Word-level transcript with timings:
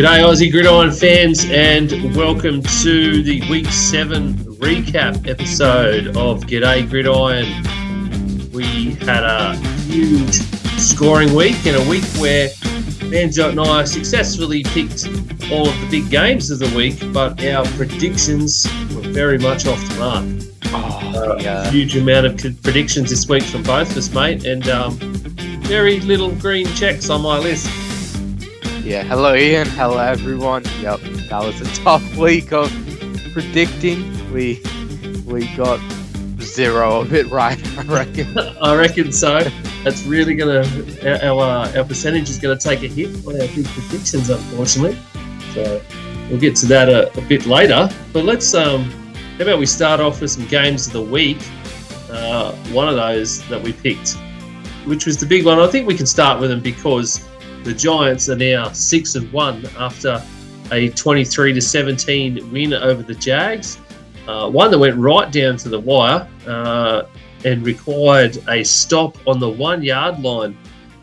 G'day, 0.00 0.22
Aussie 0.24 0.50
Gridiron 0.50 0.90
fans, 0.90 1.44
and 1.50 2.16
welcome 2.16 2.62
to 2.62 3.22
the 3.22 3.42
Week 3.50 3.66
7 3.66 4.32
recap 4.56 5.28
episode 5.28 6.16
of 6.16 6.44
G'day 6.44 6.88
Gridiron. 6.88 7.44
We 8.52 8.94
had 9.04 9.24
a 9.24 9.56
huge 9.82 10.49
scoring 11.00 11.32
week 11.34 11.64
and 11.64 11.76
a 11.78 11.88
week 11.88 12.04
where 12.18 12.48
Manjot 13.08 13.52
and 13.52 13.60
I 13.60 13.84
successfully 13.84 14.62
picked 14.64 15.06
all 15.50 15.66
of 15.66 15.80
the 15.80 15.88
big 15.90 16.10
games 16.10 16.50
of 16.50 16.58
the 16.58 16.70
week, 16.76 16.98
but 17.10 17.42
our 17.42 17.64
predictions 17.68 18.66
were 18.94 19.00
very 19.08 19.38
much 19.38 19.66
off 19.66 19.80
the 19.88 19.94
mark. 19.98 20.26
Oh, 20.74 21.22
Uh, 21.32 21.38
yeah. 21.40 21.70
Huge 21.70 21.96
amount 21.96 22.26
of 22.26 22.62
predictions 22.62 23.08
this 23.08 23.26
week 23.26 23.44
from 23.44 23.62
both 23.62 23.90
of 23.92 23.96
us, 23.96 24.12
mate, 24.12 24.44
and 24.44 24.68
um, 24.68 24.92
very 25.62 26.00
little 26.00 26.32
green 26.32 26.66
checks 26.74 27.08
on 27.08 27.22
my 27.22 27.38
list. 27.38 27.64
Yeah, 28.84 29.02
hello 29.02 29.34
Ian, 29.34 29.68
hello 29.68 30.00
everyone. 30.00 30.64
Yep, 30.82 31.00
that 31.30 31.42
was 31.42 31.58
a 31.62 31.74
tough 31.82 32.14
week 32.18 32.52
of 32.52 32.70
predicting. 33.32 34.04
We 34.34 34.60
we 35.24 35.46
got 35.56 35.80
zero 36.42 37.00
of 37.00 37.14
it 37.14 37.26
right, 37.30 37.58
I 37.78 37.82
reckon. 37.84 38.36
I 38.38 38.74
reckon 38.76 39.12
so. 39.12 39.48
That's 39.84 40.04
really 40.04 40.40
our 40.42 40.62
our, 41.22 41.40
uh, 41.40 41.78
our 41.78 41.84
percentage 41.84 42.28
is 42.28 42.38
gonna 42.38 42.58
take 42.58 42.82
a 42.82 42.88
hit 42.88 43.08
on 43.26 43.40
our 43.40 43.48
big 43.48 43.66
predictions, 43.66 44.28
unfortunately. 44.28 44.98
So 45.54 45.80
we'll 46.28 46.40
get 46.40 46.54
to 46.56 46.66
that 46.66 46.88
a, 46.88 47.16
a 47.18 47.22
bit 47.22 47.46
later. 47.46 47.88
But 48.12 48.24
let's 48.24 48.52
um, 48.54 48.84
how 49.38 49.44
about 49.44 49.58
we 49.58 49.66
start 49.66 50.00
off 50.00 50.20
with 50.20 50.30
some 50.30 50.46
games 50.46 50.86
of 50.86 50.92
the 50.92 51.02
week? 51.02 51.38
Uh, 52.10 52.52
one 52.72 52.88
of 52.88 52.96
those 52.96 53.46
that 53.48 53.62
we 53.62 53.72
picked, 53.72 54.16
which 54.84 55.06
was 55.06 55.16
the 55.16 55.26
big 55.26 55.46
one. 55.46 55.58
I 55.58 55.66
think 55.66 55.86
we 55.86 55.94
can 55.94 56.06
start 56.06 56.40
with 56.40 56.50
them 56.50 56.60
because 56.60 57.26
the 57.64 57.72
Giants 57.72 58.28
are 58.28 58.36
now 58.36 58.70
six 58.72 59.14
and 59.14 59.32
one 59.32 59.64
after 59.78 60.22
a 60.72 60.90
23 60.90 61.52
to 61.52 61.60
17 61.60 62.52
win 62.52 62.74
over 62.74 63.02
the 63.02 63.14
Jags. 63.14 63.78
Uh, 64.26 64.50
one 64.50 64.70
that 64.70 64.78
went 64.78 64.96
right 64.96 65.30
down 65.32 65.56
to 65.56 65.68
the 65.68 65.80
wire. 65.80 66.28
Uh, 66.46 67.02
and 67.44 67.64
required 67.64 68.38
a 68.48 68.62
stop 68.64 69.16
on 69.26 69.38
the 69.38 69.48
one 69.48 69.82
yard 69.82 70.20
line 70.20 70.56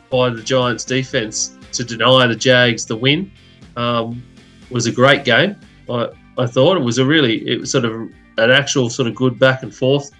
by 0.09 0.29
the 0.29 0.41
Giants 0.41 0.85
defense 0.85 1.57
to 1.73 1.83
deny 1.83 2.27
the 2.27 2.35
Jags 2.35 2.85
the 2.85 2.95
win. 2.95 3.31
Um, 3.75 4.23
was 4.69 4.85
a 4.85 4.91
great 4.91 5.23
game. 5.23 5.55
I, 5.89 6.09
I 6.37 6.45
thought 6.45 6.77
it 6.77 6.83
was 6.83 6.97
a 6.97 7.05
really 7.05 7.47
it 7.47 7.59
was 7.59 7.71
sort 7.71 7.85
of 7.85 7.93
an 7.93 8.51
actual 8.51 8.89
sort 8.89 9.07
of 9.07 9.15
good 9.15 9.39
back 9.39 9.63
and 9.63 9.73
forth 9.73 10.11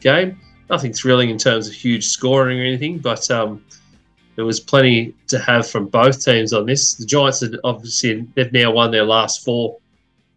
game. 0.00 0.40
Nothing 0.70 0.92
thrilling 0.92 1.30
in 1.30 1.38
terms 1.38 1.68
of 1.68 1.74
huge 1.74 2.06
scoring 2.06 2.60
or 2.60 2.64
anything, 2.64 2.98
but 2.98 3.30
um, 3.30 3.64
there 4.36 4.44
was 4.44 4.60
plenty 4.60 5.14
to 5.28 5.38
have 5.38 5.68
from 5.68 5.88
both 5.88 6.24
teams 6.24 6.52
on 6.52 6.66
this. 6.66 6.94
The 6.94 7.06
Giants 7.06 7.40
had 7.40 7.56
obviously 7.64 8.26
they've 8.34 8.52
now 8.52 8.70
won 8.70 8.90
their 8.90 9.04
last 9.04 9.44
four, 9.44 9.78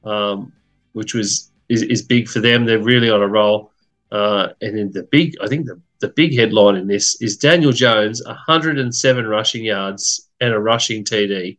um, 0.03 0.51
which 0.93 1.13
was 1.13 1.51
is, 1.69 1.83
is 1.83 2.01
big 2.01 2.27
for 2.27 2.39
them. 2.39 2.65
They're 2.65 2.79
really 2.79 3.09
on 3.09 3.21
a 3.21 3.27
roll. 3.27 3.70
Uh, 4.11 4.49
and 4.61 4.77
then 4.77 4.91
the 4.91 5.03
big, 5.03 5.35
I 5.41 5.47
think 5.47 5.65
the, 5.65 5.81
the 6.01 6.09
big 6.09 6.35
headline 6.37 6.75
in 6.75 6.87
this 6.87 7.21
is 7.21 7.37
Daniel 7.37 7.71
Jones, 7.71 8.21
107 8.25 9.25
rushing 9.25 9.63
yards 9.63 10.29
and 10.41 10.53
a 10.53 10.59
rushing 10.59 11.03
TD. 11.03 11.57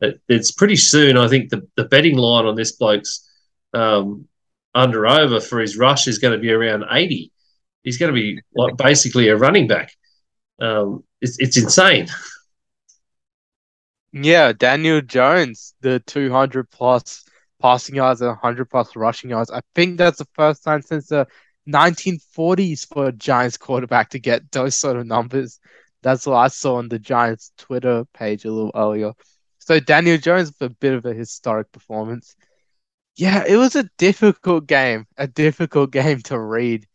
It, 0.00 0.20
it's 0.28 0.52
pretty 0.52 0.76
soon. 0.76 1.16
I 1.16 1.28
think 1.28 1.48
the, 1.50 1.66
the 1.76 1.84
betting 1.84 2.18
line 2.18 2.44
on 2.44 2.54
this 2.54 2.72
bloke's 2.72 3.26
um, 3.72 4.28
under 4.74 5.06
over 5.06 5.40
for 5.40 5.58
his 5.58 5.78
rush 5.78 6.06
is 6.06 6.18
going 6.18 6.32
to 6.32 6.40
be 6.40 6.52
around 6.52 6.84
80. 6.90 7.32
He's 7.82 7.96
going 7.96 8.12
to 8.12 8.20
be 8.20 8.40
like 8.54 8.76
basically 8.76 9.28
a 9.28 9.36
running 9.36 9.66
back. 9.66 9.92
Um, 10.60 11.04
it's, 11.22 11.38
it's 11.38 11.56
insane. 11.56 12.08
Yeah, 14.12 14.52
Daniel 14.52 15.00
Jones, 15.00 15.74
the 15.80 16.00
200 16.00 16.70
plus 16.70 17.24
passing 17.60 17.94
yards 17.96 18.20
and 18.20 18.28
100 18.28 18.66
plus 18.66 18.96
rushing 18.96 19.30
yards. 19.30 19.50
I 19.50 19.60
think 19.74 19.98
that's 19.98 20.18
the 20.18 20.28
first 20.34 20.62
time 20.62 20.82
since 20.82 21.08
the 21.08 21.26
1940s 21.68 22.86
for 22.86 23.06
a 23.06 23.12
Giants 23.12 23.56
quarterback 23.56 24.10
to 24.10 24.18
get 24.18 24.50
those 24.52 24.76
sort 24.76 24.96
of 24.96 25.06
numbers. 25.06 25.58
That's 26.02 26.26
what 26.26 26.36
I 26.36 26.48
saw 26.48 26.76
on 26.76 26.88
the 26.88 26.98
Giants 26.98 27.52
Twitter 27.58 28.04
page 28.14 28.44
a 28.44 28.50
little 28.50 28.72
earlier. 28.74 29.12
So 29.58 29.80
Daniel 29.80 30.18
Jones, 30.18 30.52
for 30.56 30.66
a 30.66 30.70
bit 30.70 30.94
of 30.94 31.04
a 31.04 31.12
historic 31.12 31.72
performance. 31.72 32.36
Yeah, 33.16 33.44
it 33.46 33.56
was 33.56 33.74
a 33.74 33.88
difficult 33.98 34.66
game, 34.66 35.06
a 35.16 35.26
difficult 35.26 35.90
game 35.90 36.20
to 36.22 36.38
read. 36.38 36.86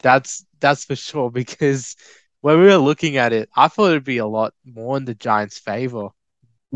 That's 0.00 0.44
that's 0.60 0.84
for 0.84 0.96
sure 0.96 1.30
because 1.42 1.96
when 2.42 2.60
we 2.60 2.66
were 2.66 2.76
looking 2.76 3.16
at 3.16 3.32
it, 3.32 3.48
I 3.56 3.68
thought 3.68 3.92
it'd 3.92 4.04
be 4.04 4.18
a 4.18 4.26
lot 4.26 4.52
more 4.66 4.98
in 4.98 5.06
the 5.06 5.14
Giants' 5.14 5.58
favor. 5.58 6.08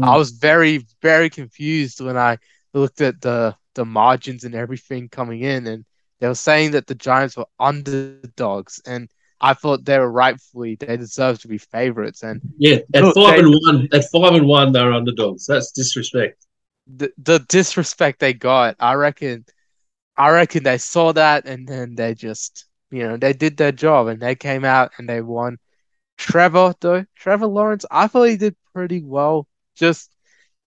I 0.01 0.13
hmm. 0.13 0.19
was 0.19 0.31
very, 0.31 0.87
very 1.03 1.29
confused 1.29 2.01
when 2.01 2.17
I 2.17 2.39
looked 2.73 3.01
at 3.01 3.21
the 3.21 3.55
the 3.75 3.85
margins 3.85 4.45
and 4.45 4.55
everything 4.55 5.09
coming 5.09 5.43
in, 5.43 5.67
and 5.67 5.85
they 6.21 6.29
were 6.29 6.35
saying 6.35 6.73
that 6.73 6.87
the 6.87 6.95
Giants 6.95 7.37
were 7.37 7.47
underdogs, 7.61 8.81
and 8.87 9.09
I 9.41 9.55
thought 9.55 9.85
they 9.85 9.99
were 9.99 10.11
rightfully 10.11 10.75
they 10.75 10.97
deserve 10.97 11.41
to 11.41 11.49
be 11.49 11.59
favorites. 11.59 12.23
And 12.23 12.41
Yeah, 12.59 12.79
at 12.95 13.05
Look, 13.05 13.15
five 13.15 13.35
they- 13.37 13.41
and 13.41 13.55
one, 13.65 13.89
at 13.93 14.05
five 14.11 14.35
and 14.35 14.47
one, 14.47 14.73
they're 14.73 14.93
underdogs. 14.93 15.47
That's 15.47 15.71
disrespect. 15.73 16.45
the 16.97 17.13
the 17.19 17.39
disrespect 17.49 18.19
they 18.19 18.33
got, 18.33 18.77
I 18.81 18.95
reckon, 18.95 19.45
I 20.17 20.31
reckon 20.31 20.63
they 20.65 20.79
saw 20.79 21.13
that, 21.13 21.47
and 21.47 21.69
then 21.69 21.95
they 21.95 22.15
just, 22.15 22.65
you 22.91 23.07
know, 23.07 23.17
they 23.17 23.33
did 23.35 23.57
their 23.57 23.73
job, 23.73 24.09
and 24.09 24.21
they 24.21 24.35
came 24.35 24.65
out 24.65 24.93
and 24.99 25.09
they 25.09 25.21
won. 25.21 25.59
Trevor 26.17 26.75
though, 26.81 27.05
Trevor 27.15 27.47
Lawrence, 27.47 27.85
I 27.91 28.09
thought 28.09 28.25
he 28.25 28.37
did 28.37 28.57
pretty 28.75 29.03
well. 29.05 29.47
Just 29.77 30.11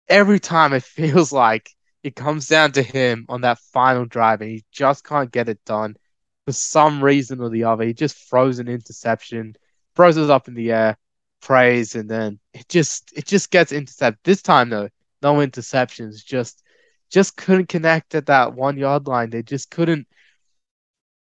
every 0.07 0.39
time 0.39 0.71
it 0.73 0.83
feels 0.99 1.31
like 1.33 1.69
it 2.03 2.15
comes 2.15 2.47
down 2.47 2.71
to 2.73 2.83
him 2.83 3.25
on 3.29 3.41
that 3.41 3.59
final 3.59 4.05
drive, 4.05 4.41
and 4.41 4.51
he 4.51 4.63
just 4.71 5.03
can't 5.03 5.31
get 5.31 5.49
it 5.49 5.63
done 5.65 5.95
for 6.45 6.51
some 6.51 7.03
reason 7.03 7.39
or 7.41 7.49
the 7.49 7.65
other. 7.65 7.83
He 7.83 7.93
just 7.93 8.17
throws 8.29 8.59
an 8.59 8.67
interception, 8.67 9.55
throws 9.95 10.17
it 10.17 10.29
up 10.29 10.47
in 10.47 10.55
the 10.55 10.71
air, 10.71 10.97
prays, 11.41 11.95
and 11.95 12.09
then 12.09 12.39
it 12.53 12.67
just 12.69 13.11
it 13.15 13.25
just 13.25 13.51
gets 13.51 13.71
intercepted. 13.71 14.19
This 14.23 14.41
time 14.41 14.69
though, 14.69 14.89
no 15.21 15.35
interceptions. 15.35 16.25
Just 16.25 16.63
just 17.09 17.35
couldn't 17.37 17.69
connect 17.69 18.15
at 18.15 18.27
that 18.27 18.53
one 18.53 18.77
yard 18.77 19.07
line. 19.07 19.29
They 19.29 19.43
just 19.43 19.69
couldn't. 19.69 20.07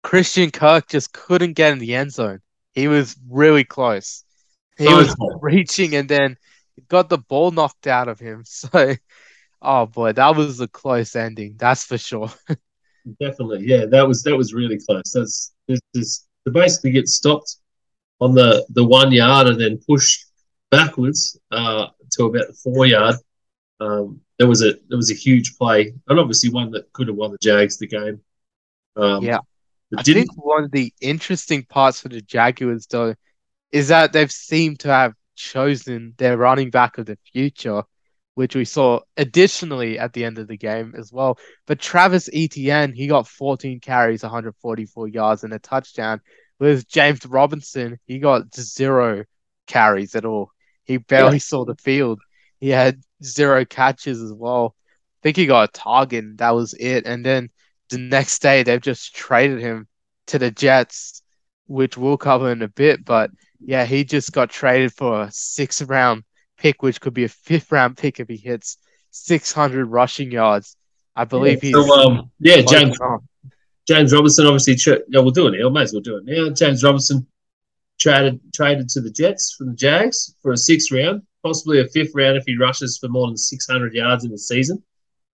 Christian 0.02 0.50
Kirk 0.50 0.88
just 0.88 1.12
couldn't 1.12 1.54
get 1.54 1.72
in 1.72 1.78
the 1.78 1.94
end 1.94 2.12
zone. 2.12 2.40
He 2.72 2.86
was 2.86 3.16
really 3.28 3.64
close. 3.64 4.24
He 4.76 4.86
was 4.86 5.14
reaching 5.40 5.96
and 5.96 6.08
then 6.08 6.36
got 6.86 7.08
the 7.08 7.18
ball 7.18 7.50
knocked 7.50 7.88
out 7.88 8.06
of 8.08 8.20
him. 8.20 8.44
So, 8.46 8.94
oh 9.62 9.86
boy, 9.86 10.12
that 10.12 10.36
was 10.36 10.60
a 10.60 10.69
close 10.69 11.16
ending. 11.16 11.56
That's 11.58 11.84
for 11.84 11.98
sure. 11.98 12.30
Definitely, 13.20 13.64
yeah. 13.66 13.86
That 13.86 14.06
was 14.06 14.22
that 14.24 14.36
was 14.36 14.52
really 14.52 14.78
close. 14.78 15.12
That's 15.12 15.52
this 15.66 15.80
is 15.94 16.26
to 16.46 16.52
basically 16.52 16.91
get 16.92 17.08
stopped 17.08 17.56
on 18.20 18.34
the 18.34 18.66
the 18.70 18.84
one 18.84 19.12
yard 19.12 19.46
and 19.46 19.60
then 19.60 19.78
push 19.88 20.24
backwards 20.70 21.38
uh, 21.50 21.86
to 22.12 22.26
about 22.26 22.48
the 22.48 22.52
four 22.54 22.86
yard. 22.86 23.16
Um, 23.80 24.20
there 24.38 24.48
was 24.48 24.62
a 24.62 24.74
there 24.88 24.96
was 24.96 25.10
a 25.10 25.14
huge 25.14 25.56
play, 25.56 25.94
and 26.08 26.19
obviously 26.19 26.50
one 26.50 26.70
that 26.72 26.92
could 26.92 27.08
have 27.08 27.16
won 27.16 27.32
the 27.32 27.38
Jags 27.40 27.78
the 27.78 27.86
game. 27.86 28.20
Um, 28.96 29.22
Yeah. 29.25 29.38
I 29.96 30.02
think 30.02 30.28
one 30.36 30.64
of 30.64 30.70
the 30.70 30.92
interesting 31.00 31.64
parts 31.64 32.00
for 32.00 32.08
the 32.10 32.20
Jaguars, 32.20 32.86
though, 32.86 33.14
is 33.72 33.88
that 33.88 34.12
they've 34.12 34.30
seemed 34.30 34.80
to 34.80 34.88
have 34.88 35.14
chosen 35.34 36.14
their 36.19 36.37
running 36.37 36.70
back 36.70 36.99
of 36.99 37.06
the 37.06 37.16
future, 37.32 37.82
which 38.38 38.55
we 38.55 38.64
saw 38.64 39.00
additionally 39.17 39.99
at 39.99 40.12
the 40.12 40.25
end 40.25 40.38
of 40.38 40.46
the 40.46 40.56
game 40.56 40.94
as 40.96 41.12
well. 41.12 41.37
But 41.67 41.81
Travis 41.81 42.31
Etienne, 42.32 42.93
he 42.93 43.08
got 43.08 43.26
14 43.26 43.81
carries, 43.81 44.23
144 44.23 45.08
yards, 45.08 45.43
and 45.43 45.52
a 45.52 45.58
touchdown. 45.58 46.20
With 46.61 46.87
James 46.87 47.26
Robinson, 47.26 47.99
he 48.06 48.20
got 48.20 48.55
zero 48.55 49.25
carries 49.67 50.14
at 50.14 50.25
all. 50.25 50.52
He 50.85 50.99
barely 50.99 51.40
saw 51.40 51.64
the 51.64 51.75
field. 51.75 52.20
He 52.61 52.69
had 52.69 53.02
zero 53.25 53.64
catches 53.64 54.23
as 54.23 54.32
well. 54.32 54.76
I 54.76 55.19
think 55.25 55.37
he 55.37 55.46
got 55.46 55.70
a 55.70 55.73
target, 55.73 56.23
and 56.23 56.38
that 56.38 56.55
was 56.55 56.75
it. 56.75 57.08
And 57.08 57.26
then 57.26 57.50
the 57.91 57.99
next 57.99 58.41
day 58.41 58.62
they've 58.62 58.81
just 58.81 59.17
traded 59.17 59.58
him 59.58 59.88
to 60.29 60.38
the 60.38 60.52
Jets, 60.52 61.25
which 61.67 61.99
we'll 61.99 62.17
cover 62.17 62.52
in 62.52 62.62
a 62.62 62.69
bit. 62.69 63.05
But 63.05 63.32
yeah, 63.58 63.84
he 63.84 64.05
just 64.05 64.31
got 64.31 64.49
traded 64.49 64.93
for 64.93 65.23
a 65.23 65.32
sixth 65.32 65.82
round 65.82 66.23
pick, 66.58 66.82
which 66.82 67.00
could 67.00 67.14
be 67.14 67.25
a 67.25 67.28
fifth 67.28 67.72
round 67.72 67.96
pick 67.96 68.20
if 68.20 68.28
he 68.28 68.37
hits 68.37 68.76
600 69.10 69.87
rushing 69.87 70.31
yards. 70.31 70.76
I 71.16 71.25
believe 71.25 71.60
he's 71.60 71.72
So, 71.72 71.90
um, 71.93 72.31
yeah, 72.38 72.60
James. 72.60 72.99
James 73.87 74.12
Robinson 74.12 74.46
obviously. 74.46 74.76
Tra- 74.76 75.00
yeah, 75.08 75.20
we'll 75.20 75.31
do 75.31 75.46
it 75.49 75.58
now. 75.58 75.69
May 75.70 75.82
as 75.82 75.93
well 75.93 76.02
do 76.02 76.19
it 76.19 76.25
now. 76.26 76.50
James 76.50 76.84
Robinson 76.84 77.26
traded 77.99 78.40
traded 78.52 78.88
to 78.90 79.00
the 79.00 79.10
Jets 79.10 79.55
from 79.55 79.69
the 79.69 79.75
Jags 79.75 80.34
for 80.43 80.52
a 80.52 80.56
sixth 80.56 80.93
round, 80.93 81.22
possibly 81.43 81.81
a 81.81 81.88
fifth 81.88 82.12
round 82.14 82.37
if 82.37 82.44
he 82.46 82.56
rushes 82.56 82.99
for 82.99 83.08
more 83.08 83.26
than 83.26 83.37
600 83.37 83.94
yards 83.94 84.25
in 84.25 84.31
the 84.31 84.38
season. 84.38 84.82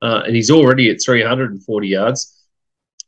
Uh, 0.01 0.23
and 0.25 0.35
he's 0.35 0.51
already 0.51 0.89
at 0.89 1.01
340 1.01 1.87
yards. 1.87 2.43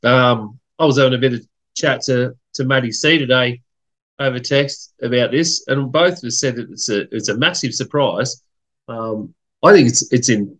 Um, 0.03 0.59
I 0.79 0.85
was 0.85 0.97
having 0.97 1.13
a 1.13 1.17
bit 1.17 1.33
of 1.33 1.47
chat 1.75 2.01
to 2.03 2.35
to 2.53 2.63
Matty 2.63 2.91
C 2.91 3.17
today 3.17 3.62
over 4.23 4.39
text 4.39 4.93
about 5.01 5.31
this, 5.31 5.65
and 5.67 5.91
both 5.91 6.21
have 6.21 6.33
said 6.33 6.55
that 6.55 6.69
it's 6.71 6.89
a 6.89 7.01
it's 7.15 7.29
a 7.29 7.37
massive 7.37 7.73
surprise. 7.73 8.43
Um, 8.87 9.33
I 9.63 9.73
think 9.73 9.87
it's 9.87 10.11
it's 10.11 10.29
in 10.29 10.57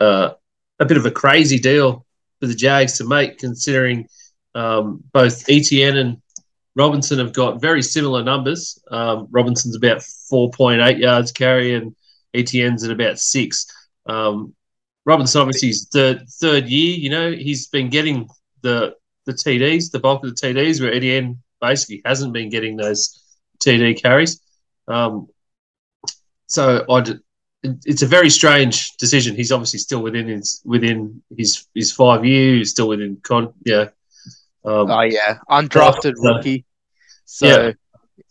uh, 0.00 0.30
a 0.78 0.84
bit 0.84 0.96
of 0.96 1.06
a 1.06 1.10
crazy 1.10 1.58
deal 1.58 2.06
for 2.40 2.46
the 2.46 2.54
Jags 2.54 2.98
to 2.98 3.04
make, 3.04 3.38
considering 3.38 4.08
um, 4.54 5.02
both 5.12 5.48
Etienne 5.48 5.96
and 5.96 6.22
Robinson 6.74 7.18
have 7.18 7.32
got 7.32 7.60
very 7.60 7.82
similar 7.82 8.22
numbers. 8.22 8.78
Um, 8.90 9.28
Robinson's 9.30 9.76
about 9.76 9.98
4.8 9.98 10.98
yards 10.98 11.32
carry, 11.32 11.74
and 11.74 11.96
Etienne's 12.34 12.84
at 12.84 12.90
about 12.90 13.18
six. 13.18 13.66
Um, 14.06 14.54
Robinson 15.06 15.40
obviously 15.40 15.70
is 15.70 15.88
third 15.92 16.28
third 16.28 16.68
year. 16.68 16.96
You 16.96 17.10
know 17.10 17.32
he's 17.32 17.68
been 17.68 17.88
getting 17.88 18.28
the 18.62 18.94
the 19.24 19.32
TDs, 19.32 19.90
the 19.90 19.98
bulk 19.98 20.24
of 20.24 20.34
the 20.34 20.46
TDs, 20.46 20.80
where 20.80 20.92
Etienne 20.92 21.42
basically 21.60 22.02
hasn't 22.04 22.32
been 22.32 22.50
getting 22.50 22.76
those 22.76 23.22
TD 23.58 24.00
carries. 24.02 24.40
Um, 24.88 25.28
so 26.46 26.84
I, 26.88 27.04
it's 27.62 28.02
a 28.02 28.06
very 28.06 28.30
strange 28.30 28.96
decision. 28.96 29.34
He's 29.34 29.52
obviously 29.52 29.80
still 29.80 30.02
within 30.02 30.28
his 30.28 30.62
within 30.64 31.22
his 31.36 31.66
his 31.74 31.92
five 31.92 32.24
years, 32.24 32.70
still 32.70 32.88
within 32.88 33.18
con. 33.22 33.52
Yeah. 33.64 33.88
Um, 34.64 34.90
oh 34.90 35.02
yeah, 35.02 35.38
undrafted 35.50 36.14
rookie. 36.18 36.64
So 37.24 37.46
yeah. 37.46 37.72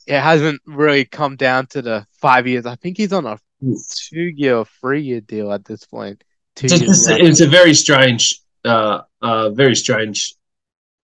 it 0.07 0.21
hasn't 0.21 0.61
really 0.65 1.05
come 1.05 1.35
down 1.35 1.67
to 1.67 1.81
the 1.81 2.05
five 2.13 2.47
years. 2.47 2.65
I 2.65 2.75
think 2.75 2.97
he's 2.97 3.13
on 3.13 3.25
a 3.25 3.37
two 3.61 4.19
year, 4.35 4.63
three 4.65 5.01
year 5.01 5.21
deal 5.21 5.51
at 5.51 5.65
this 5.65 5.85
point. 5.85 6.23
Two 6.55 6.67
it's, 6.67 7.07
a, 7.09 7.17
it's 7.17 7.41
a 7.41 7.47
very 7.47 7.73
strange, 7.73 8.39
uh, 8.63 9.01
uh, 9.21 9.49
very 9.49 9.75
strange 9.75 10.35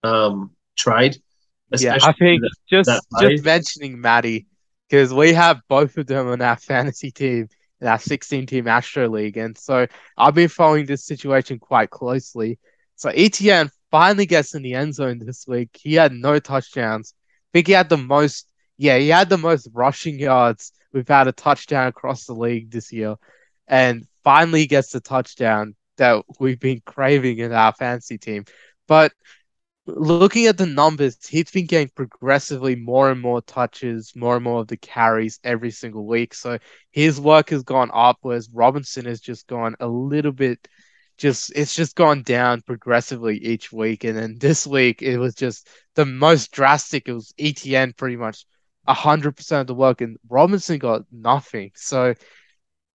um, 0.04 0.52
trade. 0.76 1.22
Yeah, 1.78 1.98
I 2.02 2.14
think 2.14 2.42
that, 2.42 2.52
just 2.70 2.88
that 2.88 3.04
just 3.20 3.44
mentioning 3.44 4.00
Maddie 4.00 4.48
because 4.90 5.14
we 5.14 5.34
have 5.34 5.60
both 5.68 5.98
of 5.98 6.08
them 6.08 6.28
on 6.28 6.42
our 6.42 6.56
fantasy 6.58 7.12
team 7.12 7.50
in 7.82 7.88
our 7.88 8.00
16 8.00 8.46
team 8.46 8.68
Astro 8.68 9.10
League, 9.10 9.38
and 9.38 9.58
so 9.58 9.86
I've 10.18 10.34
been 10.34 10.50
following 10.50 10.86
this 10.86 11.06
situation 11.06 11.60
quite 11.60 11.90
closely. 11.90 12.58
So 12.96 13.10
Etienne 13.10 13.70
finally 13.92 14.26
gets 14.26 14.56
in 14.56 14.64
the 14.64 14.74
end 14.74 14.96
zone 14.96 15.20
this 15.20 15.46
week. 15.48 15.70
He 15.80 15.94
had 15.94 16.12
no 16.12 16.40
touchdowns. 16.40 17.14
I 17.18 17.50
think 17.54 17.68
he 17.68 17.74
had 17.74 17.90
the 17.90 17.98
most. 17.98 18.52
Yeah, 18.78 18.98
he 18.98 19.10
had 19.10 19.30
the 19.30 19.38
most 19.38 19.70
rushing 19.74 20.20
yards 20.20 20.72
without 20.94 21.28
a 21.28 21.32
touchdown 21.32 21.88
across 21.88 22.26
the 22.26 22.34
league 22.34 22.72
this 22.72 22.94
year, 22.94 23.16
and 23.68 24.08
finally 24.24 24.68
gets 24.68 24.92
the 24.92 25.00
touchdown 25.00 25.76
that 25.98 26.24
we've 26.40 26.60
been 26.60 26.82
craving 26.86 27.40
in 27.40 27.52
our 27.52 27.74
fantasy 27.74 28.18
team. 28.18 28.46
But 28.88 29.14
looking 29.88 30.46
at 30.46 30.58
the 30.58 30.66
numbers, 30.66 31.26
he's 31.26 31.50
been 31.50 31.66
getting 31.66 31.90
progressively 31.90 32.76
more 32.76 33.10
and 33.10 33.22
more 33.22 33.42
touches, 33.42 34.14
more 34.16 34.36
and 34.36 34.44
more 34.44 34.62
of 34.62 34.68
the 34.68 34.78
carries 34.78 35.40
every 35.44 35.72
single 35.72 36.06
week. 36.06 36.34
So 36.34 36.60
his 36.92 37.20
work 37.20 37.50
has 37.50 37.64
gone 37.64 37.90
up, 37.94 38.18
whereas 38.22 38.50
Robinson 38.54 39.06
has 39.06 39.22
just 39.22 39.48
gone 39.48 39.76
a 39.80 39.88
little 39.88 40.32
bit, 40.32 40.68
just 41.18 41.52
it's 41.56 41.76
just 41.76 41.96
gone 41.96 42.22
down 42.24 42.62
progressively 42.62 43.38
each 43.38 43.72
week. 43.72 44.04
And 44.04 44.18
then 44.18 44.38
this 44.40 44.68
week, 44.68 45.02
it 45.02 45.18
was 45.18 45.34
just 45.36 45.68
the 45.96 46.06
most 46.06 46.52
drastic. 46.52 47.08
It 47.08 47.14
was 47.14 47.34
Etienne 47.40 47.94
pretty 47.94 48.18
much 48.18 48.46
100% 48.88 49.62
of 49.62 49.68
the 49.68 49.76
work, 49.76 50.02
and 50.02 50.18
Robinson 50.30 50.78
got 50.80 51.04
nothing. 51.12 51.72
So 51.76 52.14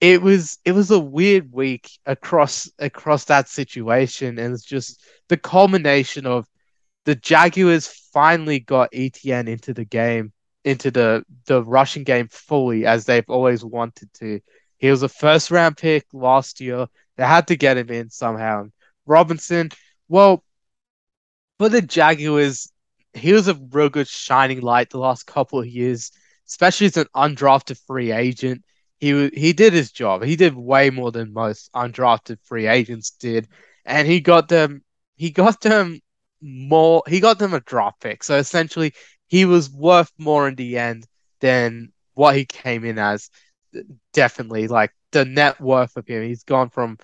it 0.01 0.23
was 0.23 0.59
it 0.65 0.73
was 0.73 0.91
a 0.91 0.99
weird 0.99 1.53
week 1.53 1.91
across 2.07 2.71
across 2.79 3.27
that 3.27 3.49
situation 3.49 4.39
and 4.39 4.55
it's 4.55 4.65
just 4.65 5.05
the 5.29 5.37
culmination 5.37 6.27
of 6.27 6.47
the 7.05 7.15
Jaguars 7.15 7.87
finally 8.13 8.61
got 8.61 8.91
Etienne 8.93 9.49
into 9.49 9.73
the 9.75 9.85
game, 9.85 10.33
into 10.65 10.91
the 10.91 11.25
the 11.47 11.63
rushing 11.63 12.05
game 12.05 12.29
fully 12.29 12.87
as 12.87 13.05
they've 13.05 13.29
always 13.29 13.65
wanted 13.65 14.13
to. 14.15 14.41
He 14.79 14.91
was 14.91 15.03
a 15.03 15.09
first 15.09 15.51
round 15.51 15.77
pick 15.77 16.07
last 16.13 16.61
year. 16.61 16.87
They 17.17 17.25
had 17.25 17.49
to 17.49 17.57
get 17.57 17.77
him 17.77 17.91
in 17.91 18.11
somehow. 18.11 18.69
Robinson, 19.07 19.71
well, 20.09 20.45
for 21.59 21.69
the 21.69 21.83
Jaguars, 21.83 22.73
he 23.13 23.33
was 23.33 23.49
a 23.49 23.55
real 23.55 23.89
good 23.89 24.09
shining 24.09 24.61
light 24.61 24.91
the 24.91 24.99
last 24.99 25.27
couple 25.27 25.61
of 25.61 25.67
years, 25.67 26.13
especially 26.49 26.87
as 26.87 26.97
an 26.97 27.07
undrafted 27.15 27.79
free 27.87 28.13
agent. 28.13 28.63
He 28.99 29.29
he 29.31 29.53
did 29.53 29.73
his 29.73 29.91
job. 29.93 30.23
He 30.23 30.37
did 30.37 30.55
way 30.55 30.91
more 30.91 31.11
than 31.13 31.33
most 31.33 31.71
undrafted 31.73 32.39
free 32.45 32.67
agents 32.67 33.11
did, 33.11 33.49
and 33.85 34.07
he 34.07 34.21
got 34.21 34.49
them. 34.49 34.83
He 35.17 35.31
got 35.31 35.61
them 35.61 36.01
more. 36.41 37.03
He 37.07 37.21
got 37.21 37.39
them 37.39 37.55
a 37.55 37.61
drop 37.61 38.01
pick, 38.01 38.23
so 38.23 38.37
essentially 38.37 38.95
he 39.29 39.45
was 39.45 39.71
worth 39.71 40.13
more 40.19 40.49
in 40.49 40.55
the 40.55 40.79
end 40.79 41.07
than 41.41 41.93
what 42.15 42.37
he 42.37 42.45
came 42.45 42.85
in 42.85 42.99
as. 42.99 43.31
Definitely, 44.13 44.67
like 44.67 44.93
the 45.13 45.25
net 45.25 45.61
worth 45.61 45.97
of 45.97 46.07
him, 46.07 46.25
he's 46.25 46.43
gone 46.43 46.71
from 46.71 46.99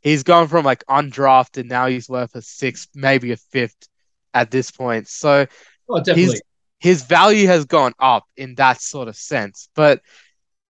he's 0.00 0.22
gone 0.22 0.46
from 0.46 0.64
like 0.64 0.84
undrafted 0.86 1.66
now 1.66 1.86
he's 1.86 2.08
worth 2.08 2.36
a 2.36 2.42
sixth, 2.42 2.88
maybe 2.94 3.32
a 3.32 3.36
fifth 3.36 3.88
at 4.32 4.50
this 4.50 4.70
point. 4.70 5.08
So 5.08 5.46
oh, 5.88 6.02
his 6.06 6.40
his 6.78 7.02
value 7.02 7.46
has 7.46 7.64
gone 7.64 7.94
up 7.98 8.24
in 8.36 8.54
that 8.56 8.80
sort 8.80 9.08
of 9.08 9.16
sense. 9.16 9.68
But 9.74 10.02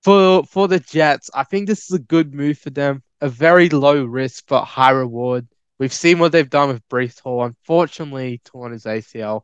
for 0.03 0.45
for 0.45 0.69
the 0.69 0.79
Jets, 0.79 1.31
I 1.35 1.45
think 1.45 1.67
this 1.67 1.91
is 1.91 1.97
a 1.97 2.03
good 2.03 2.35
move 2.35 2.59
for 2.59 2.71
them. 2.71 3.03
A 3.21 3.29
very 3.29 3.69
low 3.69 4.05
risk 4.05 4.45
but 4.49 4.65
high 4.65 4.91
reward. 4.91 5.49
We've 5.83 5.93
seen 5.93 6.21
what 6.21 6.31
they've 6.31 6.49
done 6.49 6.69
with 6.69 6.89
Breece 6.89 7.19
Hall. 7.19 7.43
Unfortunately, 7.43 8.41
torn 8.45 8.71
his 8.71 8.85
ACL. 8.85 9.43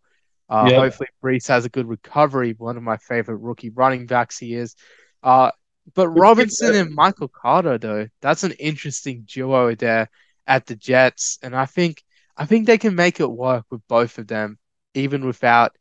Uh. 0.49 0.73
Hopefully, 0.73 1.09
Breece 1.21 1.49
has 1.49 1.65
a 1.65 1.69
good 1.69 1.89
recovery. 1.89 2.55
One 2.57 2.77
of 2.77 2.83
my 2.85 2.97
favorite 2.97 3.39
rookie 3.39 3.71
running 3.71 4.07
backs 4.07 4.39
he 4.39 4.55
is. 4.55 4.77
Uh, 5.21 5.51
but 5.97 6.09
Robinson 6.11 6.77
and 6.77 6.95
Michael 6.95 7.27
Carter, 7.27 7.77
though, 7.77 8.07
that's 8.23 8.45
an 8.45 8.53
interesting 8.53 9.25
duo 9.27 9.75
there 9.75 10.11
at 10.47 10.65
the 10.67 10.77
Jets, 10.77 11.41
and 11.43 11.57
I 11.57 11.67
think 11.67 12.05
I 12.37 12.47
think 12.47 12.67
they 12.69 12.79
can 12.79 12.95
make 12.95 13.19
it 13.19 13.27
work 13.27 13.65
with 13.69 13.81
both 13.89 14.19
of 14.19 14.29
them, 14.29 14.61
even 14.95 15.27
without 15.27 15.77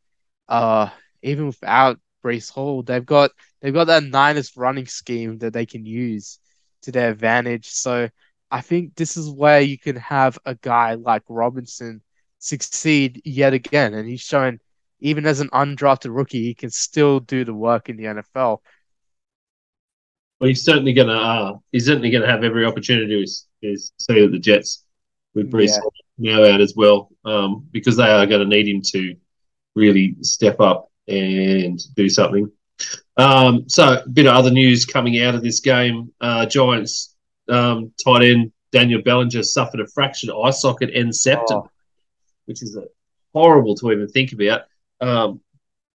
uh 0.48 0.90
even 1.22 1.46
without 1.46 2.00
Breece 2.24 2.50
Hall. 2.50 2.82
They've 2.82 3.06
got 3.06 3.30
they've 3.60 3.72
got 3.72 3.84
that 3.84 4.02
Niners 4.02 4.56
running 4.56 4.86
scheme 4.86 5.38
that 5.38 5.52
they 5.52 5.66
can 5.66 5.86
use 5.86 6.40
to 6.82 6.90
their 6.90 7.10
advantage. 7.10 7.68
So 7.68 8.08
I 8.50 8.60
think 8.60 8.94
this 8.94 9.16
is 9.16 9.28
where 9.28 9.60
you 9.60 9.78
can 9.78 9.96
have 9.96 10.38
a 10.44 10.54
guy 10.54 10.94
like 10.94 11.22
Robinson 11.28 12.02
succeed 12.38 13.20
yet 13.24 13.52
again. 13.52 13.94
And 13.94 14.08
he's 14.08 14.20
shown, 14.20 14.60
even 15.00 15.26
as 15.26 15.40
an 15.40 15.48
undrafted 15.50 16.14
rookie, 16.14 16.42
he 16.42 16.54
can 16.54 16.70
still 16.70 17.20
do 17.20 17.44
the 17.44 17.54
work 17.54 17.88
in 17.88 17.96
the 17.96 18.04
NFL. 18.04 18.60
Well, 20.40 20.48
he's 20.48 20.62
certainly 20.62 20.92
gonna 20.92 21.12
uh, 21.12 21.58
he's 21.72 21.86
certainly 21.86 22.10
gonna 22.10 22.28
have 22.28 22.44
every 22.44 22.64
opportunity 22.64 23.24
to 23.24 23.76
see 23.98 24.24
at 24.24 24.30
the 24.30 24.38
Jets 24.38 24.84
with 25.34 25.50
Breece 25.50 25.78
yeah. 26.18 26.36
now 26.36 26.54
out 26.54 26.60
as 26.60 26.74
well, 26.76 27.10
um, 27.24 27.66
because 27.72 27.96
they 27.96 28.08
are 28.08 28.26
going 28.26 28.40
to 28.40 28.46
need 28.46 28.68
him 28.68 28.82
to 28.82 29.14
really 29.74 30.16
step 30.22 30.60
up 30.60 30.90
and 31.06 31.80
do 31.94 32.08
something. 32.08 32.50
Um, 33.16 33.68
so, 33.68 34.02
a 34.04 34.08
bit 34.08 34.26
of 34.26 34.34
other 34.34 34.50
news 34.50 34.84
coming 34.84 35.20
out 35.22 35.34
of 35.34 35.42
this 35.42 35.60
game: 35.60 36.12
uh, 36.20 36.46
Giants 36.46 37.16
um, 37.48 37.92
tight 38.02 38.24
end 38.24 38.52
Daniel 38.72 39.02
Bellinger 39.02 39.42
suffered 39.42 39.80
a 39.80 39.86
fractured 39.86 40.30
eye 40.30 40.50
socket 40.50 40.94
and 40.94 41.14
septum, 41.14 41.58
oh. 41.58 41.70
which 42.46 42.62
is 42.62 42.76
a, 42.76 42.84
horrible 43.34 43.74
to 43.76 43.92
even 43.92 44.08
think 44.08 44.32
about. 44.32 44.62
Um, 45.00 45.40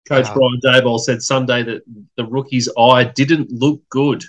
Coach 0.07 0.27
wow. 0.29 0.35
Brian 0.61 0.83
Daboll 0.83 0.99
said 0.99 1.21
Sunday 1.21 1.63
that 1.63 1.83
the 2.17 2.25
rookie's 2.25 2.69
eye 2.77 3.05
didn't 3.05 3.51
look 3.51 3.81
good, 3.89 4.23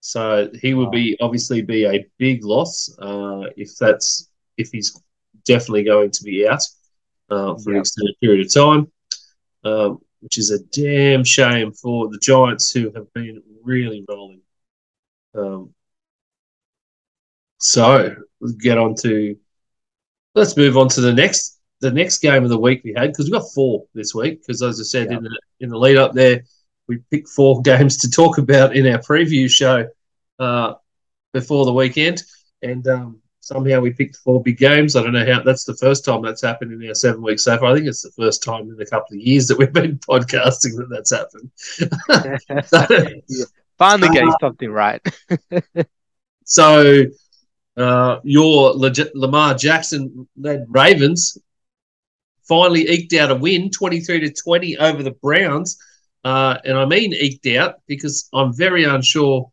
so 0.00 0.50
he 0.60 0.74
would 0.74 0.90
be 0.90 1.16
obviously 1.20 1.62
be 1.62 1.86
a 1.86 2.06
big 2.18 2.44
loss 2.44 2.94
uh, 2.98 3.44
if 3.56 3.76
that's 3.78 4.28
if 4.58 4.70
he's 4.70 5.00
definitely 5.44 5.84
going 5.84 6.10
to 6.10 6.22
be 6.24 6.46
out 6.46 6.62
uh, 7.30 7.54
for 7.56 7.72
an 7.72 7.78
extended 7.78 8.14
period 8.20 8.44
of 8.44 8.52
time, 8.52 8.92
um, 9.64 9.98
which 10.20 10.36
is 10.36 10.50
a 10.50 10.58
damn 10.58 11.24
shame 11.24 11.72
for 11.72 12.08
the 12.08 12.18
Giants 12.18 12.70
who 12.70 12.90
have 12.90 13.10
been 13.14 13.42
really 13.62 14.04
rolling. 14.08 14.40
Um, 15.34 15.74
so 17.58 18.14
let's 18.40 18.54
get 18.54 18.78
on 18.78 18.94
to 18.94 19.36
let's 20.34 20.56
move 20.56 20.76
on 20.76 20.88
to 20.88 21.00
the 21.00 21.12
next 21.12 21.60
the 21.80 21.90
next 21.90 22.18
game 22.18 22.42
of 22.42 22.50
the 22.50 22.58
week 22.58 22.82
we 22.84 22.92
had 22.96 23.10
because 23.12 23.26
we 23.26 23.32
got 23.32 23.52
four 23.54 23.84
this 23.94 24.14
week 24.14 24.40
because 24.40 24.62
as 24.62 24.80
I 24.80 24.84
said 24.84 25.10
yeah. 25.10 25.18
in 25.18 25.24
the 25.24 25.40
in 25.60 25.68
the 25.70 25.78
lead 25.78 25.96
up 25.96 26.12
there 26.12 26.42
we 26.86 26.98
picked 27.10 27.28
four 27.28 27.60
games 27.62 27.96
to 27.98 28.10
talk 28.10 28.38
about 28.38 28.76
in 28.76 28.86
our 28.86 28.98
preview 28.98 29.48
show 29.50 29.88
uh, 30.38 30.74
before 31.32 31.64
the 31.64 31.72
weekend 31.72 32.22
and 32.62 32.86
um, 32.88 33.20
somehow 33.48 33.80
we 33.80 33.90
picked 33.90 34.16
four 34.16 34.42
big 34.42 34.58
games. 34.58 34.94
I 34.94 35.02
don't 35.02 35.14
know 35.14 35.26
how. 35.26 35.42
That's 35.42 35.64
the 35.64 35.76
first 35.76 36.04
time 36.04 36.22
that's 36.22 36.42
happened 36.42 36.70
in 36.70 36.86
our 36.88 36.94
seven 36.94 37.22
weeks 37.22 37.44
so 37.44 37.56
far. 37.58 37.70
I 37.70 37.74
think 37.74 37.86
it's 37.86 38.02
the 38.02 38.10
first 38.10 38.44
time 38.44 38.70
in 38.70 38.80
a 38.80 38.86
couple 38.86 39.16
of 39.16 39.20
years 39.20 39.48
that 39.48 39.58
we've 39.58 39.72
been 39.72 39.98
podcasting 40.08 40.76
that 40.76 40.88
that's 40.90 41.10
happened. 41.10 41.50
yeah. 43.28 43.44
Finally 43.78 44.08
getting 44.10 44.28
uh, 44.28 44.36
something 44.40 44.70
right. 44.70 45.00
so, 46.44 47.04
uh, 47.78 48.20
your 48.24 48.74
Lamar 49.14 49.54
Jackson 49.54 50.28
led 50.36 50.66
Ravens 50.68 51.38
finally 52.42 52.88
eked 52.88 53.12
out 53.14 53.30
a 53.30 53.34
win, 53.34 53.70
twenty 53.70 54.00
three 54.00 54.20
to 54.20 54.32
twenty 54.32 54.76
over 54.78 55.02
the 55.02 55.12
Browns. 55.12 55.78
Uh, 56.24 56.58
and 56.64 56.76
I 56.76 56.84
mean 56.84 57.14
eked 57.14 57.46
out 57.56 57.76
because 57.86 58.28
I'm 58.34 58.52
very 58.52 58.84
unsure 58.84 59.50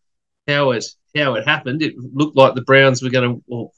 how 0.47 0.71
it 0.71 0.85
how 1.15 1.35
it 1.35 1.47
happened. 1.47 1.83
It 1.83 1.95
looked 1.97 2.35
like 2.35 2.55
the 2.55 2.61
Browns 2.61 3.01
were 3.01 3.09
going 3.09 3.35
to. 3.35 3.43
Well, 3.47 3.73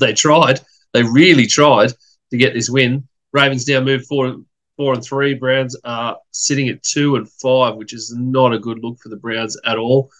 they 0.00 0.12
tried. 0.12 0.60
They 0.92 1.02
really 1.02 1.46
tried 1.46 1.92
to 2.30 2.36
get 2.36 2.54
this 2.54 2.68
win. 2.68 3.08
Ravens 3.32 3.66
now 3.66 3.80
move 3.80 4.06
four 4.06 4.36
four 4.76 4.92
and 4.92 5.02
three. 5.02 5.34
Browns 5.34 5.76
are 5.84 6.18
sitting 6.30 6.68
at 6.68 6.82
two 6.82 7.16
and 7.16 7.30
five, 7.30 7.76
which 7.76 7.94
is 7.94 8.14
not 8.14 8.52
a 8.52 8.58
good 8.58 8.82
look 8.82 8.98
for 8.98 9.08
the 9.08 9.16
Browns 9.16 9.58
at 9.64 9.78
all. 9.78 10.10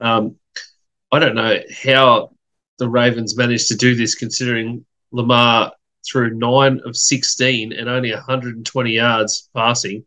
Um, 0.00 0.36
I 1.10 1.18
don't 1.18 1.34
know 1.34 1.58
how 1.82 2.32
the 2.78 2.88
Ravens 2.88 3.36
managed 3.36 3.68
to 3.68 3.76
do 3.76 3.94
this, 3.94 4.14
considering 4.14 4.84
Lamar 5.12 5.72
threw 6.06 6.34
nine 6.34 6.80
of 6.84 6.96
sixteen 6.96 7.72
and 7.72 7.88
only 7.88 8.12
120 8.12 8.90
yards 8.90 9.48
passing 9.54 10.04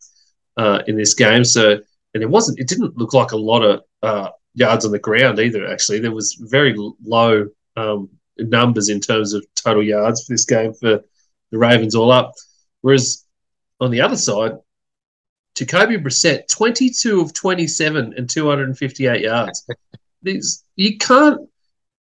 uh, 0.58 0.82
in 0.88 0.96
this 0.96 1.13
game. 1.13 1.44
So, 1.44 1.80
and 2.13 2.24
it 2.24 2.30
wasn't. 2.30 2.60
It 2.60 2.68
didn't 2.68 2.98
look 2.98 3.13
like 3.13 3.32
a 3.32 3.38
lot 3.38 3.63
of 3.63 3.82
uh, 4.01 4.30
yards 4.56 4.86
on 4.86 4.92
the 4.92 5.00
ground 5.00 5.40
either. 5.40 5.68
Actually, 5.68 6.00
there 6.00 6.12
was 6.12 6.34
very 6.40 6.75
low 7.04 7.48
um, 7.75 8.10
numbers 8.38 8.90
in 8.90 9.00
terms 9.00 9.34
of 9.34 9.46
total 9.56 9.84
yards 9.84 10.25
for 10.25 10.34
this 10.34 10.46
game 10.46 10.74
for 10.74 11.04
the 11.51 11.58
Ravens 11.58 11.96
all 11.96 12.12
up. 12.12 12.34
Whereas 12.82 13.25
on 13.80 13.92
the 13.92 14.01
other 14.01 14.18
side, 14.18 14.54
Jacoby 15.56 15.98
Brissett, 15.98 16.48
22 16.48 17.22
of 17.22 17.34
27 17.34 18.13
and 18.16 18.30
258 18.30 19.22
yards. 19.22 19.68
These 20.24 20.63
you 20.75 20.98
can't, 20.98 21.50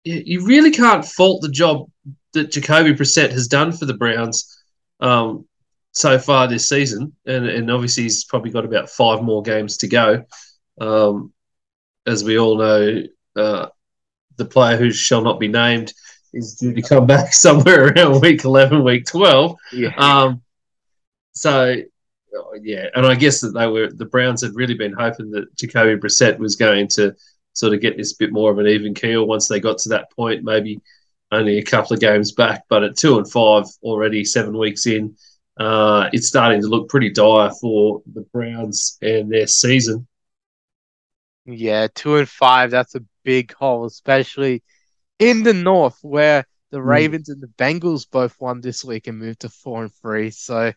you 0.03 0.45
really 0.45 0.71
can't 0.71 1.05
fault 1.05 1.41
the 1.41 1.49
job 1.49 1.89
that 2.33 2.51
Jacoby 2.51 2.93
Brissett 2.93 3.31
has 3.31 3.47
done 3.47 3.71
for 3.71 3.85
the 3.85 3.93
Browns 3.93 4.57
um, 4.99 5.45
so 5.91 6.17
far 6.17 6.47
this 6.47 6.69
season, 6.69 7.15
and, 7.25 7.45
and 7.45 7.69
obviously 7.69 8.03
he's 8.03 8.23
probably 8.23 8.51
got 8.51 8.65
about 8.65 8.89
five 8.89 9.21
more 9.21 9.41
games 9.41 9.77
to 9.77 9.87
go. 9.87 10.23
Um, 10.79 11.33
as 12.05 12.23
we 12.23 12.39
all 12.39 12.57
know, 12.57 13.03
uh, 13.35 13.67
the 14.37 14.45
player 14.45 14.77
who 14.77 14.91
shall 14.91 15.21
not 15.21 15.39
be 15.39 15.47
named 15.47 15.93
is 16.33 16.55
due 16.55 16.73
to 16.73 16.81
come 16.81 17.05
back 17.05 17.33
somewhere 17.33 17.87
around 17.87 18.21
week 18.21 18.43
11, 18.43 18.83
week 18.83 19.05
12. 19.05 19.55
Yeah. 19.73 19.93
Um, 19.97 20.41
so, 21.33 21.75
yeah, 22.61 22.87
and 22.95 23.05
I 23.05 23.15
guess 23.15 23.41
that 23.41 23.53
they 23.53 23.67
were 23.67 23.91
the 23.91 24.05
Browns 24.05 24.41
had 24.41 24.55
really 24.55 24.73
been 24.73 24.93
hoping 24.93 25.31
that 25.31 25.53
Jacoby 25.55 25.99
Brissett 25.99 26.37
was 26.39 26.55
going 26.55 26.87
to 26.89 27.15
sort 27.53 27.73
of 27.73 27.81
get 27.81 27.97
this 27.97 28.13
bit 28.13 28.31
more 28.31 28.51
of 28.51 28.59
an 28.59 28.67
even 28.67 28.93
keel 28.93 29.25
once 29.25 29.47
they 29.47 29.59
got 29.59 29.77
to 29.79 29.89
that 29.89 30.11
point, 30.11 30.43
maybe 30.43 30.81
only 31.31 31.57
a 31.57 31.63
couple 31.63 31.93
of 31.93 31.99
games 31.99 32.31
back. 32.31 32.63
But 32.69 32.83
at 32.83 32.97
two 32.97 33.17
and 33.17 33.29
five 33.29 33.65
already, 33.83 34.23
seven 34.25 34.57
weeks 34.57 34.85
in, 34.85 35.15
uh, 35.59 36.09
it's 36.13 36.27
starting 36.27 36.61
to 36.61 36.67
look 36.67 36.89
pretty 36.89 37.11
dire 37.11 37.51
for 37.59 38.01
the 38.11 38.21
Browns 38.21 38.97
and 39.01 39.31
their 39.31 39.47
season. 39.47 40.07
Yeah, 41.45 41.87
two 41.93 42.17
and 42.17 42.29
five. 42.29 42.71
That's 42.71 42.95
a 42.95 43.03
big 43.23 43.53
hole, 43.53 43.85
especially 43.85 44.63
in 45.19 45.43
the 45.43 45.53
North, 45.53 45.97
where 46.01 46.45
the 46.71 46.79
hmm. 46.79 46.87
Ravens 46.87 47.29
mm. 47.29 47.33
and 47.33 47.41
the 47.41 47.47
Bengals 47.47 48.09
both 48.09 48.39
won 48.39 48.61
this 48.61 48.83
week 48.83 49.07
and 49.07 49.19
moved 49.19 49.41
to 49.41 49.49
four 49.49 49.83
and 49.83 49.93
three. 49.93 50.31
So 50.31 50.71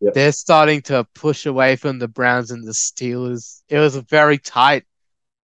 yep. 0.00 0.14
they're 0.14 0.32
starting 0.32 0.82
to 0.82 1.06
push 1.14 1.46
away 1.46 1.76
from 1.76 1.98
the 1.98 2.08
Browns 2.08 2.50
and 2.50 2.66
the 2.66 2.72
Steelers. 2.72 3.62
It 3.68 3.78
was 3.78 3.96
very 3.96 4.38
tight 4.38 4.84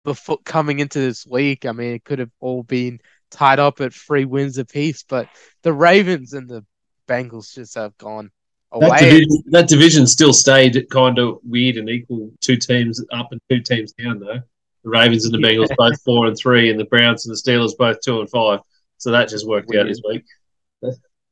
before 0.04 0.38
coming 0.44 0.78
into 0.78 0.98
this 0.98 1.26
week. 1.26 1.66
I 1.66 1.72
mean, 1.72 1.94
it 1.94 2.04
could 2.04 2.18
have 2.18 2.30
all 2.40 2.62
been 2.62 3.00
tied 3.30 3.58
up 3.58 3.80
at 3.80 3.92
three 3.92 4.24
wins 4.24 4.58
apiece, 4.58 5.02
but 5.02 5.28
the 5.62 5.72
Ravens 5.72 6.32
and 6.32 6.48
the 6.48 6.64
Bengals 7.08 7.54
just 7.54 7.74
have 7.74 7.96
gone 7.98 8.30
away. 8.70 8.88
That 8.88 9.00
division, 9.00 9.42
that 9.46 9.68
division 9.68 10.06
still 10.06 10.32
stayed 10.32 10.86
kind 10.90 11.18
of 11.18 11.38
weird 11.42 11.76
and 11.76 11.88
equal. 11.88 12.30
Two 12.40 12.56
teams 12.56 13.04
up 13.12 13.28
and 13.32 13.40
two 13.50 13.60
teams 13.60 13.92
down, 13.92 14.20
though. 14.20 14.40
The 14.84 14.90
Ravens 14.90 15.24
and 15.24 15.34
the 15.34 15.38
Bengals 15.38 15.68
yeah. 15.70 15.76
both 15.78 16.02
four 16.02 16.26
and 16.26 16.36
three, 16.36 16.70
and 16.70 16.78
the 16.78 16.84
Browns 16.84 17.26
and 17.26 17.34
the 17.34 17.40
Steelers 17.40 17.76
both 17.76 18.00
two 18.04 18.20
and 18.20 18.30
five. 18.30 18.60
So 18.98 19.10
that 19.10 19.28
just 19.28 19.46
worked 19.46 19.68
weird. 19.68 19.86
out 19.86 19.88
this 19.88 20.00
week. 20.08 20.24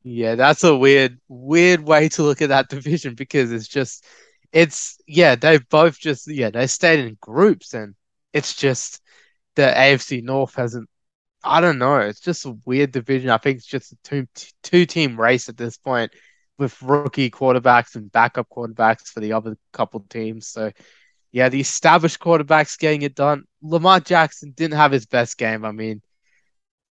Yeah, 0.02 0.34
that's 0.34 0.64
a 0.64 0.74
weird, 0.74 1.20
weird 1.28 1.82
way 1.82 2.08
to 2.10 2.22
look 2.22 2.40
at 2.42 2.48
that 2.48 2.68
division 2.70 3.14
because 3.14 3.52
it's 3.52 3.68
just, 3.68 4.06
it's 4.52 4.98
yeah, 5.06 5.34
they've 5.34 5.68
both 5.68 5.98
just 5.98 6.26
yeah 6.26 6.50
they 6.50 6.66
stayed 6.66 7.00
in 7.00 7.16
groups 7.20 7.74
and 7.74 7.94
it's 8.32 8.54
just 8.54 9.00
the 9.56 9.62
AFC 9.62 10.22
North 10.22 10.54
hasn't. 10.54 10.88
I 11.42 11.60
don't 11.60 11.78
know. 11.78 11.96
It's 12.00 12.20
just 12.20 12.44
a 12.46 12.56
weird 12.66 12.92
division. 12.92 13.30
I 13.30 13.38
think 13.38 13.58
it's 13.58 13.66
just 13.66 13.92
a 13.92 13.96
two 14.04 14.26
two 14.62 14.86
team 14.86 15.18
race 15.18 15.48
at 15.48 15.56
this 15.56 15.76
point 15.76 16.12
with 16.58 16.80
rookie 16.82 17.30
quarterbacks 17.30 17.96
and 17.96 18.12
backup 18.12 18.48
quarterbacks 18.50 19.08
for 19.08 19.20
the 19.20 19.32
other 19.32 19.56
couple 19.72 20.00
teams. 20.10 20.48
So 20.48 20.70
yeah, 21.32 21.48
the 21.48 21.60
established 21.60 22.20
quarterbacks 22.20 22.78
getting 22.78 23.02
it 23.02 23.14
done. 23.14 23.44
Lamar 23.62 24.00
Jackson 24.00 24.52
didn't 24.52 24.76
have 24.76 24.92
his 24.92 25.06
best 25.06 25.38
game. 25.38 25.64
I 25.64 25.72
mean, 25.72 26.02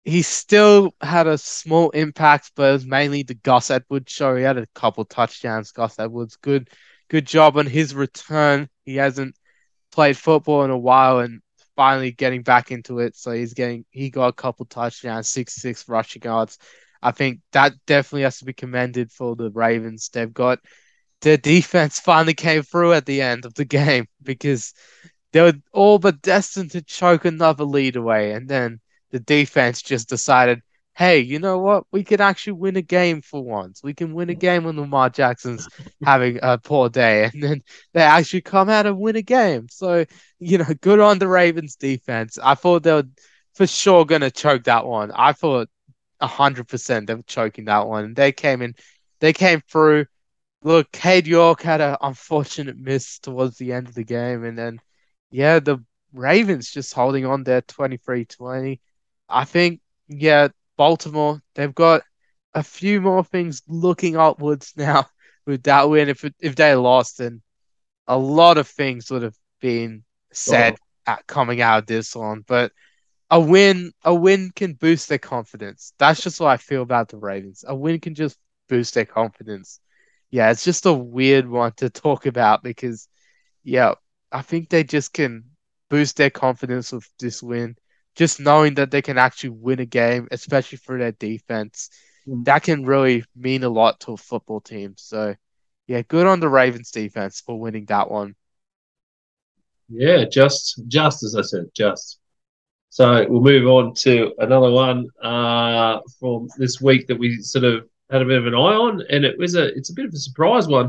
he 0.04 0.22
still 0.22 0.94
had 1.00 1.26
a 1.26 1.36
small 1.36 1.90
impact, 1.90 2.52
but 2.56 2.70
it 2.70 2.72
was 2.72 2.86
mainly 2.86 3.22
the 3.22 3.34
Gus 3.34 3.70
Edwards 3.70 4.12
show. 4.12 4.34
He 4.36 4.42
had 4.42 4.56
a 4.56 4.66
couple 4.74 5.04
touchdowns. 5.04 5.72
Gus 5.72 5.98
Edwards, 5.98 6.36
good, 6.36 6.70
good 7.08 7.26
job 7.26 7.56
on 7.58 7.66
his 7.66 7.94
return. 7.94 8.68
He 8.84 8.96
hasn't 8.96 9.34
played 9.92 10.16
football 10.16 10.64
in 10.64 10.70
a 10.70 10.78
while 10.78 11.20
and 11.20 11.40
finally 11.76 12.12
getting 12.12 12.42
back 12.42 12.70
into 12.70 12.98
it. 13.00 13.16
So 13.16 13.32
he's 13.32 13.54
getting 13.54 13.84
he 13.90 14.10
got 14.10 14.28
a 14.28 14.32
couple 14.32 14.66
touchdowns, 14.66 15.30
six 15.30 15.54
six 15.54 15.88
rushing 15.88 16.22
yards. 16.22 16.58
I 17.02 17.12
think 17.12 17.40
that 17.52 17.72
definitely 17.86 18.22
has 18.22 18.38
to 18.38 18.44
be 18.44 18.52
commended 18.52 19.10
for 19.10 19.34
the 19.36 19.50
Ravens. 19.50 20.10
They've 20.12 20.32
got 20.32 20.60
their 21.22 21.36
defense 21.36 21.98
finally 22.04 22.34
came 22.34 22.62
through 22.62 22.92
at 22.94 23.06
the 23.06 23.22
end 23.22 23.44
of 23.44 23.54
the 23.54 23.64
game 23.64 24.06
because 24.22 24.74
they 25.32 25.40
were 25.42 25.54
all 25.72 25.98
but 25.98 26.22
destined 26.22 26.72
to 26.72 26.82
choke 26.82 27.24
another 27.24 27.64
lead 27.64 27.96
away. 27.96 28.32
And 28.32 28.48
then 28.48 28.80
the 29.10 29.20
defense 29.20 29.82
just 29.82 30.08
decided, 30.08 30.60
hey, 31.00 31.20
you 31.20 31.38
know 31.38 31.58
what? 31.58 31.84
We 31.92 32.04
could 32.04 32.20
actually 32.20 32.52
win 32.54 32.76
a 32.76 32.82
game 32.82 33.22
for 33.22 33.42
once. 33.42 33.82
We 33.82 33.94
can 33.94 34.12
win 34.12 34.28
a 34.28 34.34
game 34.34 34.64
when 34.64 34.78
Lamar 34.78 35.08
Jackson's 35.08 35.66
having 36.04 36.38
a 36.42 36.58
poor 36.58 36.90
day. 36.90 37.24
And 37.24 37.42
then 37.42 37.62
they 37.94 38.02
actually 38.02 38.42
come 38.42 38.68
out 38.68 38.86
and 38.86 38.98
win 38.98 39.16
a 39.16 39.22
game. 39.22 39.68
So, 39.70 40.04
you 40.38 40.58
know, 40.58 40.66
good 40.82 41.00
on 41.00 41.18
the 41.18 41.28
Ravens 41.28 41.76
defense. 41.76 42.38
I 42.42 42.54
thought 42.54 42.82
they 42.82 42.92
were 42.92 43.08
for 43.54 43.66
sure 43.66 44.04
going 44.04 44.20
to 44.20 44.30
choke 44.30 44.64
that 44.64 44.86
one. 44.86 45.10
I 45.12 45.32
thought 45.32 45.70
100% 46.20 47.06
they 47.06 47.14
were 47.14 47.22
choking 47.22 47.64
that 47.66 47.88
one. 47.88 48.14
They 48.14 48.32
came 48.32 48.60
in, 48.62 48.74
they 49.20 49.32
came 49.32 49.62
through 49.70 50.06
look, 50.62 50.92
Cade 50.92 51.26
York 51.26 51.62
had 51.62 51.80
an 51.80 51.96
unfortunate 52.02 52.76
miss 52.76 53.18
towards 53.18 53.56
the 53.58 53.72
end 53.72 53.88
of 53.88 53.94
the 53.94 54.04
game, 54.04 54.44
and 54.44 54.58
then 54.58 54.80
yeah, 55.30 55.60
the 55.60 55.82
Ravens 56.12 56.70
just 56.70 56.94
holding 56.94 57.24
on 57.26 57.44
there 57.44 57.62
23-20. 57.62 58.80
I 59.28 59.44
think 59.44 59.80
yeah, 60.08 60.48
Baltimore 60.80 61.40
they've 61.54 61.74
got 61.74 62.02
a 62.54 62.62
few 62.62 63.00
more 63.00 63.22
things 63.22 63.62
looking 63.68 64.16
upwards 64.16 64.72
now 64.76 65.06
with 65.46 65.62
that 65.64 65.88
win. 65.88 66.08
If 66.08 66.24
if 66.40 66.56
they 66.56 66.74
lost, 66.74 67.18
then 67.18 67.42
a 68.06 68.18
lot 68.18 68.58
of 68.58 68.66
things 68.66 69.10
would 69.10 69.22
have 69.22 69.36
been 69.60 70.04
said 70.32 70.76
oh. 71.06 71.12
at 71.12 71.26
coming 71.26 71.60
out 71.60 71.80
of 71.80 71.86
this 71.86 72.16
one. 72.16 72.44
But 72.46 72.72
a 73.30 73.38
win, 73.38 73.92
a 74.04 74.14
win 74.14 74.50
can 74.56 74.72
boost 74.72 75.08
their 75.08 75.18
confidence. 75.18 75.92
That's 75.98 76.22
just 76.22 76.40
what 76.40 76.48
I 76.48 76.56
feel 76.56 76.82
about 76.82 77.10
the 77.10 77.18
Ravens. 77.18 77.64
A 77.68 77.74
win 77.74 78.00
can 78.00 78.14
just 78.14 78.38
boost 78.68 78.94
their 78.94 79.04
confidence 79.04 79.80
yeah, 80.30 80.50
it's 80.50 80.64
just 80.64 80.86
a 80.86 80.92
weird 80.92 81.48
one 81.48 81.72
to 81.78 81.90
talk 81.90 82.26
about 82.26 82.62
because, 82.62 83.08
yeah, 83.64 83.94
I 84.30 84.42
think 84.42 84.68
they 84.68 84.84
just 84.84 85.12
can 85.12 85.44
boost 85.88 86.16
their 86.16 86.30
confidence 86.30 86.92
with 86.92 87.08
this 87.18 87.42
win. 87.42 87.76
Just 88.16 88.40
knowing 88.40 88.74
that 88.74 88.90
they 88.90 89.02
can 89.02 89.18
actually 89.18 89.50
win 89.50 89.80
a 89.80 89.86
game, 89.86 90.28
especially 90.30 90.78
for 90.78 90.98
their 90.98 91.12
defense, 91.12 91.90
mm. 92.26 92.44
that 92.44 92.62
can 92.62 92.84
really 92.84 93.24
mean 93.36 93.64
a 93.64 93.68
lot 93.68 94.00
to 94.00 94.12
a 94.12 94.16
football 94.16 94.60
team. 94.60 94.94
So, 94.96 95.34
yeah, 95.86 96.02
good 96.02 96.26
on 96.26 96.40
the 96.40 96.48
Ravens 96.48 96.90
defense 96.90 97.40
for 97.40 97.58
winning 97.58 97.86
that 97.86 98.10
one. 98.10 98.34
Yeah, 99.88 100.24
just 100.24 100.82
just 100.86 101.22
as 101.22 101.34
I 101.36 101.42
said, 101.42 101.66
just. 101.74 102.18
So 102.92 103.24
we'll 103.28 103.40
move 103.40 103.68
on 103.68 103.94
to 103.94 104.34
another 104.38 104.70
one 104.70 105.06
uh, 105.22 106.00
from 106.18 106.48
this 106.58 106.80
week 106.80 107.06
that 107.06 107.16
we 107.16 107.36
sort 107.36 107.64
of 107.64 107.88
had 108.10 108.20
a 108.20 108.24
bit 108.24 108.38
of 108.38 108.48
an 108.48 108.54
eye 108.54 108.56
on, 108.56 109.02
and 109.08 109.24
it 109.24 109.38
was 109.38 109.54
a 109.54 109.66
it's 109.76 109.90
a 109.90 109.94
bit 109.94 110.06
of 110.06 110.12
a 110.12 110.18
surprise 110.18 110.66
one. 110.66 110.86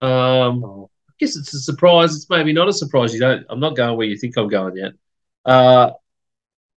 Um, 0.00 0.64
oh. 0.64 0.90
I 1.08 1.12
guess 1.18 1.36
it's 1.36 1.54
a 1.54 1.60
surprise. 1.60 2.14
It's 2.14 2.30
maybe 2.30 2.52
not 2.52 2.68
a 2.68 2.72
surprise. 2.72 3.12
You 3.12 3.20
don't. 3.20 3.46
I'm 3.48 3.60
not 3.60 3.76
going 3.76 3.96
where 3.96 4.06
you 4.06 4.16
think 4.16 4.36
I'm 4.36 4.48
going 4.48 4.76
yet. 4.76 4.92
Uh, 5.44 5.92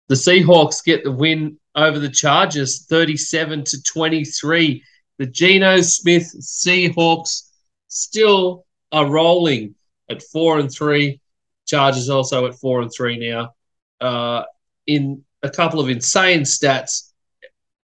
the 0.10 0.16
Seahawks 0.16 0.84
get 0.84 1.04
the 1.04 1.12
win 1.12 1.58
over 1.76 2.00
the 2.00 2.10
Chargers, 2.10 2.86
37 2.88 3.64
to 3.66 3.84
23. 3.84 4.84
The 5.20 5.26
Geno 5.28 5.82
Smith 5.82 6.36
Seahawks 6.42 7.50
still 7.88 8.66
are 8.92 9.06
rolling 9.06 9.76
at 10.10 10.24
four 10.24 10.60
and 10.60 10.72
three. 10.72 11.22
Chargers 11.68 12.10
also 12.10 12.48
at 12.48 12.56
four 12.56 12.82
and 12.82 12.92
three 12.92 13.18
now. 13.18 13.54
Uh, 14.02 14.44
in 14.88 15.24
a 15.44 15.50
couple 15.50 15.80
of 15.80 15.90
insane 15.90 16.42
stats 16.42 17.12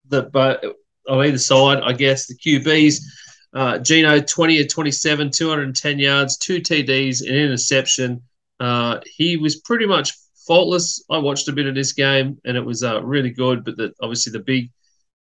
that 0.09 0.30
but 0.30 0.64
on 1.09 1.26
either 1.26 1.38
side, 1.38 1.83
I 1.83 1.92
guess 1.92 2.26
the 2.26 2.37
QBs. 2.37 3.00
Uh, 3.52 3.78
Geno 3.78 4.21
20 4.21 4.61
at 4.61 4.68
27, 4.71 5.30
210 5.30 5.99
yards, 5.99 6.37
two 6.37 6.61
TDs, 6.61 7.23
an 7.23 7.35
interception. 7.35 8.23
Uh, 8.61 9.00
he 9.04 9.37
was 9.37 9.56
pretty 9.56 9.87
much 9.87 10.12
faultless. 10.47 11.05
I 11.11 11.19
watched 11.19 11.49
a 11.49 11.53
bit 11.53 11.67
of 11.67 11.75
this 11.75 11.93
game 11.93 12.39
and 12.45 12.57
it 12.57 12.65
was 12.65 12.83
uh, 12.83 13.03
really 13.03 13.31
good. 13.31 13.65
But 13.65 13.77
the, 13.77 13.93
obviously 14.01 14.33
the 14.33 14.41
big 14.41 14.71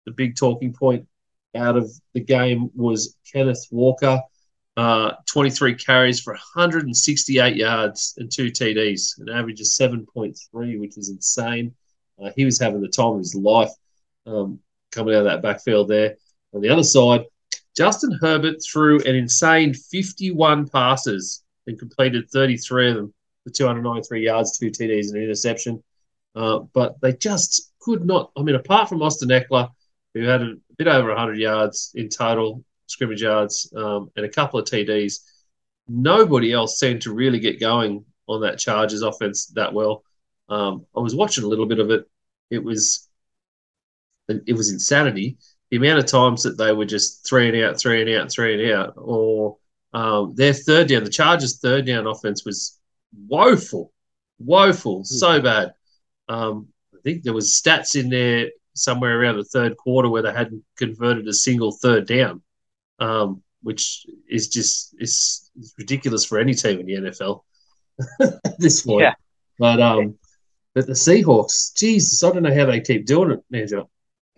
the 0.05 0.13
big 0.13 0.37
talking 0.37 0.73
point 0.73 1.07
out 1.55 1.77
of 1.77 1.91
the 2.15 2.21
game 2.21 2.71
was 2.75 3.17
Kenneth 3.33 3.67
Walker, 3.71 4.21
uh, 4.77 5.13
23 5.27 5.75
carries 5.75 6.21
for 6.21 6.33
168 6.33 7.57
yards 7.57 8.15
and 8.17 8.31
two 8.31 8.51
TDs, 8.51 9.21
an 9.21 9.29
average 9.29 9.61
of 9.61 9.67
7.3, 9.67 10.81
which 10.81 10.97
is 10.97 11.11
insane. 11.11 11.75
Uh, 12.23 12.31
he 12.35 12.45
was 12.45 12.59
having 12.59 12.81
the 12.81 12.89
time 12.89 13.13
of 13.13 13.19
his 13.19 13.35
life 13.35 13.71
um, 14.27 14.59
coming 14.91 15.15
out 15.15 15.21
of 15.21 15.25
that 15.25 15.43
backfield 15.43 15.89
there. 15.89 16.17
On 16.55 16.61
the 16.61 16.69
other 16.69 16.83
side, 16.83 17.25
Justin 17.77 18.19
Herbert 18.21 18.57
threw 18.65 19.01
an 19.01 19.15
insane 19.15 19.73
51 19.75 20.69
passes 20.69 21.43
and 21.67 21.79
completed 21.79 22.29
33 22.31 22.91
of 22.91 22.97
them 22.97 23.15
for 23.45 23.51
293 23.51 24.25
yards, 24.25 24.59
two 24.59 24.71
TDs, 24.71 25.09
and 25.09 25.17
an 25.17 25.25
interception. 25.25 25.83
Uh, 26.35 26.61
but 26.73 27.01
they 27.01 27.13
just 27.13 27.73
could 27.81 28.05
not. 28.05 28.31
I 28.37 28.43
mean, 28.43 28.55
apart 28.55 28.89
from 28.89 29.03
Austin 29.03 29.29
Ekeler, 29.29 29.71
who 30.15 30.23
had 30.23 30.43
a 30.43 30.55
bit 30.79 30.89
over 30.89 31.09
100 31.09 31.39
yards 31.39 31.93
in 31.95 32.09
total 32.09 32.65
scrimmage 32.87 33.23
yards 33.23 33.73
um, 33.77 34.11
and 34.17 34.25
a 34.25 34.31
couple 34.31 34.59
of 34.59 34.67
TDs, 34.67 35.21
nobody 35.89 36.53
else 36.53 36.79
seemed 36.79 37.03
to 37.03 37.13
really 37.13 37.39
get 37.39 37.61
going 37.61 38.05
on 38.29 38.41
that 38.43 38.59
Chargers 38.59 39.03
offense 39.03 39.47
that 39.49 39.73
well. 39.73 40.05
Um, 40.49 40.87
I 40.97 41.01
was 41.01 41.15
watching 41.15 41.45
a 41.45 41.49
little 41.49 41.67
bit 41.67 41.81
of 41.81 41.91
it. 41.91 42.09
It 42.51 42.63
was 42.63 43.09
it 44.29 44.55
was 44.55 44.71
insanity. 44.71 45.37
The 45.71 45.79
amount 45.79 45.99
of 45.99 46.07
times 46.07 46.43
that 46.43 46.59
they 46.59 46.73
were 46.73 46.85
just 46.85 47.27
three 47.27 47.49
and 47.49 47.65
out, 47.65 47.81
three 47.81 48.01
and 48.03 48.11
out, 48.11 48.31
three 48.31 48.63
and 48.63 48.73
out, 48.73 48.95
or 48.97 49.57
um, 49.93 50.35
their 50.35 50.53
third 50.53 50.89
down, 50.89 51.05
the 51.05 51.11
Chargers' 51.11 51.59
third 51.59 51.87
down 51.87 52.07
offense 52.07 52.45
was 52.45 52.79
woeful, 53.17 53.93
woeful, 54.39 54.99
hmm. 54.99 55.05
so 55.05 55.41
bad. 55.41 55.73
Um, 56.29 56.69
I 56.95 56.99
think 57.03 57.23
there 57.23 57.35
was 57.35 57.51
stats 57.51 57.99
in 57.99 58.09
there 58.09 58.51
somewhere 58.75 59.21
around 59.21 59.37
the 59.37 59.45
third 59.45 59.77
quarter 59.77 60.09
where 60.09 60.23
they 60.23 60.33
hadn't 60.33 60.65
converted 60.77 61.29
a 61.29 61.33
single 61.33 61.73
third 61.73 62.07
down, 62.07 62.43
um, 62.99 63.43
which 63.63 64.07
is 64.29 64.49
just 64.49 64.95
is, 64.99 65.51
ridiculous 65.79 66.25
for 66.25 66.39
any 66.39 66.55
team 66.55 66.81
in 66.81 66.87
the 66.87 67.11
NFL 67.11 67.43
at 68.21 68.59
this 68.59 68.83
point. 68.83 69.03
Yeah. 69.03 69.15
But 69.59 69.81
um, 69.81 70.19
but 70.75 70.87
the 70.87 70.93
Seahawks, 70.93 71.77
Jesus, 71.77 72.23
I 72.25 72.33
don't 72.33 72.43
know 72.43 72.55
how 72.55 72.67
they 72.67 72.81
keep 72.81 73.05
doing 73.05 73.33
it, 73.33 73.45
Ninja. 73.53 73.87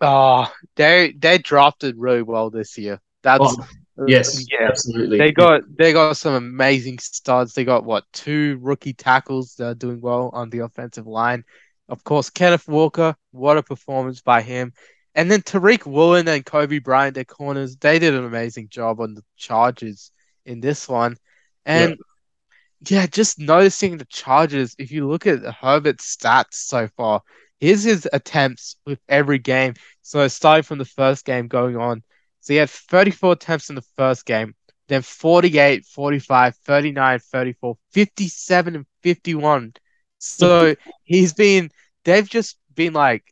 Oh, 0.01 0.51
they 0.75 1.13
they 1.17 1.37
drafted 1.37 1.95
really 1.97 2.21
well 2.21 2.49
this 2.49 2.77
year. 2.77 2.99
That's 3.23 3.43
oh, 3.43 3.67
Uh, 3.97 4.05
yes, 4.07 4.45
yeah, 4.51 4.67
absolutely. 4.67 5.17
They 5.17 5.31
got 5.31 5.61
they 5.77 5.93
got 5.93 6.17
some 6.17 6.33
amazing 6.33 6.99
studs. 6.99 7.53
They 7.53 7.63
got 7.63 7.85
what 7.85 8.03
two 8.11 8.59
rookie 8.61 8.93
tackles 8.93 9.55
that 9.55 9.65
are 9.67 9.75
doing 9.75 10.01
well 10.01 10.29
on 10.33 10.49
the 10.49 10.59
offensive 10.59 11.07
line. 11.07 11.43
Of 11.87 12.03
course, 12.03 12.29
Kenneth 12.29 12.67
Walker, 12.67 13.15
what 13.31 13.57
a 13.57 13.63
performance 13.63 14.21
by 14.21 14.41
him. 14.41 14.73
And 15.13 15.31
then 15.31 15.41
Tariq 15.41 15.85
Woolen 15.85 16.27
and 16.27 16.45
Coby 16.45 16.83
Bryant, 16.83 17.15
their 17.15 17.23
corners, 17.23 17.77
they 17.77 17.99
did 17.99 18.13
an 18.13 18.25
amazing 18.25 18.67
job 18.67 18.99
on 18.99 19.13
the 19.13 19.23
Chargers 19.37 20.11
in 20.45 20.59
this 20.59 20.89
one. 20.89 21.15
And 21.65 21.97
yeah, 22.85 23.01
yeah 23.01 23.07
just 23.07 23.39
noticing 23.39 23.97
the 23.97 24.05
Chargers, 24.05 24.75
if 24.77 24.91
you 24.91 25.07
look 25.07 25.25
at 25.25 25.45
Herbert's 25.45 26.17
stats 26.17 26.55
so 26.55 26.89
far, 26.97 27.21
here's 27.59 27.83
his 27.83 28.09
attempts 28.11 28.75
with 28.85 28.99
every 29.07 29.39
game. 29.39 29.75
So 30.01 30.27
starting 30.27 30.63
from 30.63 30.79
the 30.79 30.85
first 30.85 31.23
game 31.23 31.47
going 31.47 31.77
on. 31.77 32.03
So 32.45 32.53
he 32.53 32.59
had 32.59 32.69
34 32.69 33.33
attempts 33.33 33.69
in 33.69 33.75
the 33.75 33.81
first 33.97 34.23
game, 34.23 34.53
then 34.87 35.01
48, 35.01 35.83
45, 35.83 36.55
39, 36.55 37.19
34, 37.19 37.77
57, 37.91 38.75
and 38.75 38.85
51. 39.01 39.73
So 40.19 40.75
he's 41.03 41.33
been, 41.33 41.71
they've 42.03 42.29
just 42.29 42.59
been 42.75 42.93
like, 42.93 43.23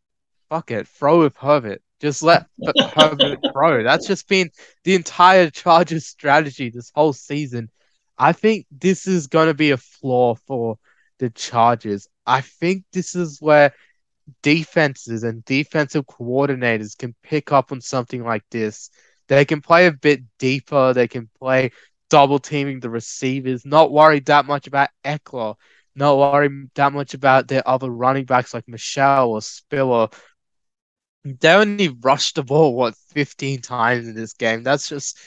fuck 0.49 0.71
it, 0.71 0.87
throw 0.87 1.19
with 1.19 1.37
Herbert. 1.37 1.83
Just 2.01 2.23
let 2.23 2.47
Herbert 2.95 3.37
throw. 3.53 3.83
That's 3.83 4.07
just 4.07 4.27
been 4.27 4.49
the 4.83 4.95
entire 4.95 5.51
Chargers 5.51 6.07
strategy 6.07 6.71
this 6.71 6.91
whole 6.95 7.13
season. 7.13 7.69
I 8.17 8.31
think 8.31 8.65
this 8.71 9.05
is 9.05 9.27
going 9.27 9.47
to 9.47 9.53
be 9.53 9.69
a 9.69 9.77
flaw 9.77 10.33
for 10.47 10.79
the 11.19 11.29
Chargers. 11.29 12.07
I 12.25 12.41
think 12.41 12.85
this 12.91 13.13
is 13.13 13.39
where 13.39 13.73
defenses 14.41 15.23
and 15.23 15.43
defensive 15.45 16.05
coordinators 16.05 16.97
can 16.97 17.15
pick 17.23 17.51
up 17.51 17.71
on 17.71 17.81
something 17.81 18.23
like 18.23 18.43
this. 18.49 18.89
They 19.27 19.45
can 19.45 19.61
play 19.61 19.87
a 19.87 19.91
bit 19.91 20.21
deeper. 20.37 20.93
They 20.93 21.07
can 21.07 21.29
play 21.39 21.71
double 22.09 22.39
teaming 22.39 22.79
the 22.79 22.89
receivers, 22.89 23.65
not 23.65 23.91
worry 23.91 24.19
that 24.21 24.45
much 24.45 24.67
about 24.67 24.89
Ekeler, 25.03 25.55
not 25.95 26.17
worry 26.17 26.67
that 26.75 26.93
much 26.93 27.13
about 27.13 27.47
their 27.47 27.67
other 27.67 27.89
running 27.89 28.25
backs 28.25 28.53
like 28.53 28.67
Michel 28.67 29.31
or 29.31 29.41
Spiller. 29.41 30.09
They 31.23 31.53
only 31.53 31.87
rushed 31.89 32.35
the 32.35 32.43
ball, 32.43 32.75
what, 32.75 32.95
15 33.13 33.61
times 33.61 34.07
in 34.07 34.15
this 34.15 34.33
game. 34.33 34.63
That's 34.63 34.89
just 34.89 35.17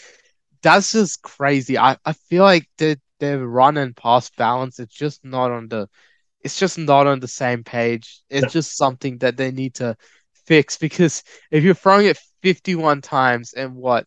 that's 0.63 0.93
just 0.93 1.23
crazy. 1.23 1.79
I, 1.79 1.97
I 2.05 2.13
feel 2.13 2.43
like 2.45 2.69
their 2.79 2.97
their 3.19 3.39
run 3.47 3.77
and 3.79 3.97
pass 3.97 4.31
balance 4.31 4.79
is 4.79 4.89
just 4.89 5.25
not 5.25 5.51
on 5.51 5.69
the 5.69 5.89
it's 6.47 6.61
just 6.61 6.79
not 6.79 7.09
on 7.09 7.19
the 7.19 7.27
same 7.27 7.65
page. 7.65 8.23
It's 8.31 8.53
just 8.53 8.77
something 8.77 9.19
that 9.19 9.37
they 9.37 9.51
need 9.51 9.75
to 9.75 9.97
fix 10.47 10.79
because 10.79 11.25
if 11.51 11.65
you're 11.65 11.75
throwing 11.75 12.07
it 12.07 12.21
51 12.43 13.01
times 13.01 13.53
and 13.53 13.75
what 13.75 14.07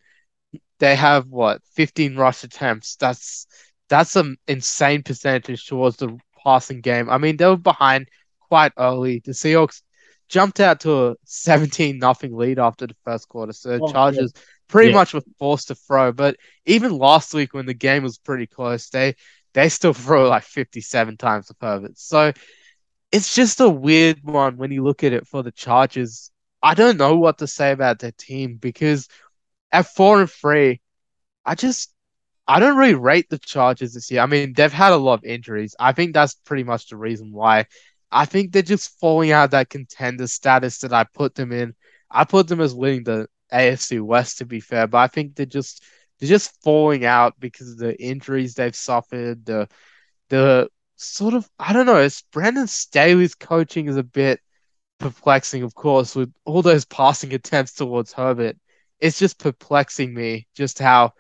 they 0.80 0.96
have 0.96 1.28
what 1.28 1.62
15 1.74 2.16
rush 2.16 2.46
attempts, 2.46 2.96
that's 2.96 3.46
that's 3.90 4.16
an 4.16 4.38
insane 4.48 5.04
percentage 5.04 5.66
towards 5.66 5.98
the 5.98 6.18
passing 6.42 6.80
game. 6.80 7.10
I 7.10 7.18
mean, 7.18 7.36
they 7.36 7.46
were 7.46 7.58
behind 7.58 8.08
quite 8.40 8.72
early. 8.78 9.22
The 9.26 9.34
Seahawks 9.34 9.82
jumped 10.30 10.62
out 10.62 10.80
to 10.82 11.08
a 11.08 11.16
17 11.26 12.00
nothing 12.00 12.38
lead 12.38 12.58
after 12.58 12.88
the 12.88 12.96
first 13.04 13.28
quarter. 13.28 13.52
So 13.52 13.80
oh, 13.82 13.92
Chargers 13.92 14.32
yeah. 14.34 14.42
pretty 14.70 14.92
yeah. 14.92 14.96
much 14.96 15.14
were 15.14 15.24
forced 15.40 15.68
to 15.68 15.76
throw. 15.76 16.14
But 16.14 16.38
even 16.66 16.98
last 16.98 17.34
week 17.34 17.54
when 17.54 17.66
the 17.66 17.74
game 17.74 18.04
was 18.04 18.18
pretty 18.18 18.48
close, 18.48 18.88
they 18.88 19.16
they 19.54 19.70
still 19.70 19.94
throw 19.94 20.28
like 20.30 20.44
57 20.44 21.18
times 21.18 21.48
the 21.48 21.56
Herbert. 21.62 21.98
So 21.98 22.34
it's 23.12 23.34
just 23.34 23.60
a 23.60 23.70
weird 23.70 24.24
one 24.24 24.58
when 24.58 24.72
you 24.72 24.84
look 24.84 25.04
at 25.04 25.14
it 25.14 25.28
for 25.28 25.44
the 25.44 25.52
Chargers. 25.52 26.32
I 26.62 26.74
don't 26.74 26.98
know 26.98 27.16
what 27.16 27.40
to 27.40 27.48
say 27.48 27.72
about 27.72 28.00
their 28.00 28.12
team 28.12 28.58
because 28.58 29.08
at 29.72 29.88
four 29.88 30.20
and 30.22 30.30
three, 30.30 30.82
I 31.46 31.56
just 31.56 31.94
I 32.48 32.60
don't 32.60 32.78
really 32.78 32.96
rate 32.96 33.30
the 33.30 33.38
Chargers 33.38 33.94
this 33.94 34.10
year. 34.10 34.22
I 34.22 34.26
mean, 34.26 34.54
they've 34.54 34.74
had 34.74 34.92
a 34.92 34.98
lot 34.98 35.20
of 35.20 35.24
injuries. 35.24 35.76
I 35.80 35.92
think 35.94 36.14
that's 36.14 36.34
pretty 36.34 36.64
much 36.64 36.90
the 36.90 36.98
reason 36.98 37.32
why. 37.32 37.66
I 38.12 38.26
think 38.26 38.52
they're 38.52 38.64
just 38.64 39.00
falling 39.00 39.32
out 39.32 39.46
of 39.46 39.52
that 39.52 39.70
contender 39.70 40.26
status 40.26 40.80
that 40.80 40.92
I 40.92 41.06
put 41.14 41.36
them 41.36 41.52
in. 41.52 41.76
I 42.10 42.24
put 42.24 42.48
them 42.48 42.60
as 42.60 42.74
winning 42.74 43.04
the 43.04 43.28
AFC 43.54 44.02
West 44.02 44.40
to 44.40 44.46
be 44.46 44.60
fair, 44.60 44.88
but 44.88 44.98
I 44.98 45.08
think 45.08 45.36
they're 45.36 45.46
just 45.46 45.84
they're 46.20 46.30
just 46.30 46.62
falling 46.64 47.06
out 47.06 47.40
because 47.40 47.72
of 47.72 47.78
the 47.78 48.02
injuries 48.02 48.56
they've 48.56 48.76
suffered. 48.76 49.46
The 49.46 49.68
the 50.30 50.70
sort 50.96 51.34
of 51.34 51.50
I 51.60 51.74
don't 51.74 51.86
know. 51.86 51.98
It's 51.98 52.22
Brandon 52.32 52.68
Staley's 52.68 53.36
coaching 53.36 53.88
is 53.88 53.98
a 53.98 54.04
bit 54.04 54.42
perplexing, 55.00 55.64
of 55.64 55.74
course, 55.76 56.16
with 56.16 56.34
all 56.46 56.62
those 56.62 56.86
passing 56.86 57.34
attempts 57.34 57.74
towards 57.74 58.14
Herbert. 58.14 58.58
It's 59.00 59.18
just 59.20 59.40
perplexing 59.40 60.14
me 60.14 60.48
just 60.56 60.80
how 60.80 61.14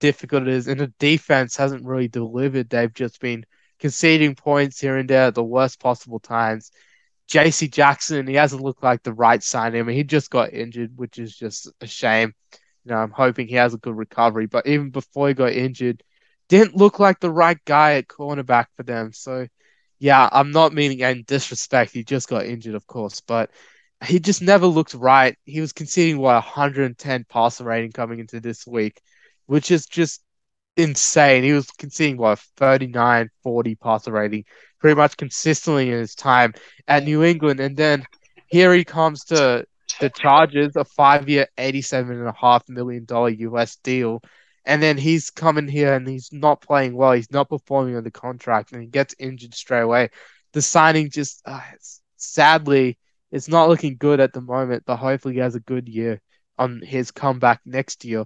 difficult 0.00 0.42
it 0.44 0.48
is, 0.48 0.68
and 0.68 0.80
the 0.80 0.92
defense 0.98 1.56
hasn't 1.56 1.84
really 1.84 2.08
delivered. 2.08 2.68
They've 2.68 2.92
just 2.92 3.20
been 3.20 3.44
conceding 3.80 4.34
points 4.34 4.80
here 4.80 4.96
and 4.98 5.08
there 5.08 5.28
at 5.28 5.34
the 5.34 5.42
worst 5.42 5.80
possible 5.80 6.20
times. 6.20 6.70
JC 7.28 7.72
Jackson, 7.72 8.26
he 8.26 8.34
hasn't 8.34 8.62
looked 8.62 8.82
like 8.82 9.02
the 9.02 9.12
right 9.14 9.42
signing. 9.42 9.80
I 9.80 9.84
mean, 9.84 9.96
he 9.96 10.04
just 10.04 10.30
got 10.30 10.52
injured, 10.52 10.92
which 10.96 11.18
is 11.18 11.34
just 11.34 11.70
a 11.80 11.86
shame. 11.86 12.34
You 12.84 12.92
know, 12.92 12.98
I'm 12.98 13.10
hoping 13.10 13.48
he 13.48 13.54
has 13.54 13.74
a 13.74 13.78
good 13.78 13.96
recovery. 13.96 14.46
But 14.46 14.66
even 14.66 14.90
before 14.90 15.28
he 15.28 15.34
got 15.34 15.52
injured, 15.52 16.02
didn't 16.48 16.76
look 16.76 16.98
like 16.98 17.20
the 17.20 17.30
right 17.30 17.58
guy 17.64 17.94
at 17.94 18.08
cornerback 18.08 18.66
for 18.76 18.82
them. 18.82 19.12
So, 19.12 19.46
yeah, 19.98 20.28
I'm 20.30 20.50
not 20.50 20.74
meaning 20.74 21.02
any 21.02 21.22
disrespect. 21.22 21.92
He 21.92 22.04
just 22.04 22.28
got 22.28 22.46
injured, 22.46 22.74
of 22.74 22.86
course, 22.86 23.20
but 23.20 23.50
he 24.04 24.18
just 24.18 24.42
never 24.42 24.66
looked 24.66 24.94
right. 24.94 25.36
He 25.44 25.60
was 25.60 25.72
conceding 25.72 26.18
what 26.18 26.34
110 26.34 27.24
passer 27.28 27.64
rating 27.64 27.92
coming 27.92 28.18
into 28.18 28.40
this 28.40 28.66
week, 28.66 29.00
which 29.46 29.70
is 29.70 29.86
just 29.86 30.22
insane. 30.76 31.44
He 31.44 31.52
was 31.52 31.70
conceding 31.70 32.16
what 32.16 32.40
39, 32.56 33.30
40 33.42 33.74
passer 33.76 34.12
rating 34.12 34.44
pretty 34.80 34.96
much 34.96 35.16
consistently 35.16 35.90
in 35.90 35.98
his 35.98 36.14
time 36.14 36.52
at 36.88 37.04
New 37.04 37.22
England, 37.22 37.60
and 37.60 37.76
then 37.76 38.04
here 38.48 38.74
he 38.74 38.84
comes 38.84 39.24
to 39.26 39.64
the 40.00 40.10
Chargers, 40.10 40.76
a 40.76 40.84
and 42.20 42.28
a 42.28 42.34
half 42.38 42.68
million 42.68 43.04
dollar 43.04 43.30
US 43.30 43.76
deal, 43.76 44.22
and 44.64 44.82
then 44.82 44.96
he's 44.98 45.30
coming 45.30 45.68
here 45.68 45.94
and 45.94 46.06
he's 46.06 46.30
not 46.32 46.60
playing 46.60 46.94
well. 46.94 47.12
He's 47.12 47.30
not 47.30 47.48
performing 47.48 47.96
on 47.96 48.04
the 48.04 48.10
contract, 48.10 48.72
and 48.72 48.82
he 48.82 48.88
gets 48.88 49.14
injured 49.18 49.54
straight 49.54 49.80
away. 49.82 50.10
The 50.52 50.62
signing 50.62 51.10
just 51.10 51.42
uh, 51.46 51.60
sadly, 52.16 52.98
it's 53.30 53.48
not 53.48 53.68
looking 53.68 53.96
good 53.96 54.20
at 54.20 54.32
the 54.32 54.40
moment. 54.40 54.84
But 54.86 54.96
hopefully, 54.96 55.34
he 55.34 55.40
has 55.40 55.54
a 55.54 55.60
good 55.60 55.88
year 55.88 56.20
on 56.58 56.82
his 56.82 57.10
comeback 57.10 57.60
next 57.64 58.04
year. 58.04 58.24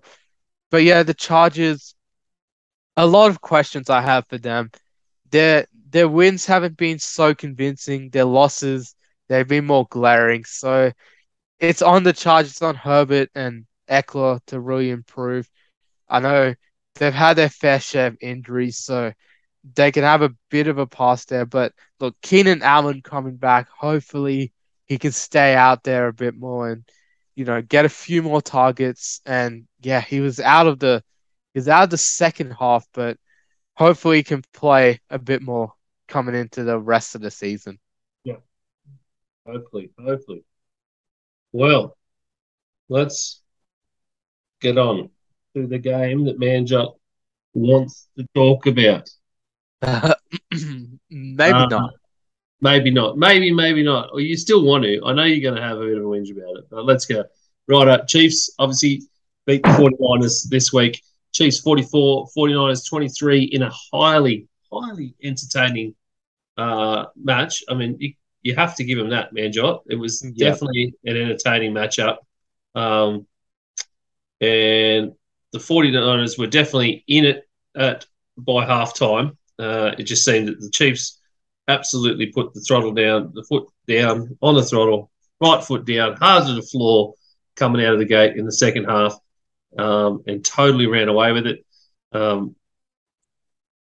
But 0.70 0.82
yeah, 0.82 1.02
the 1.02 1.14
Chargers. 1.14 1.94
A 2.98 3.06
lot 3.06 3.30
of 3.30 3.42
questions 3.42 3.90
I 3.90 4.00
have 4.00 4.26
for 4.26 4.38
them. 4.38 4.70
Their 5.30 5.66
their 5.90 6.08
wins 6.08 6.46
haven't 6.46 6.76
been 6.76 6.98
so 6.98 7.34
convincing. 7.34 8.10
Their 8.10 8.24
losses 8.24 8.94
they've 9.28 9.46
been 9.46 9.66
more 9.66 9.86
glaring. 9.90 10.44
So 10.44 10.92
it's 11.58 11.82
on 11.82 12.02
the 12.02 12.12
Chargers, 12.12 12.52
it's 12.52 12.62
on 12.62 12.74
Herbert 12.74 13.30
and 13.34 13.66
Ekeler 13.88 14.40
to 14.46 14.60
really 14.60 14.90
improve. 14.90 15.48
I 16.08 16.20
know 16.20 16.54
they've 16.96 17.14
had 17.14 17.34
their 17.34 17.48
fair 17.48 17.80
share 17.80 18.08
of 18.08 18.18
injuries, 18.20 18.78
so 18.78 19.12
they 19.74 19.90
can 19.92 20.04
have 20.04 20.22
a 20.22 20.34
bit 20.50 20.68
of 20.68 20.78
a 20.78 20.86
pass 20.86 21.24
there. 21.24 21.46
But 21.46 21.72
look, 22.00 22.16
Keenan 22.22 22.62
Allen 22.62 23.02
coming 23.02 23.36
back, 23.36 23.68
hopefully 23.68 24.52
he 24.86 24.98
can 24.98 25.12
stay 25.12 25.54
out 25.54 25.82
there 25.82 26.08
a 26.08 26.12
bit 26.12 26.36
more 26.36 26.70
and 26.70 26.84
you 27.34 27.44
know 27.44 27.60
get 27.62 27.84
a 27.84 27.90
few 27.90 28.22
more 28.22 28.42
targets. 28.42 29.20
And 29.26 29.66
yeah, 29.82 30.00
he 30.00 30.20
was 30.20 30.40
out 30.40 30.66
of 30.66 30.78
the 30.78 31.02
he's 31.54 31.68
out 31.68 31.84
of 31.84 31.90
the 31.90 31.98
second 31.98 32.52
half, 32.52 32.86
but 32.92 33.18
hopefully 33.74 34.18
he 34.18 34.22
can 34.22 34.42
play 34.52 35.00
a 35.10 35.18
bit 35.18 35.42
more 35.42 35.72
coming 36.08 36.34
into 36.34 36.64
the 36.64 36.78
rest 36.78 37.14
of 37.14 37.20
the 37.20 37.30
season. 37.30 37.78
Yeah, 38.24 38.36
hopefully, 39.46 39.90
hopefully. 39.98 40.44
Well, 41.52 41.96
let's 42.88 43.40
get 44.60 44.78
on 44.78 45.10
to 45.54 45.66
the 45.66 45.78
game 45.78 46.26
that 46.26 46.38
Manjot 46.38 46.96
wants 47.54 48.08
to 48.18 48.26
talk 48.34 48.66
about. 48.66 49.08
maybe 51.10 51.58
uh, 51.58 51.66
not. 51.66 51.90
Maybe 52.60 52.90
not. 52.90 53.18
Maybe, 53.18 53.52
maybe 53.52 53.82
not. 53.82 54.10
Or 54.12 54.20
you 54.20 54.36
still 54.36 54.64
want 54.64 54.84
to. 54.84 55.00
I 55.04 55.12
know 55.12 55.24
you're 55.24 55.48
going 55.48 55.60
to 55.60 55.66
have 55.66 55.78
a 55.78 55.84
bit 55.84 55.98
of 55.98 56.04
a 56.04 56.06
whinge 56.06 56.30
about 56.30 56.58
it, 56.58 56.64
but 56.70 56.84
let's 56.84 57.06
go. 57.06 57.24
Right 57.68 57.88
up. 57.88 58.08
Chiefs 58.08 58.50
obviously 58.58 59.02
beat 59.46 59.62
the 59.62 59.68
49ers 59.70 60.48
this 60.48 60.72
week. 60.72 61.02
Chiefs 61.32 61.60
44, 61.60 62.28
49ers 62.36 62.88
23 62.88 63.44
in 63.44 63.62
a 63.62 63.70
highly, 63.92 64.48
highly 64.72 65.14
entertaining 65.22 65.94
uh, 66.56 67.06
match. 67.16 67.62
I 67.68 67.74
mean, 67.74 67.98
you, 68.46 68.54
have 68.54 68.76
to 68.76 68.84
give 68.84 68.98
them 68.98 69.10
that, 69.10 69.34
Manjot. 69.34 69.82
It 69.88 69.96
was 69.96 70.24
yep. 70.24 70.54
definitely 70.54 70.94
an 71.04 71.16
entertaining 71.16 71.72
matchup. 71.72 72.18
Um, 72.74 73.26
and 74.40 75.12
the 75.52 75.58
49ers 75.58 76.38
were 76.38 76.46
definitely 76.46 77.04
in 77.08 77.24
it 77.24 77.48
at 77.74 78.06
by 78.36 78.66
half 78.66 78.94
time. 78.94 79.38
Uh, 79.58 79.92
it 79.98 80.04
just 80.04 80.24
seemed 80.24 80.48
that 80.48 80.60
the 80.60 80.70
Chiefs 80.70 81.20
absolutely 81.68 82.26
put 82.26 82.52
the 82.54 82.60
throttle 82.60 82.92
down, 82.92 83.32
the 83.34 83.44
foot 83.44 83.66
down 83.86 84.36
on 84.42 84.54
the 84.54 84.62
throttle, 84.62 85.10
right 85.40 85.64
foot 85.64 85.86
down, 85.86 86.16
hard 86.16 86.46
to 86.46 86.54
the 86.54 86.62
floor, 86.62 87.14
coming 87.56 87.84
out 87.84 87.94
of 87.94 87.98
the 87.98 88.04
gate 88.04 88.36
in 88.36 88.44
the 88.44 88.52
second 88.52 88.84
half, 88.84 89.18
um, 89.78 90.22
and 90.26 90.44
totally 90.44 90.86
ran 90.86 91.08
away 91.08 91.32
with 91.32 91.46
it. 91.46 91.64
Um, 92.12 92.54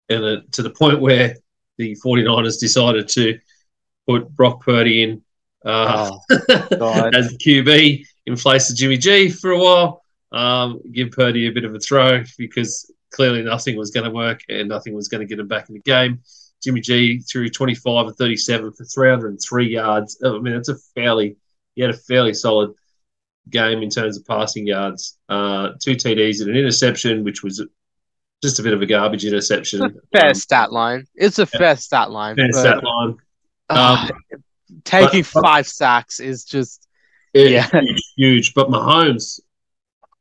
and 0.10 0.24
uh, 0.24 0.38
to 0.52 0.62
the 0.62 0.70
point 0.70 1.02
where 1.02 1.36
the 1.78 1.98
49ers 2.06 2.60
decided 2.60 3.08
to 3.10 3.40
put 4.08 4.30
Brock 4.30 4.64
Purdy 4.64 5.04
in 5.04 5.22
uh, 5.66 6.12
oh, 6.32 7.10
as 7.14 7.38
QB 7.38 8.06
in 8.26 8.36
place 8.36 8.70
of 8.70 8.76
Jimmy 8.76 8.98
G 8.98 9.30
for 9.30 9.52
a 9.52 9.60
while. 9.60 10.02
Um, 10.32 10.82
give 10.92 11.12
Purdy 11.12 11.48
a 11.48 11.52
bit 11.52 11.64
of 11.64 11.76
a 11.76 11.80
throw 11.80 12.24
because 12.38 12.92
clearly 13.12 13.44
nothing 13.44 13.78
was 13.78 13.92
going 13.92 14.06
to 14.06 14.12
work 14.12 14.42
and 14.50 14.68
nothing 14.68 14.94
was 14.94 15.08
going 15.08 15.22
to 15.22 15.28
get 15.28 15.40
him 15.40 15.48
back 15.48 15.70
in 15.70 15.76
the 15.76 15.82
game. 15.82 16.22
Jimmy 16.64 16.82
G 16.82 17.20
threw 17.20 17.50
25 17.50 18.08
and 18.08 18.16
37 18.16 18.72
for 18.72 18.86
303 18.86 19.68
yards. 19.68 20.18
I 20.24 20.40
mean, 20.40 20.56
it's 20.56 20.70
a 20.70 20.78
fairly, 20.96 21.38
he 21.76 21.82
had 21.82 21.92
a 21.92 21.98
fairly 21.98 22.34
solid 22.34 22.72
game 23.50 23.84
in 23.84 23.90
terms 23.90 24.18
of 24.18 24.26
passing 24.26 24.66
yards. 24.66 25.18
Uh, 25.30 25.70
two 25.82 25.96
TDs 25.96 26.42
and 26.42 26.50
an 26.50 26.56
interception, 26.56 27.24
which 27.24 27.44
was 27.44 27.64
just 28.42 28.60
a 28.60 28.64
bit 28.64 28.74
of 28.74 28.82
a 28.82 28.86
garbage 28.86 29.26
interception. 29.26 30.00
fair 30.12 30.30
um, 30.30 30.34
stat 30.34 30.72
line. 30.72 31.06
It's 31.16 31.40
a 31.40 31.46
fair 31.46 31.76
stat 31.76 32.12
line. 32.12 32.36
Fair 32.36 32.52
stat 32.52 32.84
line. 32.84 33.18
Um, 33.78 34.10
taking 34.84 35.26
but, 35.34 35.44
five 35.44 35.68
sacks 35.68 36.20
is 36.20 36.44
just 36.46 36.88
yeah 37.34 37.70
huge, 37.72 38.14
huge. 38.16 38.54
But 38.54 38.70
Mahomes, 38.70 39.40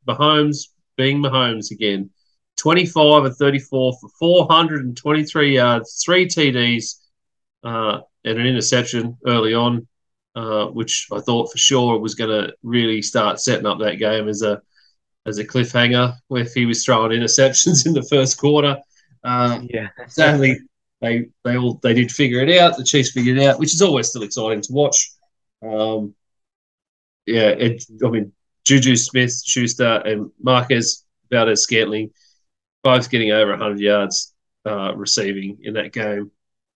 Mahomes 0.07 0.69
being 0.97 1.23
Mahomes 1.23 1.71
again, 1.71 2.11
twenty 2.57 2.87
five 2.87 3.25
and 3.25 3.35
thirty 3.37 3.59
four 3.59 3.95
for 4.01 4.09
four 4.19 4.47
hundred 4.51 4.85
and 4.85 4.97
twenty 4.97 5.25
three 5.25 5.55
yards, 5.55 6.03
three 6.05 6.27
TDs, 6.27 6.97
uh, 7.65 8.01
and 8.25 8.39
an 8.39 8.47
interception 8.47 9.17
early 9.27 9.55
on, 9.55 9.87
uh, 10.35 10.67
which 10.67 11.09
I 11.13 11.21
thought 11.21 11.51
for 11.51 11.59
sure 11.59 11.99
was 11.99 12.15
going 12.15 12.31
to 12.31 12.55
really 12.63 13.03
start 13.03 13.41
setting 13.41 13.67
up 13.67 13.79
that 13.81 13.99
game 13.99 14.29
as 14.29 14.43
a 14.43 14.61
as 15.25 15.39
a 15.39 15.45
cliffhanger 15.45 16.15
if 16.31 16.53
he 16.53 16.67
was 16.67 16.85
throwing 16.85 17.13
interceptions 17.13 17.87
in 17.87 17.93
the 17.93 18.03
first 18.03 18.39
quarter. 18.39 18.77
Uh, 19.25 19.61
yeah, 19.63 19.89
sadly, 20.09 20.59
they 21.03 21.27
they 21.45 21.57
all 21.59 21.79
they 21.83 21.93
did 21.93 22.11
figure 22.11 22.41
it 22.41 22.59
out. 22.59 22.77
The 22.77 22.85
Chiefs 22.85 23.11
figured 23.11 23.37
it 23.37 23.45
out, 23.45 23.59
which 23.59 23.75
is 23.75 23.83
always 23.83 24.09
still 24.09 24.23
exciting 24.23 24.63
to 24.63 24.73
watch. 24.73 25.13
Um, 25.61 26.15
yeah, 27.27 27.49
it, 27.49 27.85
I 28.05 28.09
mean 28.09 28.33
Juju 28.65 28.97
Smith 28.97 29.43
Schuster 29.45 30.01
and 30.07 30.31
Marquez 30.41 31.05
Valdes 31.31 31.63
Scantling 31.63 32.11
both 32.83 33.11
getting 33.11 33.31
over 33.31 33.51
100 33.51 33.81
yards 33.81 34.35
uh, 34.67 34.95
receiving 34.95 35.59
in 35.63 35.75
that 35.75 35.93
game. 35.93 36.31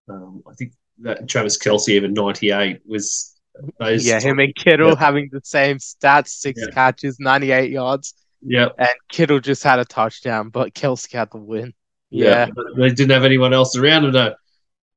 Um, 0.09 0.43
I 0.49 0.55
think 0.55 0.73
that 1.01 1.29
Travis 1.29 1.59
Kelce 1.59 1.91
even 1.91 2.15
98 2.15 2.81
was. 2.87 3.35
yeah, 3.81 4.21
him 4.21 4.39
and 4.39 4.55
Kittle 4.55 4.91
yeah. 4.91 4.99
having 4.99 5.31
the 5.33 5.41
same 5.43 5.79
stats: 5.79 6.29
six 6.29 6.61
yeah. 6.61 6.75
catches, 6.75 7.19
98 7.19 7.71
yards. 7.71 8.15
Yeah. 8.43 8.69
And 8.79 8.91
Kittle 9.09 9.41
just 9.41 9.63
had 9.63 9.79
a 9.79 9.85
touchdown, 9.85 10.51
but 10.51 10.75
Kelce 10.75 11.13
had 11.13 11.31
the 11.33 11.39
win. 11.39 11.73
Yeah. 12.17 12.47
yeah. 12.47 12.63
They 12.77 12.89
didn't 12.91 13.11
have 13.11 13.25
anyone 13.25 13.53
else 13.53 13.77
around 13.77 14.07
him 14.07 14.13
though. 14.13 14.35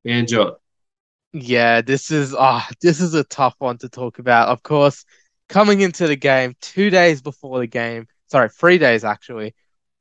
Manjot. 0.06 0.56
Yeah, 1.34 1.82
this 1.82 2.12
is 2.12 2.34
ah, 2.34 2.66
oh, 2.68 2.74
this 2.82 3.02
is 3.02 3.14
a 3.14 3.24
tough 3.26 3.56
one 3.60 3.78
to 3.80 3.90
talk 3.90 4.20
about. 4.20 4.50
Of 4.50 4.64
course, 4.64 5.06
coming 5.48 5.82
into 5.82 6.08
the 6.08 6.16
game 6.16 6.56
two 6.62 6.90
days 6.90 7.22
before 7.22 7.60
the 7.60 7.68
game, 7.68 8.08
sorry, 8.28 8.50
three 8.50 8.78
days 8.78 9.04
actually, 9.04 9.54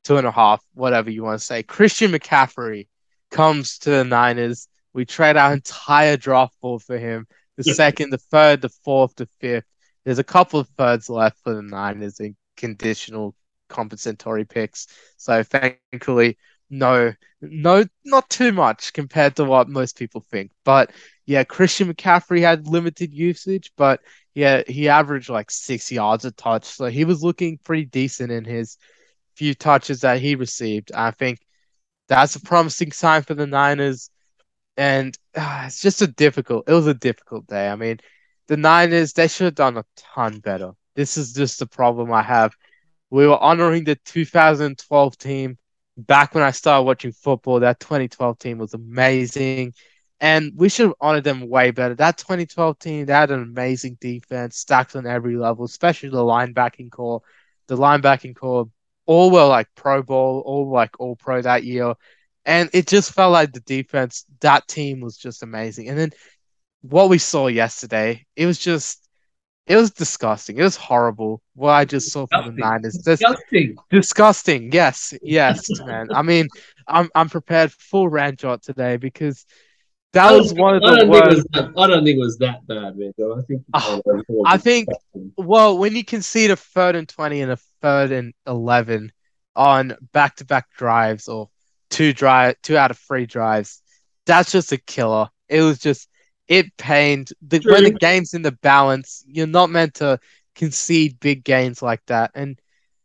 two 0.05 0.17
and 0.17 0.27
a 0.27 0.31
half, 0.31 0.65
whatever 0.75 1.11
you 1.11 1.25
want 1.25 1.41
to 1.41 1.45
say. 1.45 1.63
Christian 1.63 2.13
McCaffrey 2.13 2.89
comes 3.31 3.79
to 3.81 3.91
the 3.91 4.05
Niners. 4.05 4.69
We 4.95 5.05
trade 5.05 5.37
our 5.37 5.53
entire 5.53 6.17
draft 6.17 6.59
board 6.61 6.83
for 6.83 6.97
him. 6.97 7.27
The 7.57 7.65
second, 7.65 8.11
the 8.11 8.19
third, 8.19 8.63
the 8.63 8.69
fourth, 8.69 9.17
the 9.17 9.29
fifth. 9.41 9.67
There's 10.05 10.21
a 10.21 10.25
couple 10.25 10.61
of 10.61 10.69
thirds 10.69 11.11
left 11.11 11.39
for 11.43 11.53
the 11.55 11.63
Niners 11.63 12.21
in 12.21 12.37
conditional 12.57 13.35
compensatory 13.69 14.45
picks. 14.45 14.87
So 15.17 15.43
thankfully, 15.43 16.39
no, 16.71 17.13
no, 17.41 17.85
not 18.05 18.29
too 18.29 18.53
much 18.53 18.93
compared 18.93 19.37
to 19.37 19.45
what 19.45 19.69
most 19.69 19.97
people 19.97 20.21
think. 20.31 20.51
But 20.65 20.93
yeah, 21.27 21.45
Christian 21.45 21.93
McCaffrey 21.93 22.41
had 22.41 22.67
limited 22.67 23.13
usage, 23.15 23.73
but 23.77 24.01
yeah, 24.35 24.63
he 24.67 24.89
averaged 24.89 25.29
like 25.29 25.51
six 25.51 25.91
yards 25.91 26.25
a 26.25 26.31
touch, 26.33 26.65
so 26.65 26.87
he 26.87 27.05
was 27.05 27.23
looking 27.23 27.59
pretty 27.59 27.85
decent 27.87 28.31
in 28.33 28.45
his 28.45 28.79
few 29.35 29.55
touches 29.55 30.01
that 30.03 30.21
he 30.21 30.35
received. 30.35 30.93
I 30.93 31.11
think 31.13 31.41
that's 32.09 32.37
a 32.37 32.41
promising 32.41 32.93
sign 32.93 33.23
for 33.23 33.35
the 33.35 33.47
Niners, 33.47 34.11
and 34.77 35.17
uh, 35.35 35.65
it's 35.67 35.81
just 35.81 36.03
a 36.03 36.07
difficult. 36.07 36.69
It 36.69 36.73
was 36.73 36.87
a 36.87 36.95
difficult 36.95 37.47
day. 37.47 37.69
I 37.69 37.77
mean, 37.77 37.99
the 38.49 38.57
Niners 38.57 39.13
they 39.13 39.29
should 39.29 39.47
have 39.47 39.55
done 39.55 39.77
a 39.77 39.85
ton 39.97 40.41
better. 40.41 40.73
This 40.95 41.17
is 41.17 41.33
just 41.33 41.59
the 41.59 41.67
problem 41.67 42.13
I 42.13 42.23
have. 42.23 42.53
We 43.11 43.27
were 43.27 43.39
honoring 43.39 43.85
the 43.85 43.97
2012 44.05 45.19
team 45.19 45.59
back 45.99 46.35
when 46.35 46.45
I 46.45 46.53
started 46.53 46.85
watching 46.85 47.13
football. 47.13 47.61
That 47.61 47.81
2012 47.81 48.39
team 48.39 48.59
was 48.59 48.75
amazing. 48.75 49.75
And 50.21 50.53
we 50.57 50.69
should 50.69 50.87
have 50.87 50.95
honored 51.01 51.25
them 51.25 51.49
way 51.49 51.71
better. 51.71 51.95
That 51.95 52.19
2012 52.19 52.79
team, 52.79 53.07
they 53.07 53.13
had 53.13 53.31
an 53.31 53.43
amazing 53.43 53.99
defense, 54.01 54.59
stacked 54.59 54.97
on 54.97 55.07
every 55.07 55.37
level, 55.37 55.65
especially 55.65 56.09
the 56.09 56.17
linebacking 56.19 56.91
corps. 56.91 57.23
The 57.69 57.77
linebacking 57.77 58.35
corps, 58.35 58.69
all 59.07 59.31
were 59.31 59.47
like 59.47 59.69
Pro 59.75 60.03
Bowl, 60.03 60.43
all 60.45 60.71
like 60.71 60.99
All 60.99 61.17
Pro 61.17 61.43
that 61.43 61.65
year. 61.65 61.95
And 62.45 62.71
it 62.73 62.87
just 62.87 63.13
felt 63.13 63.33
like 63.33 63.53
the 63.53 63.61
defense, 63.61 64.25
that 64.41 64.67
team 64.67 65.01
was 65.01 65.17
just 65.17 65.43
amazing. 65.43 65.89
And 65.89 65.99
then 65.99 66.13
what 66.81 67.11
we 67.11 67.19
saw 67.19 67.47
yesterday, 67.47 68.27
it 68.37 68.47
was 68.47 68.59
just 68.59 69.08
it 69.69 69.77
was 69.77 69.91
disgusting. 69.91 70.57
It 70.59 70.63
was 70.63 70.77
horrible. 70.77 71.43
What 71.55 71.71
I 71.73 71.85
just 71.85 72.11
saw 72.11 72.27
from 72.27 72.47
the 72.47 72.53
Niners. 72.61 72.95
Disgusting. 72.99 73.77
Disgusting. 73.91 74.73
Yes. 74.73 75.15
Yes, 75.23 75.69
man. 75.85 76.09
I 76.13 76.23
mean, 76.23 76.49
I'm 76.87 77.11
I'm 77.15 77.29
prepared 77.29 77.73
full 77.73 78.09
rant 78.09 78.41
shot 78.41 78.63
today 78.63 78.97
because 78.97 79.45
that 80.15 80.33
was 80.33 80.55
one 80.55 80.77
of 80.77 80.83
the 80.83 80.89
don't 80.89 81.11
think 81.11 81.15
it 81.15 81.55
worst. 81.55 81.75
I 81.77 81.87
don't 81.87 82.05
think 82.05 82.17
it 82.17 82.21
was 82.21 82.39
that 82.39 82.67
bad, 82.67 82.97
man. 82.97 83.13
though. 83.19 83.39
I 83.39 83.43
think. 83.43 83.63
Ah, 83.75 84.01
I 84.47 84.57
think- 84.57 84.89
Well, 85.37 85.77
when 85.77 85.95
you 85.95 86.05
concede 86.05 86.51
a 86.51 86.57
third 86.57 86.97
and 86.97 87.07
20 87.09 87.43
and 87.43 87.53
a 87.53 87.59
third 87.83 88.11
and 88.11 88.33
11 88.47 89.13
on 89.55 89.97
back 90.13 90.37
to 90.37 90.47
back 90.47 90.67
drives 90.77 91.29
or 91.29 91.51
two 91.91 92.15
drive, 92.15 92.55
two 92.63 92.79
out 92.79 92.91
of 92.91 92.99
three 92.99 93.27
drives, 93.27 93.83
that's 94.25 94.51
just 94.51 94.73
a 94.73 94.79
killer. 94.79 95.29
It 95.49 95.61
was 95.61 95.79
just, 95.79 96.08
it 96.49 96.77
pained. 96.77 97.31
The, 97.47 97.61
when 97.65 97.85
the 97.85 97.91
game's 97.93 98.35
in 98.35 98.43
the 98.43 98.53
balance, 98.53 99.25
you're 99.27 99.47
not 99.47 99.71
meant 99.71 99.95
to 99.95 100.19
concede 100.55 101.21
big 101.21 101.45
gains 101.45 101.83
like 101.83 102.05
that. 102.07 102.33
And 102.35 102.59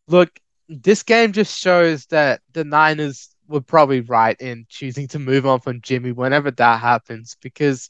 look, 0.08 0.39
this 0.69 1.03
game 1.03 1.34
just 1.34 1.60
shows 1.60 2.06
that 2.08 2.41
the 2.53 2.63
Niners 2.63 3.29
were 3.47 3.62
probably 3.62 4.01
right 4.01 4.39
in 4.39 4.65
choosing 4.69 5.08
to 5.10 5.19
move 5.19 5.45
on 5.45 5.60
from 5.60 5.82
Jimmy 5.82 6.12
whenever 6.12 6.49
that 6.51 6.79
happens 6.79 7.36
because 7.41 7.89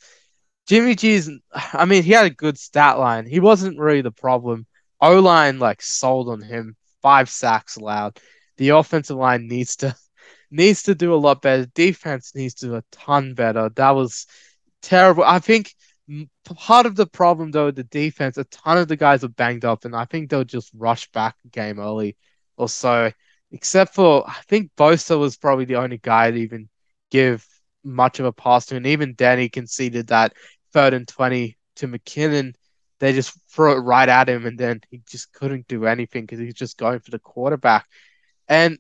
Jimmy 0.68 0.96
G's, 0.96 1.30
I 1.54 1.86
mean, 1.86 2.04
he 2.04 2.12
had 2.12 2.26
a 2.26 2.32
good 2.32 2.58
stat 2.58 2.98
line. 2.98 3.26
He 3.26 3.40
wasn't 3.40 3.80
really 3.80 4.02
the 4.02 4.12
problem. 4.12 4.66
O 5.00 5.20
line 5.20 5.60
like 5.60 5.82
sold 5.82 6.30
on 6.30 6.42
him. 6.42 6.76
Five 7.02 7.30
sacks 7.30 7.76
allowed. 7.76 8.20
The 8.58 8.70
offensive 8.70 9.18
line 9.18 9.48
needs 9.48 9.76
to 9.78 9.96
needs 10.52 10.84
to 10.84 10.96
do 10.96 11.14
a 11.14 11.16
lot 11.16 11.42
better. 11.42 11.66
Defense 11.74 12.34
needs 12.36 12.54
to 12.56 12.68
do 12.68 12.76
a 12.76 12.84
ton 12.92 13.34
better. 13.34 13.70
That 13.70 13.92
was 13.92 14.26
terrible. 14.84 15.24
I 15.24 15.40
think 15.40 15.74
part 16.44 16.86
of 16.86 16.96
the 16.96 17.08
problem 17.08 17.50
though, 17.52 17.72
the 17.72 17.84
defense, 17.86 18.38
a 18.38 18.44
ton 18.46 18.78
of 18.78 18.88
the 18.88 18.98
guys 18.98 19.24
are 19.24 19.30
banged 19.30 19.66
up, 19.66 19.86
and 19.86 19.96
I 19.96 20.06
think 20.06 20.30
they'll 20.30 20.44
just 20.44 20.72
rush 20.76 21.10
back 21.12 21.36
a 21.46 21.48
game 21.48 21.80
early 21.80 22.16
or 22.58 22.70
so. 22.70 23.12
Except 23.52 23.96
for 23.96 24.28
I 24.28 24.42
think 24.48 24.72
Bosa 24.78 25.18
was 25.18 25.38
probably 25.38 25.66
the 25.66 25.78
only 25.78 25.98
guy 25.98 26.30
to 26.32 26.38
even 26.38 26.70
give 27.10 27.48
much 27.84 28.20
of 28.20 28.26
a 28.26 28.32
pass 28.32 28.68
to, 28.68 28.76
and 28.76 28.86
even 28.86 29.16
Danny 29.16 29.50
conceded 29.50 30.08
that 30.08 30.34
third 30.72 30.94
and 30.94 31.08
20 31.08 31.58
to 31.78 31.88
McKinnon. 31.88 32.54
They 33.00 33.14
just 33.14 33.38
threw 33.50 33.74
it 33.74 33.82
right 33.82 34.08
at 34.10 34.30
him, 34.30 34.46
and 34.46 34.58
then 34.58 34.82
he 34.90 35.02
just 35.10 35.34
couldn't 35.34 35.68
do 35.68 35.86
anything 35.86 36.24
because 36.24 36.40
he's 36.40 36.54
just 36.54 36.78
going 36.78 37.00
for 37.00 37.12
the 37.12 37.20
quarterback. 37.20 37.86
And 38.48 38.78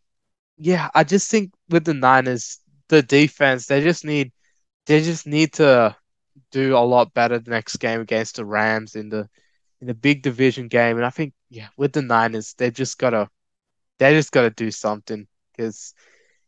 yeah, 0.58 0.90
I 0.94 1.04
just 1.04 1.30
think 1.30 1.52
with 1.70 1.86
the 1.86 1.94
Niners, 1.94 2.60
the 2.88 3.02
defense, 3.02 3.68
they 3.68 3.82
just 3.82 4.06
need 4.06 4.32
they 4.86 5.02
just 5.02 5.28
need 5.28 5.54
to 5.54 5.96
do 6.52 6.76
a 6.76 6.80
lot 6.80 7.14
better 7.14 7.40
the 7.40 7.52
next 7.52 7.78
game 7.78 8.02
against 8.02 8.36
the 8.36 8.46
Rams 8.46 8.96
in 8.96 9.10
the 9.10 9.30
in 9.82 9.88
the 9.88 9.94
big 9.94 10.24
division 10.24 10.68
game. 10.68 10.98
And 10.98 11.06
I 11.06 11.10
think 11.10 11.34
yeah, 11.50 11.68
with 11.78 11.94
the 11.94 12.02
Niners, 12.02 12.54
they've 12.58 12.74
just 12.74 12.98
gotta 12.98 13.30
they 14.00 14.14
just 14.14 14.32
gotta 14.32 14.50
do 14.50 14.72
something 14.72 15.28
because 15.56 15.94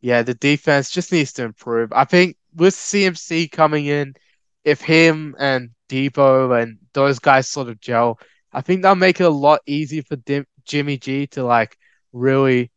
yeah, 0.01 0.21
the 0.21 0.33
defense 0.33 0.89
just 0.89 1.11
needs 1.11 1.33
to 1.33 1.43
improve. 1.43 1.91
I 1.93 2.05
think 2.05 2.37
with 2.55 2.73
CMC 2.75 3.51
coming 3.51 3.85
in, 3.87 4.15
if 4.63 4.81
him 4.81 5.35
and 5.39 5.71
Deebo 5.89 6.61
and 6.61 6.77
those 6.93 7.19
guys 7.19 7.49
sort 7.49 7.69
of 7.69 7.79
gel, 7.79 8.19
I 8.51 8.61
think 8.61 8.81
that'll 8.81 8.95
make 8.95 9.19
it 9.19 9.25
a 9.25 9.29
lot 9.29 9.61
easier 9.65 10.03
for 10.03 10.15
Dim- 10.15 10.47
Jimmy 10.65 10.97
G 10.97 11.27
to 11.27 11.43
like 11.43 11.77
really 12.13 12.71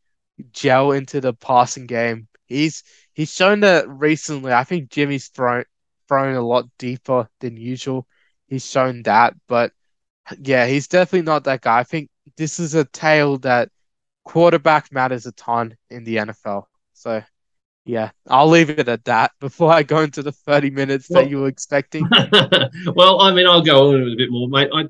gel 0.52 0.92
into 0.92 1.20
the 1.20 1.32
passing 1.34 1.86
game. 1.86 2.28
He's 2.46 2.82
he's 3.18 3.34
shown 3.34 3.60
that 3.60 3.88
recently. 3.88 4.52
I 4.52 4.62
think 4.62 4.90
Jimmy's 4.90 5.28
thrown 5.28 5.64
thrown 6.06 6.36
a 6.36 6.40
lot 6.40 6.66
deeper 6.78 7.28
than 7.40 7.56
usual. 7.56 8.06
He's 8.46 8.64
shown 8.64 9.02
that, 9.02 9.34
but 9.48 9.72
yeah, 10.40 10.66
he's 10.66 10.86
definitely 10.88 11.26
not 11.26 11.44
that 11.44 11.60
guy. 11.60 11.80
I 11.80 11.84
think 11.84 12.08
this 12.36 12.60
is 12.60 12.74
a 12.74 12.84
tale 12.84 13.36
that 13.38 13.70
quarterback 14.24 14.92
matters 14.92 15.26
a 15.26 15.32
ton 15.32 15.76
in 15.90 16.04
the 16.04 16.16
NFL. 16.16 16.64
So 16.94 17.22
yeah, 17.84 18.10
I'll 18.28 18.48
leave 18.48 18.70
it 18.70 18.88
at 18.88 19.04
that 19.06 19.32
before 19.40 19.72
I 19.72 19.82
go 19.82 20.00
into 20.00 20.22
the 20.22 20.32
30 20.32 20.70
minutes 20.70 21.10
Well- 21.10 21.22
that 21.22 21.30
you 21.30 21.40
were 21.40 21.48
expecting. 21.48 22.08
well, 22.94 23.20
I 23.20 23.34
mean, 23.34 23.46
I'll 23.46 23.62
go 23.62 23.94
on 23.94 24.12
a 24.12 24.16
bit 24.16 24.30
more, 24.30 24.48
mate. 24.48 24.70
I, 24.72 24.84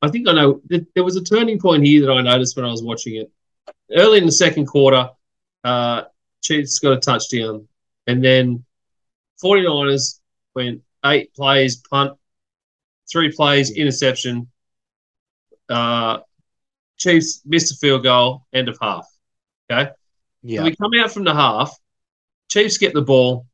I 0.00 0.08
think 0.08 0.28
I 0.28 0.32
know 0.32 0.60
there 0.70 1.04
was 1.04 1.16
a 1.16 1.24
turning 1.24 1.60
point 1.60 1.84
here 1.84 2.06
that 2.06 2.12
I 2.12 2.22
noticed 2.22 2.56
when 2.56 2.64
I 2.64 2.70
was 2.70 2.82
watching 2.82 3.16
it. 3.16 3.30
Early 3.90 4.18
in 4.18 4.26
the 4.26 4.32
second 4.32 4.66
quarter, 4.66 5.10
uh, 5.62 6.02
Chiefs 6.44 6.78
got 6.78 6.92
a 6.92 7.00
touchdown, 7.00 7.66
and 8.06 8.22
then 8.22 8.64
49ers 9.42 10.20
went 10.54 10.82
eight 11.06 11.34
plays, 11.34 11.76
punt, 11.90 12.12
three 13.10 13.32
plays, 13.32 13.70
interception. 13.72 14.48
Uh, 15.68 16.18
Chiefs 16.98 17.40
missed 17.46 17.72
a 17.72 17.76
field 17.76 18.02
goal, 18.04 18.46
end 18.52 18.68
of 18.68 18.78
half. 18.80 19.06
Okay. 19.70 19.90
Yeah. 20.42 20.60
So 20.60 20.64
we 20.64 20.76
come 20.76 20.90
out 21.02 21.10
from 21.10 21.24
the 21.24 21.34
half. 21.34 21.74
Chiefs 22.50 22.76
get 22.78 22.92
the 22.92 23.02
ball. 23.02 23.46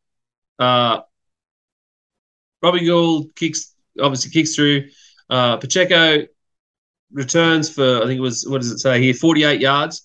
Uh, 0.58 1.00
Robbie 2.62 2.84
Gould 2.84 3.34
kicks, 3.36 3.72
obviously 4.00 4.30
kicks 4.32 4.54
through. 4.54 4.88
Uh, 5.30 5.56
Pacheco 5.56 6.26
returns 7.12 7.70
for 7.70 7.98
I 8.02 8.06
think 8.06 8.18
it 8.18 8.20
was 8.20 8.46
what 8.48 8.60
does 8.60 8.72
it 8.72 8.78
say 8.78 9.00
here, 9.00 9.14
forty 9.14 9.44
eight 9.44 9.60
yards, 9.60 10.02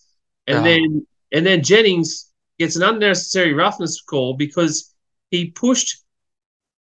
and 0.48 0.60
Oh. 0.60 0.64
then 0.64 1.08
and 1.34 1.46
then 1.46 1.64
Jennings 1.64 2.32
gets 2.60 2.76
an 2.76 2.84
unnecessary 2.84 3.54
roughness 3.54 4.02
call 4.02 4.34
because 4.36 4.94
he 5.32 5.48
pushed 5.52 6.04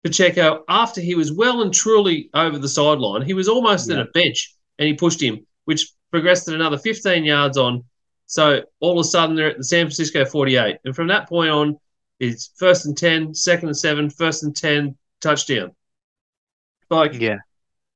Pacheco 0.03 0.63
after 0.69 1.01
he 1.01 1.15
was 1.15 1.31
well 1.31 1.61
and 1.61 1.73
truly 1.73 2.29
over 2.33 2.57
the 2.57 2.69
sideline. 2.69 3.23
He 3.23 3.33
was 3.33 3.47
almost 3.49 3.89
Yeah. 3.89 3.97
at 3.99 4.07
a 4.07 4.11
bench, 4.11 4.55
and 4.79 4.87
he 4.87 4.93
pushed 4.93 5.21
him, 5.21 5.45
which 5.65 5.91
progressed 6.11 6.47
at 6.47 6.55
another 6.55 6.77
fifteen 6.77 7.25
yards 7.25 7.57
on. 7.57 7.83
So 8.27 8.63
all 8.79 8.99
of 8.99 9.05
a 9.05 9.07
sudden 9.09 9.35
they're 9.35 9.51
at 9.51 9.57
the 9.57 9.63
San 9.63 9.85
Francisco 9.85 10.25
48. 10.25 10.77
And 10.85 10.95
from 10.95 11.07
that 11.07 11.27
point 11.29 11.49
on, 11.49 11.77
it's 12.19 12.51
first 12.57 12.85
and 12.85 12.97
10, 12.97 13.33
second 13.33 13.69
and 13.69 13.77
seven, 13.77 14.09
first 14.09 14.43
and 14.43 14.55
10, 14.55 14.97
touchdown. 15.21 15.71
Like, 16.89 17.13
Yeah. 17.13 17.37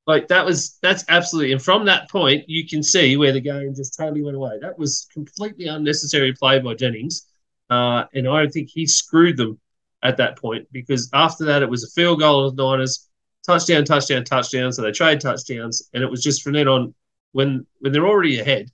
like 0.06 0.28
that 0.28 0.44
was, 0.46 0.78
that's 0.82 1.04
absolutely, 1.08 1.52
and 1.52 1.62
from 1.62 1.84
that 1.86 2.08
point, 2.10 2.48
you 2.48 2.66
can 2.66 2.82
see 2.82 3.16
where 3.16 3.32
the 3.32 3.40
game 3.40 3.74
just 3.74 3.96
totally 3.96 4.22
went 4.22 4.36
away. 4.36 4.58
That 4.60 4.78
was 4.78 5.06
completely 5.12 5.66
unnecessary 5.66 6.32
play 6.32 6.58
by 6.60 6.74
Jennings. 6.74 7.26
Uh, 7.72 8.04
and 8.14 8.28
I 8.28 8.40
don't 8.42 8.50
think 8.52 8.68
he 8.70 8.86
screwed 8.86 9.36
them 9.36 9.58
at 10.02 10.16
that 10.18 10.36
point 10.38 10.66
because 10.72 11.08
after 11.12 11.44
that, 11.46 11.62
it 11.62 11.70
was 11.70 11.84
a 11.84 11.90
field 11.90 12.18
goal 12.20 12.46
of 12.46 12.56
the 12.56 12.62
Niners, 12.62 13.08
touchdown, 13.46 13.84
touchdown, 13.84 14.24
touchdown. 14.24 14.72
So 14.72 14.82
they 14.82 14.92
trade 14.92 15.20
touchdowns. 15.20 15.88
And 15.94 16.02
it 16.02 16.10
was 16.10 16.22
just 16.22 16.42
from 16.42 16.52
then 16.54 16.68
on, 16.68 16.94
when, 17.32 17.66
when 17.80 17.92
they're 17.92 18.06
already 18.06 18.40
ahead, 18.40 18.70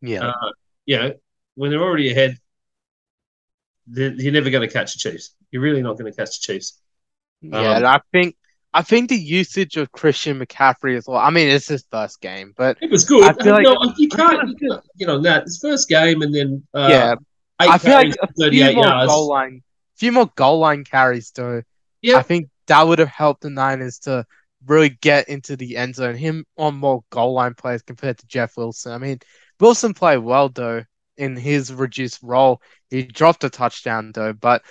Yeah. 0.00 0.28
uh, 0.28 0.50
you 0.86 0.96
know, 0.98 1.12
when 1.54 1.70
they're 1.70 1.82
already 1.82 2.10
ahead, 2.12 2.38
they're, 3.86 4.12
you're 4.12 4.32
never 4.32 4.50
going 4.50 4.66
to 4.68 4.72
catch 4.72 4.92
the 4.92 4.98
Chiefs. 5.00 5.34
You're 5.50 5.62
really 5.62 5.82
not 5.82 5.98
going 5.98 6.10
to 6.12 6.16
catch 6.16 6.40
the 6.40 6.52
Chiefs. 6.52 6.80
Yeah, 7.40 7.58
Um, 7.58 7.76
and 7.78 7.86
I 7.86 8.00
think 8.12 8.36
I 8.74 8.82
think 8.82 9.10
the 9.10 9.16
usage 9.16 9.76
of 9.76 9.90
Christian 9.92 10.38
McCaffrey 10.40 10.96
as 10.96 11.06
well. 11.06 11.18
I 11.18 11.28
mean, 11.30 11.48
it's 11.48 11.68
his 11.68 11.84
first 11.90 12.20
game, 12.22 12.54
but 12.56 12.78
It 12.80 12.90
was 12.90 13.04
good. 13.04 13.24
I 13.24 13.32
feel 13.42 13.52
like- 13.54 13.64
no, 13.64 13.92
you 13.98 14.08
can't, 14.08 14.48
you 14.48 14.54
can't, 14.56 14.82
you 14.96 15.06
know, 15.06 15.18
that 15.22 15.42
it's 15.42 15.58
first 15.58 15.88
game 15.88 16.22
and 16.22 16.32
then 16.34 16.62
uh, 16.72 16.88
yeah, 16.90 17.14
I 17.68 17.78
feel 17.78 17.94
like 17.94 18.14
a 18.22 18.28
few 18.50 18.74
more 18.74 18.84
yards. 18.84 19.12
goal 19.12 19.28
line, 19.28 19.62
few 19.96 20.12
more 20.12 20.30
goal 20.36 20.58
line 20.58 20.84
carries 20.84 21.30
though. 21.32 21.62
Yeah. 22.00 22.18
I 22.18 22.22
think 22.22 22.48
that 22.66 22.86
would 22.86 22.98
have 22.98 23.08
helped 23.08 23.42
the 23.42 23.50
Niners 23.50 23.98
to 24.00 24.24
really 24.66 24.90
get 24.90 25.28
into 25.28 25.56
the 25.56 25.76
end 25.76 25.94
zone. 25.96 26.14
Him 26.14 26.44
on 26.56 26.76
more 26.76 27.04
goal 27.10 27.34
line 27.34 27.54
plays 27.54 27.82
compared 27.82 28.18
to 28.18 28.26
Jeff 28.26 28.56
Wilson. 28.56 28.92
I 28.92 28.98
mean, 28.98 29.18
Wilson 29.60 29.94
played 29.94 30.18
well 30.18 30.48
though 30.48 30.84
in 31.16 31.36
his 31.36 31.72
reduced 31.72 32.20
role. 32.22 32.60
He 32.90 33.02
dropped 33.04 33.44
a 33.44 33.50
touchdown 33.50 34.12
though, 34.14 34.32
but 34.32 34.62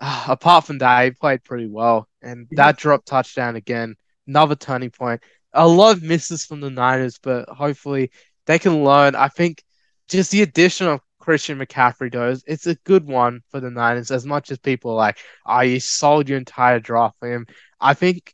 uh, 0.00 0.26
apart 0.28 0.64
from 0.66 0.78
that, 0.78 1.04
he 1.04 1.10
played 1.12 1.42
pretty 1.44 1.66
well. 1.68 2.08
And 2.22 2.46
Yeah. 2.50 2.56
that 2.66 2.76
drop 2.78 3.04
touchdown 3.04 3.56
again, 3.56 3.96
another 4.26 4.54
turning 4.56 4.90
point. 4.90 5.22
A 5.52 5.66
lot 5.66 5.96
of 5.96 6.02
misses 6.02 6.44
from 6.44 6.60
the 6.60 6.70
Niners, 6.70 7.18
but 7.22 7.48
hopefully 7.48 8.10
they 8.46 8.58
can 8.58 8.84
learn. 8.84 9.14
I 9.14 9.28
think 9.28 9.62
just 10.08 10.30
the 10.30 10.42
addition 10.42 10.86
of 10.86 11.00
Christian 11.26 11.58
McCaffrey 11.58 12.08
does, 12.08 12.44
it's 12.46 12.68
a 12.68 12.76
good 12.76 13.04
one 13.04 13.40
for 13.50 13.58
the 13.58 13.68
Niners. 13.68 14.12
As 14.12 14.24
much 14.24 14.52
as 14.52 14.58
people 14.58 14.92
are 14.92 14.94
like, 14.94 15.18
oh, 15.44 15.62
you 15.62 15.80
sold 15.80 16.28
your 16.28 16.38
entire 16.38 16.78
draft 16.78 17.18
for 17.18 17.28
him. 17.28 17.46
I 17.80 17.94
think, 17.94 18.32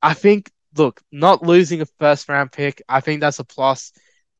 I 0.00 0.14
think, 0.14 0.52
look, 0.76 1.02
not 1.10 1.42
losing 1.42 1.80
a 1.80 1.86
first 1.98 2.28
round 2.28 2.52
pick, 2.52 2.80
I 2.88 3.00
think 3.00 3.20
that's 3.20 3.40
a 3.40 3.44
plus. 3.44 3.90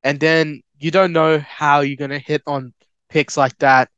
And 0.04 0.20
then 0.20 0.62
you 0.78 0.92
don't 0.92 1.12
know 1.12 1.40
how 1.40 1.80
you're 1.80 1.96
gonna 1.96 2.20
hit 2.20 2.40
on 2.46 2.72
picks 3.08 3.36
like 3.36 3.58
that. 3.58 3.90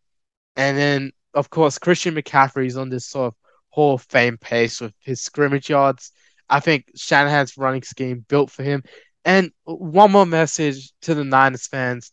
And 0.57 0.79
then, 0.79 1.13
of 1.35 1.51
course, 1.51 1.77
Christian 1.77 2.15
McCaffrey 2.15 2.69
is 2.69 2.79
on 2.79 2.89
this 2.89 3.07
sort 3.07 3.35
of 3.35 3.35
Hall 3.69 3.97
of 3.97 4.03
Fame 4.05 4.39
pace 4.39 4.81
with 4.81 4.95
his 5.01 5.21
scrimmage 5.21 5.69
yards. 5.69 6.13
I 6.49 6.61
think 6.61 6.87
Shanahan's 6.97 7.59
running 7.59 7.83
scheme 7.83 8.25
built 8.27 8.51
for 8.51 8.63
him. 8.63 8.83
And 9.27 9.53
one 9.65 10.11
more 10.11 10.25
message 10.25 10.91
to 11.03 11.15
the 11.15 11.23
Niners 11.23 11.67
fans. 11.67 12.13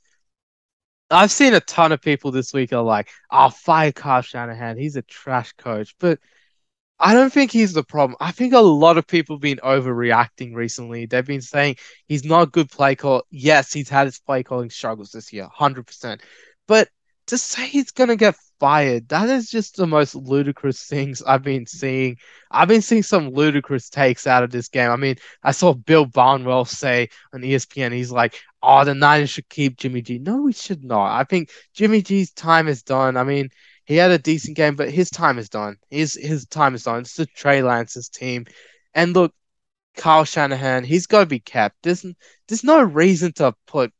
I've 1.09 1.31
seen 1.31 1.53
a 1.53 1.61
ton 1.61 1.91
of 1.91 2.01
people 2.01 2.31
this 2.31 2.53
week 2.53 2.73
are 2.73 2.81
like, 2.81 3.09
"Oh, 3.31 3.49
fire 3.49 3.91
Kyle 3.91 4.21
Shanahan. 4.21 4.77
He's 4.77 4.95
a 4.97 5.01
trash 5.03 5.53
coach." 5.53 5.95
But 5.99 6.19
I 6.99 7.13
don't 7.13 7.31
think 7.31 7.51
he's 7.51 7.73
the 7.73 7.83
problem. 7.83 8.17
I 8.19 8.31
think 8.31 8.53
a 8.53 8.59
lot 8.59 8.97
of 8.97 9.07
people 9.07 9.35
have 9.35 9.41
been 9.41 9.59
overreacting 9.63 10.55
recently. 10.55 11.05
They've 11.05 11.25
been 11.25 11.41
saying 11.41 11.77
he's 12.07 12.25
not 12.25 12.43
a 12.43 12.47
good 12.47 12.69
play 12.71 12.95
call. 12.95 13.23
Yes, 13.29 13.71
he's 13.71 13.89
had 13.89 14.07
his 14.07 14.19
play 14.19 14.43
calling 14.43 14.69
struggles 14.69 15.11
this 15.11 15.31
year, 15.31 15.47
hundred 15.51 15.87
percent. 15.87 16.21
But 16.67 16.89
to 17.27 17.37
say 17.37 17.67
he's 17.67 17.91
gonna 17.91 18.15
get 18.15 18.35
fired. 18.59 19.07
That 19.09 19.29
is 19.29 19.49
just 19.49 19.75
the 19.75 19.87
most 19.87 20.15
ludicrous 20.15 20.83
things 20.83 21.21
I've 21.21 21.43
been 21.43 21.65
seeing. 21.65 22.17
I've 22.51 22.67
been 22.67 22.81
seeing 22.81 23.03
some 23.03 23.29
ludicrous 23.29 23.89
takes 23.89 24.27
out 24.27 24.43
of 24.43 24.51
this 24.51 24.67
game. 24.69 24.91
I 24.91 24.95
mean, 24.95 25.15
I 25.43 25.51
saw 25.51 25.73
Bill 25.73 26.05
Barnwell 26.05 26.65
say 26.65 27.09
on 27.33 27.41
ESPN, 27.41 27.93
he's 27.93 28.11
like, 28.11 28.35
"Oh, 28.61 28.83
the 28.83 28.95
Niners 28.95 29.29
should 29.29 29.49
keep 29.49 29.77
Jimmy 29.77 30.01
G." 30.01 30.19
No, 30.19 30.41
we 30.43 30.53
should 30.53 30.83
not. 30.83 31.19
I 31.19 31.23
think 31.23 31.51
Jimmy 31.73 32.01
G's 32.01 32.31
time 32.31 32.67
is 32.67 32.83
done. 32.83 33.17
I 33.17 33.23
mean, 33.23 33.49
he 33.85 33.95
had 33.95 34.11
a 34.11 34.17
decent 34.19 34.57
game, 34.57 34.75
but 34.75 34.91
his 34.91 35.09
time 35.09 35.37
is 35.37 35.49
done. 35.49 35.77
His 35.89 36.15
his 36.15 36.45
time 36.47 36.75
is 36.75 36.83
done. 36.83 37.01
It's 37.01 37.15
the 37.15 37.25
Trey 37.25 37.61
Lance's 37.63 38.09
team, 38.09 38.45
and 38.93 39.13
look, 39.13 39.33
Kyle 39.97 40.25
Shanahan, 40.25 40.83
he's 40.83 41.07
got 41.07 41.21
to 41.21 41.25
be 41.25 41.39
kept. 41.39 41.77
There's 41.83 42.05
there's 42.47 42.63
no 42.63 42.81
reason 42.81 43.33
to 43.33 43.53
put 43.65 43.91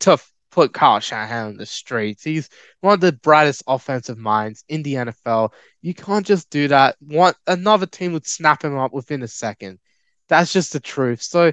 to 0.00 0.18
put 0.54 0.72
Kyle 0.72 1.00
Shanahan 1.00 1.46
on 1.48 1.56
the 1.56 1.66
streets. 1.66 2.22
He's 2.22 2.48
one 2.80 2.94
of 2.94 3.00
the 3.00 3.12
brightest 3.12 3.64
offensive 3.66 4.16
minds 4.16 4.62
in 4.68 4.84
the 4.84 4.94
NFL. 4.94 5.52
You 5.82 5.94
can't 5.94 6.24
just 6.24 6.48
do 6.48 6.68
that. 6.68 6.94
One 7.00 7.34
another 7.48 7.86
team 7.86 8.12
would 8.12 8.26
snap 8.26 8.62
him 8.62 8.78
up 8.78 8.92
within 8.92 9.24
a 9.24 9.28
second. 9.28 9.80
That's 10.28 10.52
just 10.52 10.72
the 10.72 10.78
truth. 10.78 11.22
So 11.22 11.50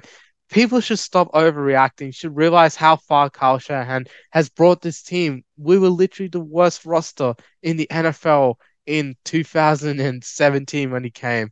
people 0.50 0.78
should 0.80 1.00
stop 1.00 1.32
overreacting, 1.32 2.14
should 2.14 2.36
realize 2.36 2.76
how 2.76 2.94
far 2.94 3.28
Kyle 3.28 3.58
Shanahan 3.58 4.06
has 4.30 4.48
brought 4.48 4.80
this 4.80 5.02
team. 5.02 5.42
We 5.56 5.78
were 5.78 5.88
literally 5.88 6.28
the 6.28 6.38
worst 6.38 6.86
roster 6.86 7.34
in 7.60 7.76
the 7.76 7.88
NFL 7.90 8.54
in 8.86 9.16
2017 9.24 10.92
when 10.92 11.02
he 11.02 11.10
came. 11.10 11.50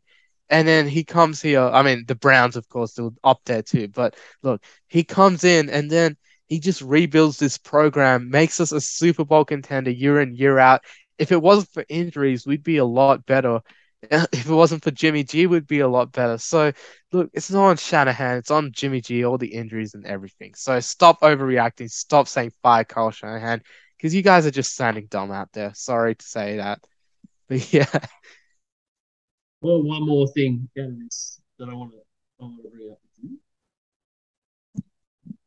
And 0.48 0.68
then 0.68 0.86
he 0.86 1.02
comes 1.02 1.42
here. 1.42 1.62
I 1.62 1.82
mean, 1.82 2.04
the 2.06 2.14
Browns, 2.14 2.54
of 2.54 2.68
course, 2.68 2.92
still 2.92 3.12
up 3.24 3.40
there 3.44 3.62
too. 3.62 3.88
But 3.88 4.14
look, 4.44 4.62
he 4.86 5.02
comes 5.02 5.42
in 5.42 5.68
and 5.68 5.90
then 5.90 6.16
he 6.50 6.58
just 6.58 6.82
rebuilds 6.82 7.38
this 7.38 7.56
program, 7.56 8.28
makes 8.28 8.60
us 8.60 8.72
a 8.72 8.80
Super 8.80 9.24
Bowl 9.24 9.44
contender 9.44 9.90
year 9.90 10.20
in, 10.20 10.34
year 10.34 10.58
out. 10.58 10.82
If 11.16 11.30
it 11.30 11.40
wasn't 11.40 11.72
for 11.72 11.84
injuries, 11.88 12.44
we'd 12.44 12.64
be 12.64 12.78
a 12.78 12.84
lot 12.84 13.24
better. 13.24 13.60
If 14.02 14.48
it 14.48 14.52
wasn't 14.54 14.82
for 14.82 14.90
Jimmy 14.90 15.24
G, 15.24 15.46
we'd 15.46 15.66
be 15.66 15.80
a 15.80 15.88
lot 15.88 16.10
better. 16.10 16.38
So, 16.38 16.72
look, 17.12 17.30
it's 17.34 17.50
not 17.50 17.66
on 17.66 17.76
Shanahan, 17.76 18.38
it's 18.38 18.50
on 18.50 18.72
Jimmy 18.72 19.02
G, 19.02 19.24
all 19.24 19.36
the 19.36 19.52
injuries 19.54 19.92
and 19.92 20.06
everything. 20.06 20.54
So, 20.54 20.80
stop 20.80 21.20
overreacting. 21.20 21.90
Stop 21.90 22.26
saying 22.26 22.52
fire 22.62 22.84
Kyle 22.84 23.10
Shanahan 23.10 23.62
because 23.98 24.14
you 24.14 24.22
guys 24.22 24.46
are 24.46 24.50
just 24.50 24.74
sounding 24.74 25.06
dumb 25.10 25.30
out 25.30 25.52
there. 25.52 25.72
Sorry 25.74 26.14
to 26.14 26.24
say 26.26 26.56
that. 26.56 26.80
But 27.48 27.72
yeah. 27.72 27.90
Well, 29.60 29.82
one 29.82 30.06
more 30.06 30.28
thing 30.28 30.70
out 30.78 30.86
of 30.86 30.98
this 31.00 31.40
that 31.58 31.68
I 31.68 31.74
want 31.74 31.90
to, 31.92 31.98
I 32.40 32.44
want 32.44 32.62
to 32.62 32.70
bring 32.70 32.90
up. 32.92 32.98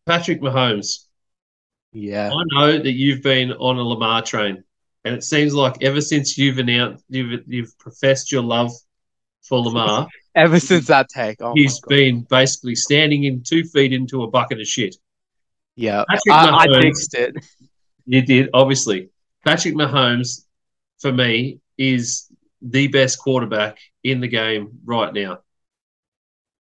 Patrick 0.05 0.41
Mahomes. 0.41 1.05
Yeah. 1.91 2.31
I 2.31 2.43
know 2.51 2.77
that 2.77 2.91
you've 2.91 3.21
been 3.21 3.51
on 3.53 3.77
a 3.77 3.83
Lamar 3.83 4.21
train, 4.21 4.63
and 5.05 5.15
it 5.15 5.23
seems 5.23 5.53
like 5.53 5.83
ever 5.83 6.01
since 6.01 6.37
you've 6.37 6.57
announced 6.57 7.03
you've 7.09 7.41
you've 7.47 7.77
professed 7.77 8.31
your 8.31 8.43
love 8.43 8.71
for 9.43 9.59
Lamar, 9.59 10.07
ever 10.35 10.59
since 10.59 10.87
that 10.87 11.09
take, 11.09 11.37
oh 11.41 11.53
he's 11.53 11.79
been 11.81 12.25
basically 12.29 12.75
standing 12.75 13.25
in 13.25 13.43
two 13.43 13.63
feet 13.63 13.93
into 13.93 14.23
a 14.23 14.27
bucket 14.29 14.59
of 14.59 14.67
shit. 14.67 14.95
Yeah, 15.75 16.03
Patrick 16.09 16.33
I, 16.33 16.47
Mahomes, 16.47 16.77
I 16.77 16.81
fixed 16.81 17.13
it. 17.13 17.35
You 18.05 18.21
did, 18.21 18.49
obviously. 18.53 19.09
Patrick 19.45 19.75
Mahomes, 19.75 20.45
for 20.99 21.11
me, 21.11 21.59
is 21.77 22.31
the 22.61 22.87
best 22.87 23.19
quarterback 23.19 23.77
in 24.03 24.21
the 24.21 24.27
game 24.27 24.79
right 24.85 25.13
now. 25.13 25.39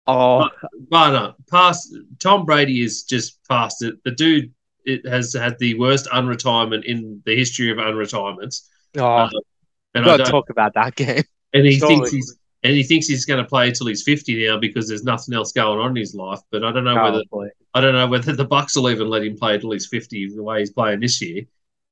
Oh, 0.09 0.49
but, 0.89 1.15
uh, 1.15 1.33
past 1.51 1.95
Tom 2.19 2.47
Brady 2.47 2.83
is 2.83 3.03
just 3.03 3.47
past 3.47 3.83
it. 3.83 4.03
The 4.05 4.13
dude 4.13 4.53
it 4.87 5.07
has 5.07 5.35
had 5.35 5.59
the 5.59 5.75
worst 5.75 6.07
unretirement 6.07 6.85
in 6.85 7.23
the 7.27 7.37
history 7.37 7.71
of 7.71 7.77
unretirements. 7.77 8.69
Oh, 8.97 9.05
uh, 9.05 9.31
and 9.95 10.09
I 10.09 10.17
don't 10.17 10.27
talk 10.27 10.49
about 10.49 10.73
that 10.75 10.97
game. 10.97 11.23
And 11.53 11.67
he 11.67 11.79
Surely. 11.79 11.97
thinks 11.97 12.11
he's 12.11 12.39
and 12.63 12.73
he 12.73 12.83
thinks 12.83 13.07
he's 13.07 13.25
going 13.25 13.43
to 13.43 13.49
play 13.49 13.69
until 13.69 13.87
he's 13.87 14.03
fifty 14.03 14.47
now 14.47 14.59
because 14.59 14.89
there's 14.89 15.05
nothing 15.05 15.35
else 15.35 15.53
going 15.53 15.79
on 15.79 15.91
in 15.91 15.97
his 15.97 16.15
life. 16.15 16.41
But 16.51 16.65
I 16.65 16.73
don't 16.73 16.85
know 16.85 16.95
Probably. 16.95 17.25
whether 17.31 17.53
I 17.75 17.81
don't 17.81 17.95
know 17.95 18.07
whether 18.07 18.33
the 18.35 18.47
Bucs 18.47 18.77
will 18.77 18.91
even 18.91 19.09
let 19.09 19.23
him 19.23 19.37
play 19.37 19.55
until 19.55 19.73
he's 19.73 19.87
fifty 19.87 20.29
the 20.29 20.43
way 20.43 20.61
he's 20.61 20.73
playing 20.73 21.01
this 21.01 21.21
year. 21.21 21.45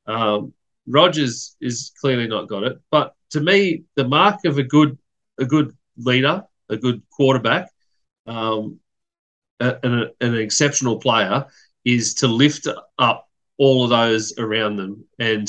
Um, 0.07 0.55
Rodgers 0.87 1.57
is 1.61 1.93
clearly 2.01 2.29
not 2.29 2.49
got 2.49 2.63
it, 2.65 2.81
but 2.91 3.15
to 3.31 3.41
me, 3.41 3.85
the 3.95 4.09
mark 4.09 4.45
of 4.45 4.59
a 4.59 4.63
good 4.63 4.97
a 5.39 5.45
good 5.45 5.77
leader, 5.99 6.45
a 6.71 6.77
good 6.77 7.03
quarterback, 7.11 7.71
um, 8.27 8.81
an, 9.61 10.11
an 10.21 10.35
exceptional 10.35 10.99
player 10.99 11.47
is 11.85 12.15
to 12.15 12.29
lift 12.29 12.67
up 12.99 13.29
all 13.59 13.85
of 13.85 13.91
those 13.91 14.37
around 14.39 14.77
them 14.77 15.05
and 15.19 15.49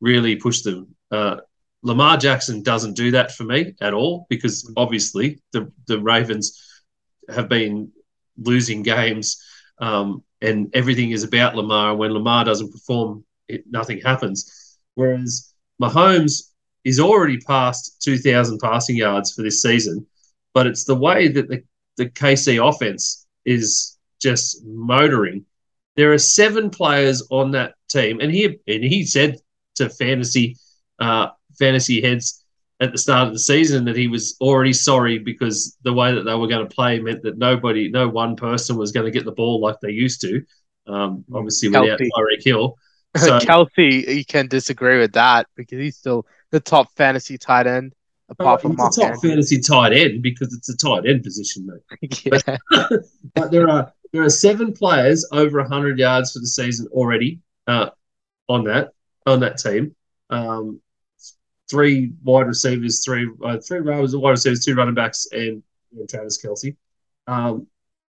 really 0.00 0.36
push 0.36 0.60
them. 0.60 0.94
Uh, 1.10 1.38
Lamar 1.82 2.16
Jackson 2.16 2.62
doesn't 2.62 2.94
do 2.96 3.10
that 3.12 3.32
for 3.32 3.44
me 3.44 3.74
at 3.80 3.94
all 3.94 4.26
because 4.28 4.70
obviously 4.76 5.40
the 5.52 5.70
the 5.86 5.98
Ravens 5.98 6.60
have 7.28 7.48
been 7.48 7.92
losing 8.36 8.82
games 8.82 9.42
um, 9.78 10.22
and 10.40 10.70
everything 10.74 11.10
is 11.10 11.24
about 11.24 11.56
Lamar. 11.56 11.94
When 11.94 12.12
Lamar 12.12 12.44
doesn't 12.44 12.72
perform, 12.72 13.24
it, 13.48 13.64
nothing 13.70 14.00
happens. 14.00 14.78
Whereas 14.94 15.52
Mahomes 15.80 16.50
is 16.84 17.00
already 17.00 17.38
past 17.38 18.02
2,000 18.02 18.58
passing 18.58 18.96
yards 18.96 19.32
for 19.32 19.42
this 19.42 19.62
season, 19.62 20.06
but 20.54 20.66
it's 20.66 20.84
the 20.84 20.94
way 20.94 21.28
that 21.28 21.48
the 21.48 21.62
the 21.98 22.08
KC 22.08 22.66
offense 22.66 23.26
is 23.44 23.98
just 24.20 24.64
motoring. 24.64 25.44
There 25.96 26.12
are 26.12 26.18
seven 26.18 26.70
players 26.70 27.22
on 27.30 27.50
that 27.50 27.74
team, 27.90 28.20
and 28.20 28.30
he 28.30 28.44
and 28.66 28.84
he 28.84 29.04
said 29.04 29.36
to 29.74 29.90
fantasy 29.90 30.56
uh, 30.98 31.28
fantasy 31.58 32.00
heads 32.00 32.44
at 32.80 32.92
the 32.92 32.98
start 32.98 33.26
of 33.26 33.34
the 33.34 33.40
season 33.40 33.84
that 33.84 33.96
he 33.96 34.06
was 34.06 34.36
already 34.40 34.72
sorry 34.72 35.18
because 35.18 35.76
the 35.82 35.92
way 35.92 36.14
that 36.14 36.22
they 36.22 36.34
were 36.34 36.46
going 36.46 36.66
to 36.66 36.74
play 36.74 37.00
meant 37.00 37.22
that 37.22 37.36
nobody, 37.36 37.90
no 37.90 38.08
one 38.08 38.36
person 38.36 38.76
was 38.76 38.92
going 38.92 39.04
to 39.04 39.10
get 39.10 39.24
the 39.24 39.32
ball 39.32 39.60
like 39.60 39.76
they 39.82 39.90
used 39.90 40.20
to. 40.20 40.42
Um, 40.86 41.24
obviously, 41.34 41.70
Kelce. 41.70 41.82
without 41.82 41.98
Tyreek 41.98 42.44
Hill. 42.44 42.76
So, 43.16 43.38
Kelce, 43.38 44.16
you 44.16 44.24
can 44.24 44.48
disagree 44.48 44.98
with 44.98 45.14
that 45.14 45.46
because 45.56 45.78
he's 45.78 45.96
still 45.96 46.26
the 46.50 46.60
top 46.60 46.94
fantasy 46.94 47.38
tight 47.38 47.66
end 47.66 47.94
apart 48.28 48.62
from 48.62 48.72
it's 48.78 48.98
a 48.98 49.00
top 49.00 49.20
fantasy 49.22 49.60
tight 49.60 49.92
end 49.92 50.22
because 50.22 50.52
it's 50.54 50.68
a 50.68 50.76
tight 50.76 51.06
end 51.06 51.22
position, 51.22 51.66
mate. 51.66 52.22
yeah. 52.24 52.56
but, 52.70 52.90
but, 53.34 53.50
there 53.50 53.68
are 53.68 53.92
there 54.12 54.22
are 54.22 54.30
seven 54.30 54.72
players 54.72 55.26
over 55.32 55.62
hundred 55.64 55.98
yards 55.98 56.32
for 56.32 56.40
the 56.40 56.46
season 56.46 56.86
already 56.92 57.40
uh, 57.66 57.90
on 58.48 58.64
that 58.64 58.90
on 59.26 59.40
that 59.40 59.58
team. 59.58 59.94
Um, 60.30 60.80
three 61.70 62.12
wide 62.22 62.46
receivers, 62.46 63.04
three 63.04 63.28
uh, 63.44 63.58
three 63.58 63.80
wide 63.80 64.30
receivers, 64.30 64.64
two 64.64 64.74
running 64.74 64.94
backs, 64.94 65.26
and 65.32 65.62
Travis 66.08 66.42
Kelce. 66.42 66.76
Um, 67.26 67.66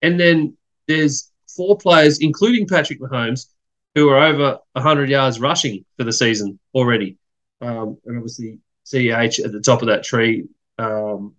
and 0.03 0.19
then 0.19 0.57
there's 0.87 1.31
four 1.57 1.77
players, 1.79 2.19
including 2.19 2.67
Patrick 2.67 3.01
Mahomes, 3.01 3.47
who 3.95 4.09
are 4.09 4.19
over 4.19 4.59
100 4.73 5.09
yards 5.09 5.41
rushing 5.41 5.85
for 5.97 6.05
the 6.05 6.13
season 6.13 6.59
already. 6.75 7.17
Um, 7.61 7.97
and 8.05 8.17
obviously, 8.17 8.59
CH 8.85 9.41
at 9.41 9.53
the 9.53 9.63
top 9.65 9.83
of 9.83 9.89
that 9.89 10.05
tree, 10.05 10.45
um, 10.79 11.35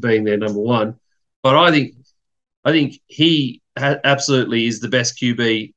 being 0.00 0.24
their 0.24 0.36
number 0.36 0.60
one. 0.60 0.98
But 1.42 1.56
I 1.56 1.70
think 1.70 1.94
I 2.64 2.72
think 2.72 3.00
he 3.06 3.62
ha- 3.78 4.00
absolutely 4.02 4.66
is 4.66 4.80
the 4.80 4.88
best 4.88 5.18
QB 5.20 5.72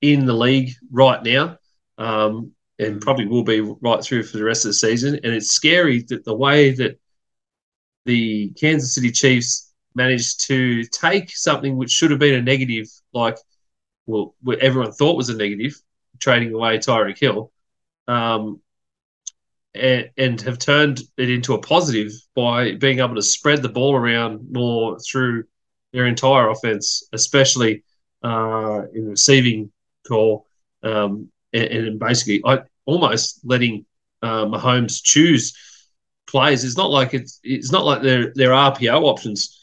in 0.00 0.26
the 0.26 0.32
league 0.32 0.72
right 0.90 1.22
now, 1.22 1.58
um, 1.98 2.52
and 2.78 3.00
probably 3.00 3.26
will 3.26 3.44
be 3.44 3.60
right 3.60 4.02
through 4.02 4.22
for 4.24 4.38
the 4.38 4.44
rest 4.44 4.64
of 4.64 4.70
the 4.70 4.74
season. 4.74 5.14
And 5.16 5.32
it's 5.32 5.52
scary 5.52 6.02
that 6.08 6.24
the 6.24 6.34
way 6.34 6.70
that 6.72 6.98
the 8.04 8.50
Kansas 8.50 8.94
City 8.94 9.10
Chiefs 9.10 9.72
managed 9.94 10.46
to 10.46 10.84
take 10.84 11.30
something 11.30 11.76
which 11.76 11.90
should 11.90 12.10
have 12.10 12.20
been 12.20 12.34
a 12.34 12.42
negative, 12.42 12.88
like 13.12 13.36
well, 14.06 14.34
what 14.42 14.58
everyone 14.60 14.92
thought 14.92 15.16
was 15.16 15.28
a 15.28 15.36
negative, 15.36 15.80
trading 16.18 16.52
away 16.52 16.78
Tyreek 16.78 17.18
Hill, 17.18 17.52
um, 18.08 18.60
and, 19.74 20.10
and 20.16 20.40
have 20.42 20.58
turned 20.58 21.00
it 21.16 21.30
into 21.30 21.54
a 21.54 21.60
positive 21.60 22.12
by 22.34 22.72
being 22.74 22.98
able 22.98 23.14
to 23.14 23.22
spread 23.22 23.62
the 23.62 23.68
ball 23.68 23.94
around 23.94 24.46
more 24.50 24.98
through 25.00 25.44
their 25.92 26.06
entire 26.06 26.50
offense, 26.50 27.08
especially 27.12 27.82
uh, 28.22 28.82
in 28.94 29.08
receiving 29.08 29.70
call, 30.06 30.46
um, 30.82 31.28
and, 31.52 31.64
and, 31.64 31.98
basically 31.98 32.42
I, 32.44 32.62
almost 32.86 33.40
letting 33.44 33.84
uh, 34.22 34.46
Mahomes 34.46 35.02
choose 35.02 35.56
plays. 36.26 36.64
It's 36.64 36.76
not 36.76 36.90
like 36.90 37.14
it's 37.14 37.40
it's 37.42 37.72
not 37.72 37.84
like 37.84 38.02
there 38.02 38.32
there 38.34 38.52
are 38.52 38.72
RPO 38.72 39.02
options 39.02 39.58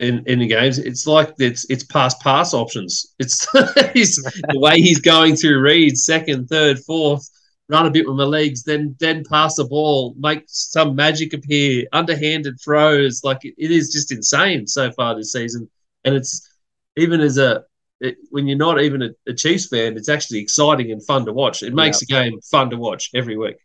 in, 0.00 0.24
in 0.26 0.40
the 0.40 0.46
games. 0.46 0.78
It's 0.78 1.06
like 1.06 1.32
it's 1.38 1.68
it's 1.70 1.84
pass 1.84 2.14
pass 2.22 2.54
options. 2.54 3.14
It's 3.18 3.46
the 3.52 4.32
way 4.54 4.80
he's 4.80 5.00
going 5.00 5.36
through 5.36 5.60
reads, 5.60 6.04
second, 6.04 6.48
third, 6.48 6.78
fourth 6.80 7.28
run 7.68 7.86
a 7.86 7.90
bit 7.90 8.06
with 8.06 8.16
my 8.16 8.24
legs, 8.24 8.64
then 8.64 8.94
then 8.98 9.24
pass 9.28 9.56
the 9.56 9.64
ball, 9.64 10.14
make 10.18 10.44
some 10.46 10.94
magic 10.94 11.32
appear, 11.32 11.86
underhanded 11.92 12.60
throws. 12.60 13.22
Like 13.24 13.44
it, 13.44 13.54
it 13.58 13.70
is 13.70 13.92
just 13.92 14.12
insane 14.12 14.66
so 14.66 14.90
far 14.92 15.14
this 15.14 15.32
season. 15.32 15.68
And 16.04 16.14
it's 16.14 16.48
even 16.96 17.20
as 17.20 17.38
a 17.38 17.64
it, 18.00 18.16
when 18.30 18.46
you're 18.46 18.58
not 18.58 18.80
even 18.80 19.02
a, 19.02 19.10
a, 19.28 19.32
Chiefs 19.32 19.68
fan, 19.68 19.96
it's 19.96 20.08
actually 20.08 20.40
exciting 20.40 20.90
and 20.90 21.04
fun 21.04 21.24
to 21.26 21.32
watch. 21.32 21.62
It 21.62 21.72
makes 21.72 22.02
yeah. 22.02 22.22
the 22.22 22.30
game 22.30 22.40
fun 22.40 22.70
to 22.70 22.76
watch 22.76 23.10
every 23.14 23.36
week. 23.36 23.56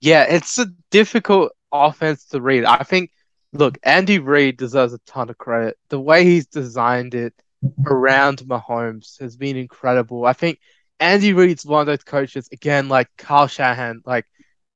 Yeah, 0.00 0.24
it's 0.24 0.58
a 0.58 0.66
difficult 0.90 1.52
offense 1.70 2.24
to 2.26 2.40
read. 2.40 2.64
I 2.64 2.82
think, 2.82 3.10
look, 3.52 3.78
Andy 3.84 4.18
Reid 4.18 4.56
deserves 4.56 4.92
a 4.92 4.98
ton 5.06 5.30
of 5.30 5.38
credit. 5.38 5.76
The 5.90 6.00
way 6.00 6.24
he's 6.24 6.46
designed 6.46 7.14
it 7.14 7.34
around 7.86 8.38
Mahomes 8.38 9.20
has 9.20 9.36
been 9.36 9.56
incredible. 9.56 10.24
I 10.24 10.32
think 10.32 10.58
Andy 11.00 11.32
Reid's 11.32 11.64
one 11.64 11.80
of 11.80 11.86
those 11.86 12.04
coaches, 12.04 12.48
again, 12.52 12.88
like 12.88 13.08
Kyle 13.16 13.46
Shanahan, 13.46 14.02
like 14.04 14.26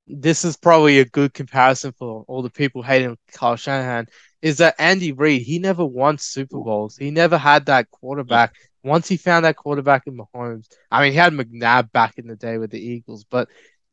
this 0.06 0.44
is 0.44 0.56
probably 0.56 1.00
a 1.00 1.04
good 1.04 1.32
comparison 1.34 1.92
for 1.98 2.24
all 2.28 2.42
the 2.42 2.50
people 2.50 2.82
hating 2.82 3.16
Kyle 3.32 3.56
Shanahan, 3.56 4.06
is 4.40 4.58
that 4.58 4.74
Andy 4.78 5.12
Reid, 5.12 5.42
he 5.42 5.58
never 5.58 5.84
won 5.84 6.18
Super 6.18 6.58
Bowls. 6.58 6.96
He 6.96 7.10
never 7.10 7.38
had 7.38 7.66
that 7.66 7.90
quarterback. 7.90 8.54
Once 8.84 9.08
he 9.08 9.16
found 9.16 9.44
that 9.44 9.56
quarterback 9.56 10.06
in 10.06 10.16
Mahomes, 10.16 10.66
I 10.90 11.02
mean, 11.02 11.12
he 11.12 11.18
had 11.18 11.32
McNabb 11.32 11.92
back 11.92 12.18
in 12.18 12.26
the 12.26 12.36
day 12.36 12.58
with 12.58 12.70
the 12.70 12.80
Eagles, 12.80 13.24
but 13.24 13.48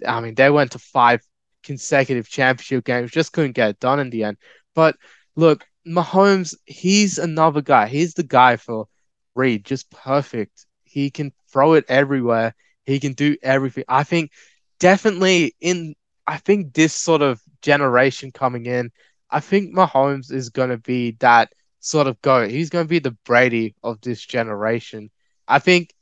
I 0.08 0.20
mean, 0.22 0.36
they 0.36 0.50
went 0.50 0.72
to 0.72 0.80
five 0.80 1.22
consecutive 1.64 2.28
championship 2.28 2.86
games, 2.86 3.12
just 3.12 3.34
couldn't 3.34 3.52
get 3.52 3.70
it 3.70 3.80
done 3.80 4.00
in 4.00 4.10
the 4.10 4.24
end. 4.24 4.38
But 4.74 4.96
look, 5.36 5.66
Mahomes, 5.88 6.56
he's 6.66 7.18
another 7.18 7.62
guy. 7.62 7.88
He's 7.88 8.14
the 8.14 8.24
guy 8.24 8.56
for 8.56 8.88
Reid, 9.36 9.66
just 9.66 9.90
perfect. 9.92 10.66
He 10.90 11.10
can 11.12 11.32
throw 11.52 11.74
it 11.74 11.86
everywhere. 11.88 12.56
He 12.86 13.00
can 13.00 13.14
do 13.14 13.38
everything. 13.42 13.84
I 13.88 14.04
think 14.04 14.32
definitely 14.80 15.56
in 15.62 15.96
I 16.28 16.38
think 16.38 16.74
this 16.74 16.94
sort 16.94 17.22
of 17.22 17.42
generation 17.62 18.32
coming 18.32 18.66
in, 18.66 18.92
I 19.30 19.40
think 19.40 19.74
Mahomes 19.74 20.32
is 20.32 20.50
going 20.50 20.70
to 20.70 20.78
be 20.78 21.12
that 21.20 21.52
sort 21.80 22.08
of 22.08 22.22
go. 22.22 22.48
He's 22.48 22.70
going 22.70 22.86
to 22.86 22.90
be 22.90 23.00
the 23.00 23.18
Brady 23.26 23.76
of 23.84 24.02
this 24.02 24.24
generation. 24.26 25.10
I 25.48 25.60
think 25.60 25.94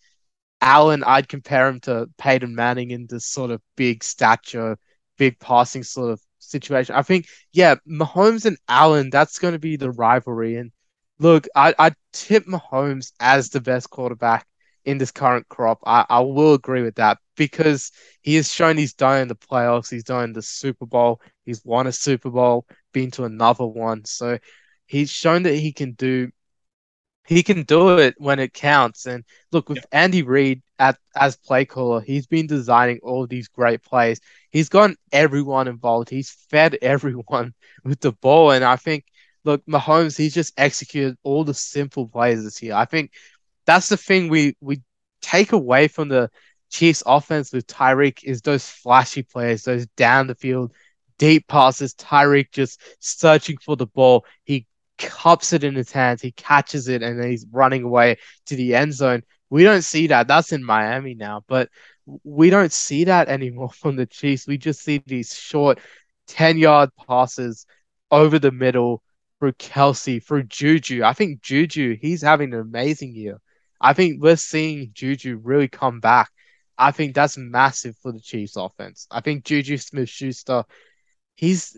Allen, 0.62 1.04
I'd 1.06 1.30
compare 1.30 1.68
him 1.68 1.80
to 1.82 2.10
Peyton 2.18 2.56
Manning 2.56 2.92
in 2.92 3.08
this 3.08 3.26
sort 3.26 3.52
of 3.52 3.62
big 3.76 4.04
stature, 4.04 4.78
big 5.18 5.40
passing 5.40 5.84
sort 5.84 6.12
of 6.12 6.22
situation. 6.40 6.96
I 6.96 7.04
think, 7.04 7.28
yeah, 7.54 7.76
Mahomes 7.88 8.46
and 8.46 8.58
Allen, 8.68 9.10
that's 9.10 9.40
going 9.40 9.54
to 9.54 9.60
be 9.60 9.78
the 9.78 9.92
rivalry. 9.92 10.56
And 10.56 10.72
look, 11.20 11.48
I 11.56 11.74
I 11.78 11.92
tip 12.14 12.46
Mahomes 12.46 13.14
as 13.20 13.50
the 13.50 13.62
best 13.62 13.90
quarterback 13.90 14.48
in 14.88 14.98
this 14.98 15.12
current 15.12 15.48
crop. 15.50 15.80
I, 15.86 16.06
I 16.10 16.22
will 16.22 16.54
agree 16.54 16.82
with 16.82 16.96
that 16.96 17.20
because 17.36 17.92
he 18.22 18.36
has 18.36 18.52
shown 18.52 18.78
he's 18.78 18.94
done 18.94 19.22
in 19.22 19.28
the 19.28 19.36
playoffs, 19.36 19.92
he's 19.92 20.06
done 20.06 20.24
in 20.24 20.34
the 20.34 20.42
Super 20.42 20.86
Bowl, 20.86 21.22
he's 21.46 21.64
won 21.66 21.88
a 21.88 21.92
Super 21.92 22.30
Bowl, 22.30 22.66
been 22.94 23.12
to 23.12 23.26
another 23.26 23.66
one. 23.66 24.06
So 24.06 24.40
he's 24.86 25.12
shown 25.12 25.44
that 25.44 25.56
he 25.56 25.74
can 25.74 25.92
do 25.92 26.32
he 27.28 27.44
can 27.44 27.64
do 27.64 27.98
it 27.98 28.16
when 28.18 28.40
it 28.40 28.54
counts. 28.54 29.06
And 29.06 29.26
look, 29.52 29.68
with 29.68 29.80
yeah. 29.80 30.04
Andy 30.04 30.24
Reid 30.24 30.64
at 30.80 30.98
as 31.14 31.36
play 31.36 31.66
caller, 31.66 32.00
he's 32.00 32.26
been 32.26 32.48
designing 32.48 33.00
all 33.04 33.28
these 33.28 33.50
great 33.50 33.84
plays. 33.84 34.22
He's 34.52 34.70
gotten 34.70 34.96
everyone 35.12 35.68
involved. 35.68 36.10
He's 36.10 36.32
fed 36.50 36.78
everyone 36.82 37.54
with 37.84 38.00
the 38.00 38.14
ball. 38.14 38.52
And 38.52 38.64
I 38.64 38.78
think, 38.78 39.04
look, 39.44 39.66
Mahomes, 39.66 40.18
he's 40.18 40.34
just 40.34 40.54
executed 40.58 41.18
all 41.24 41.44
the 41.44 41.54
simple 41.54 42.08
plays 42.08 42.42
this 42.46 42.64
year. 42.64 42.76
I 42.76 42.86
think 42.86 43.12
that's 43.68 43.90
the 43.90 43.98
thing 43.98 44.30
we 44.30 44.56
we 44.62 44.82
take 45.22 45.52
away 45.52 45.88
from 45.88 46.10
the 46.10 46.32
Chiefs 46.70 47.04
offense 47.06 47.54
with 47.54 47.68
Tyreek 47.68 48.24
is 48.24 48.42
those 48.42 48.68
flashy 48.68 49.24
plays, 49.24 49.64
those 49.64 49.86
down 49.98 50.28
the 50.28 50.36
field 50.36 50.74
deep 51.18 51.48
passes. 51.48 51.94
Tyreek 51.94 52.52
just 52.52 52.82
searching 53.00 53.58
for 53.58 53.76
the 53.76 53.88
ball. 53.88 54.26
He 54.44 54.66
cups 54.98 55.54
it 55.54 55.64
in 55.64 55.76
his 55.76 55.92
hands, 55.92 56.22
he 56.22 56.32
catches 56.32 56.88
it, 56.88 57.04
and 57.04 57.20
then 57.20 57.30
he's 57.30 57.46
running 57.52 57.84
away 57.84 58.18
to 58.48 58.56
the 58.56 58.76
end 58.76 58.94
zone. 58.94 59.24
We 59.50 59.64
don't 59.64 59.84
see 59.84 60.08
that. 60.08 60.28
That's 60.28 60.52
in 60.52 60.64
Miami 60.64 61.14
now, 61.14 61.44
but 61.48 61.70
we 62.24 62.50
don't 62.50 62.72
see 62.72 63.04
that 63.06 63.30
anymore 63.30 63.70
from 63.74 63.96
the 63.96 64.06
Chiefs. 64.06 64.48
We 64.48 64.58
just 64.58 64.82
see 64.82 65.02
these 65.06 65.34
short 65.34 65.80
10 66.28 66.58
yard 66.58 66.90
passes 67.08 67.66
over 68.12 68.40
the 68.40 68.52
middle 68.52 69.04
through 69.40 69.54
Kelce, 69.54 70.24
through 70.24 70.44
Juju. 70.44 71.04
I 71.04 71.14
think 71.14 71.42
Juju, 71.42 71.98
he's 72.02 72.22
having 72.22 72.54
an 72.54 72.60
amazing 72.60 73.14
year. 73.14 73.40
I 73.80 73.94
think 73.94 74.22
we're 74.22 74.36
seeing 74.36 74.92
Juju 74.94 75.40
really 75.44 75.68
come 75.68 76.00
back. 76.00 76.32
I 76.78 76.92
think 76.92 77.16
that's 77.16 77.38
massive 77.38 77.96
for 78.02 78.12
the 78.12 78.20
Chiefs 78.20 78.56
offense. 78.56 79.08
I 79.10 79.22
think 79.22 79.46
Juju 79.46 79.78
Smith 79.78 80.10
Schuster, 80.10 80.64
he's 81.36 81.76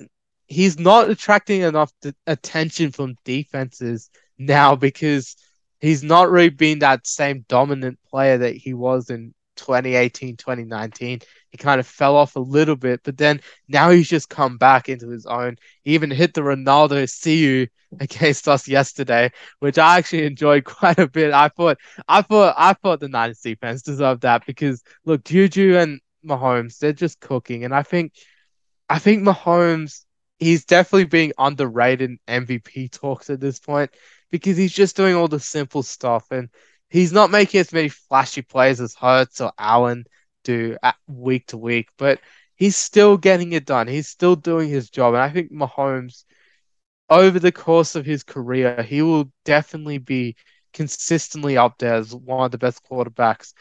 he's 0.47 0.80
not 0.80 1.10
attracting 1.10 1.62
enough 1.62 1.91
attention 2.28 2.91
from 2.91 3.16
defenses 3.24 4.10
now 4.38 4.76
because 4.76 5.36
he's 5.80 6.04
not 6.04 6.30
really 6.30 6.50
been 6.50 6.80
that 6.80 7.08
same 7.08 7.45
dominant 7.47 8.00
player 8.10 8.39
that 8.39 8.56
he 8.56 8.74
was 8.74 9.10
in 9.10 9.34
2018, 9.60 10.38
2019. 10.38 11.20
He 11.49 11.57
kind 11.57 11.80
of 11.80 11.88
fell 11.88 12.16
off 12.16 12.36
a 12.36 12.39
little 12.39 12.76
bit, 12.76 13.01
but 13.03 13.18
then 13.18 13.41
now 13.68 13.89
he's 13.89 14.10
just 14.10 14.30
come 14.30 14.57
back 14.57 14.89
into 14.89 15.10
his 15.10 15.26
own. 15.26 15.57
He 15.84 15.93
even 15.93 16.12
hit 16.12 16.34
the 16.34 16.41
Ronaldo 16.41 17.07
CU 17.24 17.68
against 17.99 18.47
us 18.47 18.68
yesterday, 18.68 19.32
which 19.60 19.78
I 19.78 19.97
actually 19.97 20.26
enjoyed 20.26 20.64
quite 20.66 20.99
a 20.99 21.07
bit. 21.07 21.34
I 21.34 21.49
thought, 21.49 21.78
I 22.07 22.22
thought, 22.22 22.55
I 22.57 22.74
thought 22.74 22.99
the 22.99 23.10
Niners 23.10 23.41
defense 23.41 23.82
deserved 23.82 24.22
that 24.22 24.45
because 24.45 24.84
look, 25.05 25.24
Juju 25.24 25.78
and 25.78 25.99
Mahomes, 26.26 26.78
they're 26.80 26.93
just 26.93 27.20
cooking, 27.20 27.64
and 27.64 27.74
I 27.74 27.84
think, 27.84 28.14
I 28.89 28.99
think 28.99 29.24
Mahomes 29.24 30.03
he's 30.39 30.66
definitely 30.66 31.05
being 31.05 31.34
underrated 31.38 32.12
in 32.28 32.45
MVP 32.45 32.91
talks 32.91 33.30
at 33.30 33.39
this 33.39 33.60
point 33.60 33.91
because 34.32 34.57
he's 34.57 34.74
just 34.74 34.95
doing 34.95 35.16
all 35.16 35.28
the 35.28 35.39
simple 35.39 35.84
stuff 35.84 36.32
and 36.32 36.49
he's 36.89 37.11
not 37.13 37.31
making 37.31 37.59
as 37.61 37.73
many 37.73 37.89
flashy 37.89 38.41
plays 38.41 38.81
as 38.81 38.95
Hurts 38.95 39.41
or 39.41 39.51
Allen 39.57 40.05
do 40.43 40.77
week 41.07 41.47
to 41.47 41.57
week, 41.57 41.89
but 41.97 42.19
he's 42.55 42.75
still 42.77 43.17
getting 43.17 43.53
it 43.53 43.65
done. 43.65 43.87
He's 43.87 44.07
still 44.07 44.35
doing 44.35 44.69
his 44.69 44.89
job. 44.89 45.13
And 45.13 45.23
I 45.23 45.29
think 45.29 45.51
Mahomes, 45.51 46.23
over 47.09 47.39
the 47.39 47.51
course 47.51 47.95
of 47.95 48.05
his 48.05 48.23
career, 48.23 48.83
he 48.83 49.01
will 49.01 49.31
definitely 49.45 49.97
be 49.97 50.35
consistently 50.73 51.57
up 51.57 51.77
there 51.79 51.95
as 51.95 52.13
one 52.13 52.45
of 52.45 52.51
the 52.51 52.57
best 52.57 52.81
quarterbacks 52.89 53.53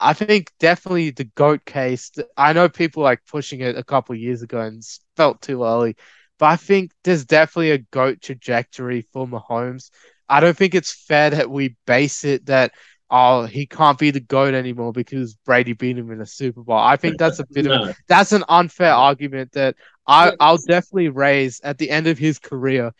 I 0.00 0.14
think 0.14 0.52
definitely 0.58 1.10
the 1.10 1.24
GOAT 1.24 1.64
case. 1.64 2.12
I 2.36 2.52
know 2.52 2.68
people 2.68 3.02
like 3.04 3.20
pushing 3.26 3.60
it 3.60 3.78
a 3.78 3.84
couple 3.84 4.14
years 4.16 4.42
ago 4.42 4.60
and 4.60 4.82
felt 5.16 5.42
too 5.42 5.64
early, 5.64 5.96
but 6.38 6.46
I 6.46 6.56
think 6.56 6.92
there's 7.04 7.24
definitely 7.26 7.72
a 7.72 7.78
GOAT 7.78 8.20
trajectory 8.22 9.02
for 9.12 9.26
Mahomes. 9.28 9.90
I 10.30 10.40
don't 10.40 10.56
think 10.56 10.74
it's 10.74 10.92
fair 10.92 11.30
that 11.30 11.50
we 11.50 11.76
base 11.86 12.24
it 12.24 12.46
that 12.46 12.72
oh 13.10 13.44
he 13.44 13.66
can't 13.66 13.98
be 13.98 14.12
the 14.12 14.20
GOAT 14.20 14.54
anymore 14.54 14.92
because 14.92 15.34
Brady 15.34 15.72
beat 15.72 15.98
him 15.98 16.12
in 16.12 16.20
a 16.20 16.26
Super 16.26 16.62
Bowl. 16.62 16.78
I 16.78 16.96
think 16.96 17.18
that's 17.18 17.40
a 17.40 17.46
bit 17.50 17.64
no. 17.66 17.88
of 17.88 17.96
that's 18.08 18.32
an 18.32 18.44
unfair 18.48 18.92
argument 18.92 19.52
that 19.52 19.74
I 20.06 20.32
I'll 20.38 20.58
definitely 20.68 21.08
raise 21.08 21.60
at 21.62 21.78
the 21.78 21.90
end 21.90 22.06
of 22.06 22.16
his 22.16 22.38
career, 22.38 22.92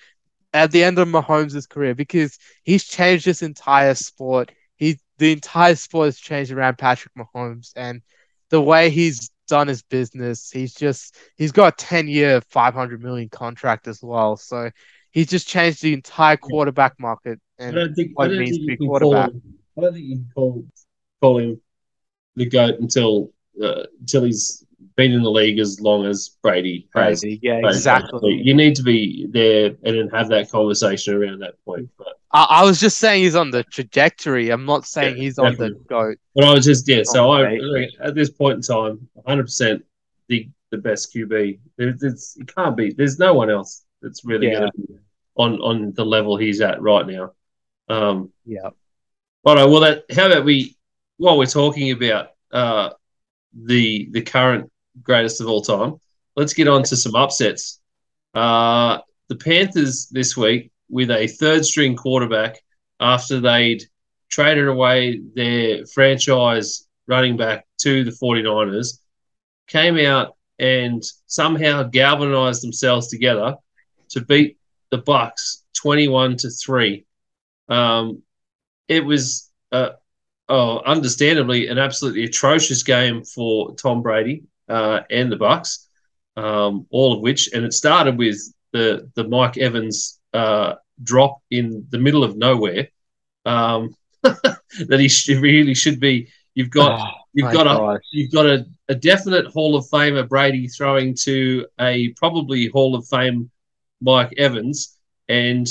at 0.53 0.73
the 0.73 0.83
end 0.83 0.99
of 0.99 1.07
Mahomes' 1.07 1.69
career 1.69 1.95
because 1.95 2.37
he's 2.65 2.85
changed 2.85 3.25
this 3.27 3.43
entire 3.43 3.95
sport. 3.95 4.51
He 4.75 4.99
the 5.19 5.33
entire 5.33 5.77
sport 5.77 6.07
has 6.07 6.19
changed 6.19 6.51
around 6.51 6.79
Patrick 6.79 7.15
Mahomes 7.15 7.73
and 7.77 8.03
the 8.49 8.61
way 8.61 8.91
he's 8.91 9.31
done 9.47 9.69
his 9.69 9.83
business. 9.83 10.51
He's 10.51 10.75
just 10.75 11.17
he's 11.37 11.53
got 11.53 11.75
a 11.75 11.85
ten 11.85 12.09
year, 12.09 12.41
five 12.49 12.75
hundred 12.75 13.03
million 13.03 13.29
contract 13.29 13.87
as 13.87 14.03
well. 14.03 14.37
So 14.37 14.71
he's 15.11 15.29
just 15.29 15.47
changed 15.47 15.83
the 15.83 15.93
entire 15.93 16.37
quarterback 16.37 16.99
market 16.99 17.41
and 17.59 17.77
I 17.77 17.81
don't 17.81 17.95
think, 17.95 18.19
what 18.19 18.33
it 18.33 18.39
means 18.39 18.59
to 18.59 18.67
be 18.67 18.77
quarterback. 18.77 19.31
I 19.77 19.81
don't 19.81 19.93
think 19.93 20.05
you 20.05 20.17
can 20.17 20.31
call 20.35 20.65
call 21.21 21.39
him 21.39 21.61
the 22.37 22.47
goat 22.47 22.81
until 22.81 23.33
uh, 23.63 23.85
until 24.01 24.25
he's 24.25 24.65
been 24.97 25.13
in 25.13 25.23
the 25.23 25.31
league 25.31 25.59
as 25.59 25.81
long 25.81 26.07
as 26.07 26.31
Brady 26.43 26.89
has. 26.95 27.21
Brady, 27.21 27.41
yeah, 27.43 27.61
exactly. 27.65 28.41
You 28.43 28.55
need 28.55 28.75
to 28.77 28.83
be 28.83 29.27
there 29.31 29.73
and 29.85 30.11
have 30.13 30.29
that 30.29 30.51
conversation 30.51 31.15
around 31.15 31.41
that 31.41 31.55
point. 31.65 31.89
But 31.99 32.19
I, 32.33 32.47
I 32.49 32.65
was 32.65 32.81
just 32.81 32.99
saying 32.99 33.23
he's 33.23 33.37
on 33.37 33.51
the 33.51 33.63
trajectory. 33.65 34.51
I'm 34.51 34.65
not 34.65 34.87
saying 34.87 35.17
yeah, 35.17 35.23
he's 35.23 35.37
definitely. 35.37 35.67
on 35.67 35.73
the 35.73 35.79
goat. 35.89 36.19
But 36.35 36.45
I 36.45 36.55
was 36.55 36.65
just 36.65 36.89
yeah. 36.89 37.03
So 37.05 37.31
I 37.31 37.89
at 38.01 38.15
this 38.15 38.31
point 38.31 38.57
in 38.57 38.63
time, 38.63 39.09
100 39.15 39.43
percent 39.43 39.85
the 40.29 40.49
the 40.71 40.79
best 40.79 41.15
QB. 41.15 41.59
There's, 41.77 42.37
it 42.39 42.55
can't 42.55 42.77
be. 42.77 42.93
There's 42.93 43.19
no 43.19 43.35
one 43.35 43.51
else 43.51 43.85
that's 44.03 44.25
really 44.25 44.49
yeah. 44.49 44.61
going 44.61 44.73
to 44.73 44.79
be 44.79 44.99
on 45.37 45.61
on 45.61 45.93
the 45.93 46.05
level 46.05 46.37
he's 46.37 46.61
at 46.61 46.81
right 46.83 47.07
now. 47.07 47.33
Um, 47.89 48.33
yeah. 48.45 48.71
All 49.45 49.55
right. 49.55 49.65
Well, 49.65 49.81
that 49.81 50.05
how 50.15 50.27
about 50.27 50.45
we 50.45 50.77
while 51.17 51.39
we're 51.39 51.47
talking 51.47 51.91
about 51.91 52.31
uh, 52.53 52.91
the 53.55 54.09
the 54.13 54.23
current 54.23 54.71
greatest 55.03 55.41
of 55.41 55.49
all 55.49 55.63
time. 55.63 55.97
Let's 56.37 56.55
get 56.55 56.69
on 56.69 56.83
to 56.85 56.97
some 56.97 57.15
upsets. 57.15 57.81
Uh, 58.35 58.99
the 59.29 59.37
Panthers 59.37 60.07
this 60.11 60.37
week 60.37 60.71
with 60.89 61.11
a 61.11 61.27
third 61.27 61.65
string 61.65 61.97
quarterback 61.97 62.63
after 62.99 63.41
they'd 63.41 63.83
traded 64.29 64.69
away 64.69 65.21
their 65.35 65.87
franchise 65.87 66.87
running 67.07 67.37
back 67.37 67.67
to 67.79 68.05
the 68.05 68.11
49ers 68.11 68.99
came 69.67 69.99
out 69.99 70.37
and 70.59 71.03
somehow 71.27 71.83
galvanized 71.83 72.63
themselves 72.63 73.09
together 73.09 73.57
to 74.11 74.21
beat 74.21 74.59
the 74.91 74.99
Bucs 74.99 75.63
21 75.77 76.37
to 76.39 76.51
3. 76.51 77.05
Um, 77.69 78.23
it 78.89 79.05
was 79.05 79.51
uh, 79.73 79.91
oh, 80.49 80.81
understandably 80.81 81.69
an 81.69 81.79
absolutely 81.79 82.25
atrocious 82.25 82.83
game 82.83 83.25
for 83.25 83.75
Tom 83.77 84.03
Brady 84.03 84.45
uh, 84.69 85.01
and 85.11 85.31
the 85.31 85.37
Bucs. 85.37 85.87
um, 86.37 86.87
all 86.91 87.13
of 87.13 87.21
which, 87.21 87.51
and 87.53 87.65
it 87.65 87.73
started 87.73 88.19
with 88.19 88.39
the 88.73 89.11
the 89.15 89.25
Mike 89.25 89.59
Evans 89.59 90.21
uh, 90.33 90.75
drop 91.03 91.39
in 91.51 91.87
the 91.91 91.99
middle 91.99 92.25
of 92.25 92.37
nowhere. 92.37 92.89
Um, 93.45 93.95
that 94.23 95.01
he 95.01 95.35
really 95.37 95.75
should 95.75 96.01
be. 96.01 96.29
You've 96.55 96.71
got 96.71 97.01
Oh, 97.01 97.21
you've 97.33 97.53
got 97.53 97.67
a 97.67 98.01
you've 98.13 98.33
got 98.33 98.47
a, 98.47 98.67
a 98.89 98.95
definite 98.95 99.47
Hall 99.47 99.77
of 99.77 99.87
Famer 99.87 100.29
Brady 100.29 100.69
throwing 100.69 101.15
to 101.23 101.67
a 101.81 102.09
probably 102.17 102.67
Hall 102.67 102.95
of 102.95 103.07
Fame 103.07 103.51
Mike 104.01 104.33
Evans, 104.37 104.97
and 105.29 105.67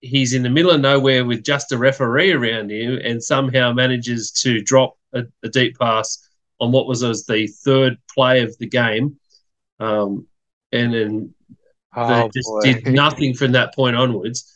he's 0.00 0.32
in 0.34 0.42
the 0.42 0.50
middle 0.50 0.70
of 0.70 0.80
nowhere 0.80 1.24
with 1.24 1.44
just 1.44 1.72
a 1.72 1.78
referee 1.78 2.32
around 2.32 2.70
him, 2.70 2.98
and 3.04 3.22
somehow 3.22 3.72
manages 3.72 4.30
to 4.32 4.60
drop 4.62 4.96
a, 5.12 5.22
a 5.42 5.48
deep 5.48 5.78
pass 5.78 6.28
on 6.60 6.72
what 6.72 6.86
was 6.86 7.02
as 7.02 7.24
the 7.26 7.46
third 7.46 7.98
play 8.12 8.42
of 8.42 8.56
the 8.58 8.66
game, 8.66 9.16
um, 9.80 10.26
and 10.72 10.94
then 10.94 11.34
they 11.94 12.00
Oh, 12.00 12.30
just 12.34 12.48
boy. 12.48 12.60
did 12.62 12.86
nothing 12.94 13.34
from 13.34 13.52
that 13.52 13.74
point 13.74 13.96
onwards. 13.96 14.50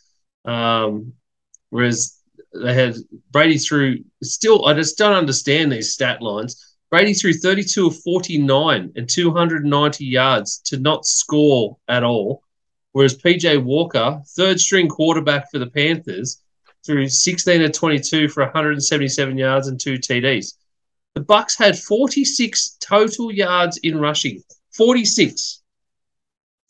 Um, 0.45 1.13
whereas 1.69 2.17
they 2.53 2.73
had 2.73 2.95
Brady 3.31 3.57
through 3.57 3.99
still, 4.23 4.65
I 4.65 4.73
just 4.73 4.97
don't 4.97 5.13
understand 5.13 5.71
these 5.71 5.93
stat 5.93 6.21
lines. 6.21 6.75
Brady 6.89 7.13
threw 7.13 7.33
32 7.33 7.87
of 7.87 7.99
49 8.01 8.93
and 8.95 9.09
290 9.09 10.05
yards 10.05 10.59
to 10.65 10.77
not 10.79 11.05
score 11.05 11.77
at 11.89 12.03
all. 12.03 12.41
Whereas 12.97 13.15
PJ 13.15 13.63
Walker, 13.63 14.19
third 14.29 14.59
string 14.59 14.87
quarterback 14.89 15.51
for 15.51 15.59
the 15.59 15.67
Panthers, 15.67 16.41
threw 16.83 17.07
16 17.07 17.61
of 17.61 17.71
22 17.71 18.27
for 18.27 18.41
177 18.41 19.37
yards 19.37 19.67
and 19.67 19.79
two 19.79 19.99
TDs. 19.99 20.55
The 21.13 21.21
Bucs 21.21 21.55
had 21.55 21.77
46 21.77 22.77
total 22.79 23.31
yards 23.31 23.77
in 23.83 23.99
rushing. 23.99 24.41
46. 24.75 25.61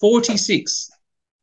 46. 0.01 0.91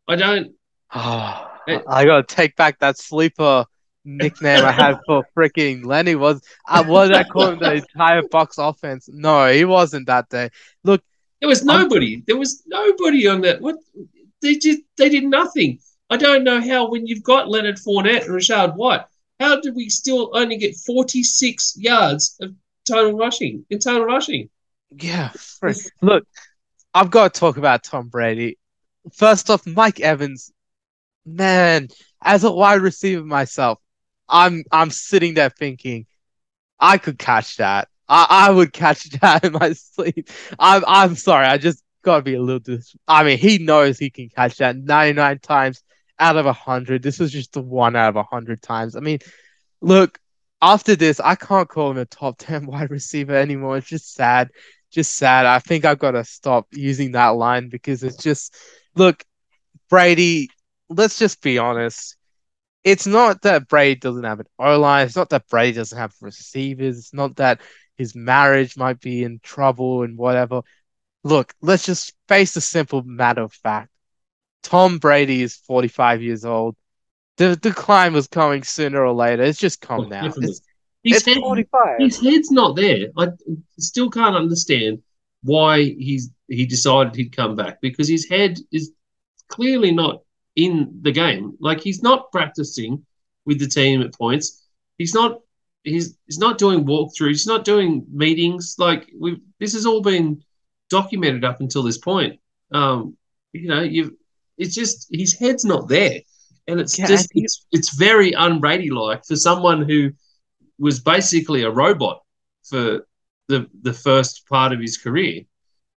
I 0.07 0.17
don't. 0.17 0.53
Oh, 0.95 1.51
I 1.67 2.05
gotta 2.05 2.23
take 2.23 2.55
back 2.55 2.79
that 2.81 2.99
sleeper 2.99 3.65
nickname 4.05 4.67
I 4.67 4.71
had 4.73 4.99
for 5.07 5.25
freaking 5.35 5.87
Lenny. 5.87 6.15
Was 6.15 6.43
I 6.69 6.83
was 6.83 7.11
I 7.11 7.23
calling 7.25 7.59
the 7.59 7.77
entire 7.77 8.21
Bucs 8.21 8.59
offense? 8.59 9.09
No, 9.11 9.51
he 9.51 9.65
wasn't 9.65 10.09
that 10.09 10.29
day. 10.29 10.51
Look, 10.83 11.03
There 11.41 11.49
was 11.49 11.67
I'm- 11.67 11.81
nobody. 11.81 12.23
There 12.27 12.37
was 12.37 12.65
nobody 12.67 13.27
on 13.29 13.41
that. 13.41 13.63
What 13.63 13.77
they 14.45 14.55
did? 14.55 14.81
They 14.97 15.09
did 15.09 15.25
nothing. 15.25 15.81
I 16.11 16.17
don't 16.17 16.45
know 16.45 16.61
how. 16.61 16.91
When 16.91 17.07
you've 17.07 17.23
got 17.23 17.49
Leonard 17.49 17.77
Fournette 17.77 18.27
and 18.27 18.35
Rachaad 18.35 18.77
White, 18.77 19.03
how 19.41 19.61
did 19.61 19.75
we 19.75 19.89
still 19.89 20.31
only 20.35 20.57
get 20.57 20.77
forty-six 20.77 21.75
yards 21.77 22.37
of 22.41 22.55
total 22.87 23.19
rushing 23.19 23.65
in 23.71 23.79
total 23.79 24.05
rushing? 24.05 24.51
yeah, 24.97 25.31
frick. 25.31 25.77
look, 26.03 26.25
I've 26.93 27.11
got 27.11 27.35
to 27.35 27.41
talk 27.41 27.57
about 27.57 27.83
Tom 27.83 28.09
Brady. 28.09 28.59
First 29.13 29.51
off, 29.51 29.67
Mike 29.67 30.01
Evans, 30.01 30.53
man, 31.27 31.89
as 32.23 32.45
a 32.45 32.51
wide 32.51 32.81
receiver 32.81 33.25
myself, 33.25 33.79
I'm 34.29 34.65
I'm 34.73 34.91
sitting 34.91 35.35
there 35.35 35.51
thinking, 35.51 36.07
I 36.81 36.99
could 36.99 37.19
catch 37.19 37.57
that. 37.59 37.89
I, 38.09 38.27
I 38.49 38.51
would 38.51 38.73
catch 38.73 39.05
that 39.21 39.45
in 39.45 39.53
my 39.53 39.73
sleep. 39.73 40.29
I'm 40.59 40.85
I'm 40.87 41.17
sorry, 41.17 41.47
I 41.47 41.59
just 41.59 41.84
gotta 42.05 42.23
be 42.23 42.35
a 42.35 42.41
little 42.43 42.61
dis 42.61 42.95
I 43.09 43.25
mean, 43.25 43.39
he 43.39 43.59
knows 43.59 43.99
he 43.99 44.11
can 44.11 44.29
catch 44.29 44.59
that 44.59 44.77
99 44.77 45.39
times 45.41 45.83
out 46.19 46.37
of 46.37 46.47
100. 46.47 47.03
This 47.03 47.21
is 47.21 47.33
just 47.33 47.53
the 47.53 47.63
one 47.63 47.97
out 47.97 48.11
of 48.11 48.15
100 48.17 48.63
times. 48.63 48.97
I 48.97 49.01
mean, 49.01 49.19
look, 49.81 50.19
after 50.63 50.97
this, 50.97 51.21
I 51.21 51.35
can't 51.35 51.69
call 51.69 51.91
him 51.91 51.99
a 51.99 52.05
top 52.05 52.37
10 52.39 52.67
wide 52.67 52.91
receiver 52.91 53.35
anymore. 53.35 53.79
It's 53.79 53.89
just 53.89 54.15
sad. 54.15 54.51
Just 54.91 55.17
sad. 55.17 55.47
I 55.47 55.59
think 55.59 55.85
I've 55.85 55.99
got 55.99 56.13
to 56.13 56.25
stop 56.25 56.69
using 56.73 57.13
that 57.13 57.31
line 57.31 57.69
because 57.69 58.03
it's 58.03 58.23
just, 58.23 58.55
look, 58.95 59.25
Brady, 59.91 60.51
let's 60.89 61.19
just 61.19 61.43
be 61.43 61.59
honest. 61.59 62.17
It's 62.85 63.07
not 63.07 63.43
that 63.43 63.67
Brady 63.67 63.99
doesn't 63.99 64.25
have 64.25 64.41
an 64.41 64.47
O 64.59 64.79
line. 64.79 65.07
It's 65.07 65.17
not 65.17 65.31
that 65.31 65.49
Brady 65.49 65.73
doesn't 65.77 65.97
have 65.97 66.15
receivers. 66.21 66.99
It's 66.99 67.15
not 67.15 67.37
that 67.37 67.61
his 67.97 68.15
marriage 68.15 68.77
might 68.77 69.01
be 69.01 69.25
in 69.25 69.41
trouble 69.43 70.03
and 70.03 70.19
whatever. 70.19 70.63
Look, 71.25 71.55
let's 71.63 71.85
just 71.87 72.13
face 72.29 72.53
the 72.55 72.61
simple 72.61 73.03
matter 73.03 73.43
of 73.43 73.53
fact. 73.53 73.91
Tom 74.63 74.99
Brady 74.99 75.43
is 75.43 75.57
45 75.57 76.23
years 76.23 76.45
old. 76.45 76.77
The 77.37 77.57
decline 77.57 78.13
was 78.13 78.29
coming 78.29 78.63
sooner 78.63 79.05
or 79.05 79.13
later. 79.13 79.43
It's 79.43 79.59
just 79.59 79.81
come 79.81 80.01
Oh, 80.03 80.09
now. 80.09 80.27
It's, 80.27 80.37
His 80.39 80.63
it's 81.03 81.27
head, 81.27 81.39
45. 81.39 81.99
his 81.99 82.21
head's 82.21 82.51
not 82.51 82.77
there. 82.77 83.09
I 83.17 83.29
still 83.79 84.09
can't 84.11 84.37
understand 84.37 85.03
why 85.43 85.83
he's 85.83 86.31
he 86.49 86.65
decided 86.67 87.15
he'd 87.15 87.37
come 87.37 87.57
back 87.57 87.81
because 87.83 88.09
his 88.09 88.29
head 88.29 88.59
is 88.73 88.93
clearly 89.49 89.91
not 89.91 90.23
in 90.57 90.99
the 91.03 91.13
game. 91.13 91.57
Like 91.61 91.81
he's 91.81 92.03
not 92.03 92.31
practicing 92.33 93.05
with 93.45 93.59
the 93.59 93.67
team 93.67 94.01
at 94.03 94.15
points. 94.15 94.63
He's 94.97 95.13
not 95.15 95.41
he's 95.83 96.17
he's 96.27 96.39
not 96.39 96.57
doing 96.59 96.85
walkthroughs. 96.85 97.29
He's 97.29 97.47
not 97.47 97.65
doing 97.65 98.07
meetings. 98.11 98.77
Like 98.79 99.11
we 99.19 99.41
this 99.61 99.73
has 99.75 99.85
all 99.87 100.01
been 100.01 100.43
documented 100.91 101.45
up 101.45 101.61
until 101.61 101.83
this 101.83 101.99
point. 101.99 102.41
Um, 102.73 103.17
you 103.53 103.69
know, 103.69 103.83
you 103.83 104.19
it's 104.59 104.75
just 104.75 105.09
his 105.13 105.35
head's 105.35 105.65
not 105.65 105.89
there, 105.89 106.21
and 106.69 106.81
it's 106.81 106.99
Yeah, 106.99 107.07
just 107.07 107.31
it's 107.35 107.67
it's 107.73 107.95
very 107.97 108.35
un-Brady 108.35 108.91
like 108.91 109.25
for 109.25 109.37
someone 109.37 109.89
who 109.89 110.13
was 110.79 111.01
basically 111.01 111.63
a 111.63 111.71
robot 111.71 112.23
for 112.65 113.07
the 113.49 113.69
the 113.83 113.93
first 113.93 114.47
part 114.49 114.73
of 114.73 114.81
his 114.81 114.99
career. 114.99 115.43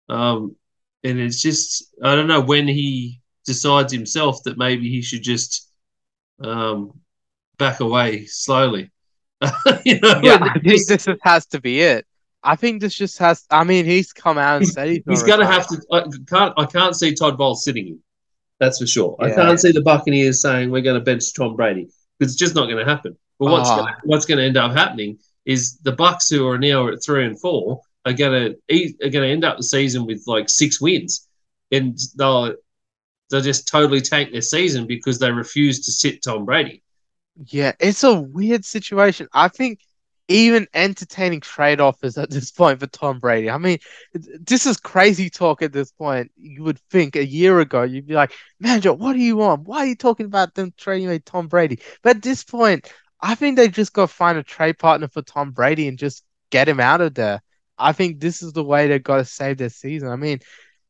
Um, 0.09 0.55
and 1.03 1.19
it's 1.19 1.41
just 1.41 1.93
I 2.03 2.15
don't 2.15 2.27
know 2.27 2.41
when 2.41 2.67
he 2.67 3.21
decides 3.45 3.93
himself 3.93 4.43
that 4.43 4.57
maybe 4.57 4.89
he 4.89 5.01
should 5.01 5.23
just 5.23 5.69
um, 6.43 6.99
back 7.57 7.79
away 7.79 8.25
slowly. 8.25 8.91
you 9.85 9.99
know, 9.99 10.19
Yeah, 10.23 10.39
I 10.41 10.53
think 10.59 10.87
just- 10.87 10.87
this 10.87 11.07
has 11.21 11.45
to 11.47 11.61
be 11.61 11.81
it. 11.81 12.06
I 12.43 12.55
think 12.55 12.81
this 12.81 12.95
just 12.95 13.17
has. 13.19 13.45
I 13.49 13.63
mean, 13.63 13.85
he's 13.85 14.13
come 14.13 14.37
out 14.37 14.57
and 14.57 14.67
said 14.67 14.87
he's, 14.89 15.03
he's 15.07 15.23
going 15.23 15.39
to 15.39 15.45
have 15.47 15.67
to. 15.67 15.81
I 15.91 16.03
can't. 16.27 16.53
I 16.57 16.65
can't 16.65 16.95
see 16.95 17.13
Todd 17.13 17.37
Bowles 17.37 17.63
sitting 17.63 17.87
him. 17.87 18.03
That's 18.59 18.79
for 18.79 18.87
sure. 18.87 19.15
I 19.19 19.29
can't 19.31 19.59
see 19.59 19.71
the 19.71 19.81
Buccaneers 19.81 20.41
saying 20.41 20.71
we're 20.71 20.81
going 20.81 20.97
to 20.99 21.03
bench 21.03 21.33
Tom 21.35 21.55
Brady 21.55 21.89
because 22.17 22.33
it's 22.33 22.39
just 22.39 22.55
not 22.55 22.65
going 22.65 22.83
to 22.83 22.85
happen. 22.91 23.15
But 23.39 23.51
what's 23.51 23.69
Ah. 23.69 23.77
gonna, 23.77 23.97
what's 24.03 24.25
going 24.25 24.39
to 24.39 24.43
end 24.43 24.57
up 24.57 24.71
happening 24.71 25.19
is 25.45 25.77
the 25.79 25.93
Bucs, 25.93 26.29
who 26.29 26.47
are 26.47 26.57
now 26.57 26.87
at 26.87 27.03
three 27.03 27.25
and 27.25 27.39
four, 27.39 27.81
are 28.05 28.13
going 28.13 28.53
to 28.53 28.75
are 29.05 29.09
going 29.09 29.27
to 29.27 29.31
end 29.31 29.45
up 29.45 29.57
the 29.57 29.63
season 29.63 30.05
with 30.05 30.23
like 30.25 30.49
six 30.49 30.79
wins, 30.81 31.27
and 31.71 31.97
they'll 32.17 32.55
they'll 33.29 33.41
just 33.41 33.67
totally 33.67 34.01
tank 34.01 34.31
their 34.31 34.41
season 34.41 34.87
because 34.87 35.19
they 35.19 35.31
refuse 35.31 35.85
to 35.85 35.91
sit 35.91 36.23
Tom 36.23 36.45
Brady. 36.45 36.81
Yeah, 37.45 37.73
it's 37.79 38.03
a 38.03 38.19
weird 38.19 38.65
situation. 38.65 39.27
I 39.33 39.49
think 39.49 39.81
even 40.27 40.67
entertaining 40.73 41.39
trade 41.39 41.79
offers 41.79 42.17
at 42.17 42.29
this 42.29 42.51
point 42.51 42.79
for 42.79 42.87
Tom 42.87 43.19
Brady. 43.19 43.49
I 43.49 43.57
mean, 43.57 43.77
this 44.13 44.65
is 44.65 44.77
crazy 44.77 45.29
talk 45.29 45.61
at 45.61 45.71
this 45.71 45.91
point. 45.91 46.31
You 46.37 46.63
would 46.63 46.79
think 46.89 47.15
a 47.15 47.25
year 47.25 47.59
ago 47.59 47.83
you'd 47.83 48.07
be 48.07 48.13
like, 48.13 48.33
Manager, 48.59 48.93
what 48.93 49.13
do 49.13 49.19
you 49.19 49.37
want? 49.37 49.67
Why 49.67 49.79
are 49.79 49.87
you 49.87 49.95
talking 49.95 50.25
about 50.25 50.53
them 50.53 50.73
trading 50.77 51.07
away 51.07 51.19
Tom 51.19 51.47
Brady?" 51.47 51.79
But 52.03 52.17
at 52.17 52.23
this 52.23 52.43
point, 52.43 52.91
I 53.21 53.35
think 53.35 53.55
they 53.57 53.69
just 53.69 53.93
got 53.93 54.09
to 54.09 54.13
find 54.13 54.37
a 54.37 54.43
trade 54.43 54.77
partner 54.77 55.07
for 55.07 55.21
Tom 55.21 55.51
Brady 55.51 55.87
and 55.87 55.97
just 55.97 56.23
get 56.49 56.69
him 56.69 56.79
out 56.79 57.01
of 57.01 57.13
there. 57.13 57.41
I 57.77 57.93
think 57.93 58.19
this 58.19 58.41
is 58.41 58.53
the 58.53 58.63
way 58.63 58.87
they've 58.87 59.03
got 59.03 59.17
to 59.17 59.25
save 59.25 59.57
their 59.57 59.69
season. 59.69 60.09
I 60.09 60.15
mean, 60.15 60.39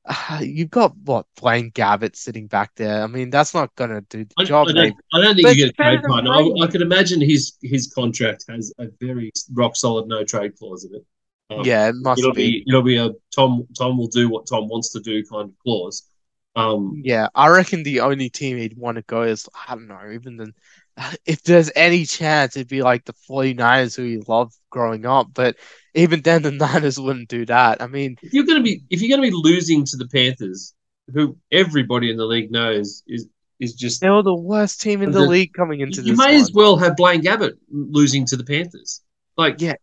uh, 0.08 0.40
you've 0.42 0.70
got 0.70 0.96
what 0.98 1.26
Blaine 1.40 1.72
Gabbert 1.72 2.16
sitting 2.16 2.48
back 2.48 2.72
there. 2.76 3.04
I 3.04 3.08
mean, 3.08 3.30
that's 3.30 3.54
not 3.54 3.76
gonna 3.76 4.02
do 4.02 4.26
the 4.26 4.36
I, 4.40 4.44
job. 4.44 4.68
I 4.70 4.72
don't, 4.74 4.96
I 5.14 5.22
don't 5.22 5.36
think 5.36 5.48
But 5.48 5.56
you 5.56 5.66
get 5.66 5.70
a 5.70 5.74
trade 5.74 6.04
partner. 6.04 6.32
I, 6.32 6.64
I 6.64 6.68
could 6.68 6.82
imagine 6.82 7.22
his 7.22 7.58
his 7.62 7.92
contract 7.94 8.46
has 8.50 8.74
a 8.80 8.88
very 9.02 9.32
rock 9.54 9.76
solid 9.76 10.08
no 10.08 10.24
trade 10.24 10.58
clause 10.58 10.86
in 10.86 10.96
it. 10.96 11.06
Um, 11.50 11.64
Yeah, 11.64 11.90
it 11.90 11.96
must 11.96 12.20
it'll 12.20 12.34
be. 12.34 12.64
be 12.64 12.66
it'll 12.68 12.84
be 12.84 12.98
a 12.98 13.12
Tom 13.36 13.68
Tom 13.78 13.98
will 13.98 14.08
do 14.08 14.30
what 14.30 14.48
Tom 14.48 14.68
wants 14.68 14.90
to 14.94 15.00
do 15.00 15.24
kind 15.26 15.50
of 15.50 15.56
clause. 15.64 16.08
Um, 16.56 17.02
Yeah, 17.04 17.28
I 17.36 17.50
reckon 17.50 17.84
the 17.84 18.02
only 18.02 18.30
team 18.30 18.58
he'd 18.58 18.78
want 18.78 18.96
to 18.96 19.04
go 19.04 19.24
is, 19.24 19.48
I 19.68 19.76
don't 19.76 19.88
know, 19.88 20.12
even 20.12 20.38
then, 20.38 20.54
if 21.26 21.44
there's 21.44 21.72
any 21.76 22.06
chance, 22.06 22.56
it'd 22.56 22.68
be 22.68 22.82
like 22.82 23.06
the 23.06 23.14
49ers 23.14 23.96
who 23.96 24.04
he 24.04 24.18
loved 24.28 24.56
growing 24.70 25.06
up. 25.06 25.28
But 25.34 25.58
even 25.98 26.22
then, 26.22 26.42
the 26.44 26.52
Niners 26.64 27.00
wouldn't 27.00 27.30
do 27.30 27.46
that. 27.48 27.82
I 27.82 27.88
mean, 27.88 28.18
if 28.22 28.34
you're 28.34 28.46
gonna 28.46 28.62
be 28.64 28.82
if 28.90 29.02
you're 29.02 29.16
gonna 29.16 29.28
be 29.30 29.36
losing 29.36 29.84
to 29.86 29.98
the 29.98 30.08
Panthers, 30.08 30.74
who 31.14 31.38
everybody 31.52 32.10
in 32.12 32.18
the 32.18 32.26
league 32.26 32.52
knows 32.52 33.04
is 33.08 33.28
is 33.60 33.74
just 33.74 34.02
they 34.02 34.10
were 34.10 34.22
the 34.24 34.36
worst 34.36 34.82
team 34.82 35.02
in 35.02 35.12
the 35.12 35.20
The- 35.22 35.28
league 35.28 35.54
coming 35.54 35.80
into 35.82 35.98
you 35.98 36.02
this 36.04 36.08
You 36.12 36.16
may 36.18 36.34
one. 36.36 36.42
as 36.42 36.52
well 36.54 36.78
have 36.78 36.96
Blaine 36.96 37.22
Gabbert 37.24 37.58
losing 37.72 38.26
to 38.28 38.38
the 38.38 38.44
Panthers. 38.44 39.02
Like 39.36 39.60
Yeah. 39.62 39.76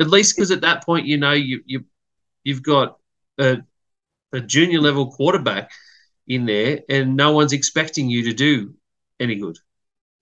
at 0.00 0.08
least 0.08 0.36
because 0.36 0.50
at 0.52 0.60
that 0.62 0.84
point 0.84 1.06
you 1.06 1.16
know 1.18 1.32
you 1.32 1.60
you 1.66 1.84
you've 2.44 2.62
got 2.62 2.98
a 3.38 3.58
a 4.32 4.40
junior 4.40 4.80
level 4.80 5.10
quarterback 5.12 5.70
in 6.28 6.44
there, 6.46 6.80
and 6.88 7.16
no 7.16 7.32
one's 7.32 7.52
expecting 7.52 8.10
you 8.10 8.24
to 8.24 8.32
do 8.32 8.74
any 9.20 9.36
good. 9.36 9.56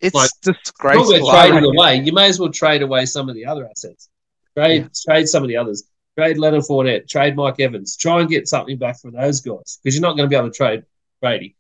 It's 0.01 0.15
like, 0.15 0.29
disgraceful. 0.43 1.31
trading 1.31 1.65
away. 1.65 2.03
You 2.03 2.13
may 2.13 2.29
as 2.29 2.39
well 2.39 2.51
trade 2.51 2.83
away 2.83 3.07
some 3.07 3.29
of 3.31 3.35
the 3.35 3.47
other 3.47 3.67
assets. 3.67 4.09
Trade 4.57 4.89
trade 5.09 5.29
some 5.29 5.43
of 5.43 5.49
the 5.49 5.57
others. 5.57 5.85
Trade 6.17 6.39
Leonard 6.39 6.63
Fournette, 6.63 7.09
trade 7.09 7.35
Mike 7.35 7.59
Evans, 7.59 7.97
try 7.97 8.21
and 8.21 8.31
get 8.31 8.47
something 8.47 8.79
back 8.79 9.01
from 9.01 9.13
those 9.13 9.41
guys 9.41 9.81
because 9.83 9.97
you're 9.97 10.03
not 10.03 10.17
going 10.17 10.29
to 10.29 10.33
be 10.33 10.37
able 10.37 10.51
to 10.51 10.57
trade 10.57 10.85
Brady. 11.21 11.57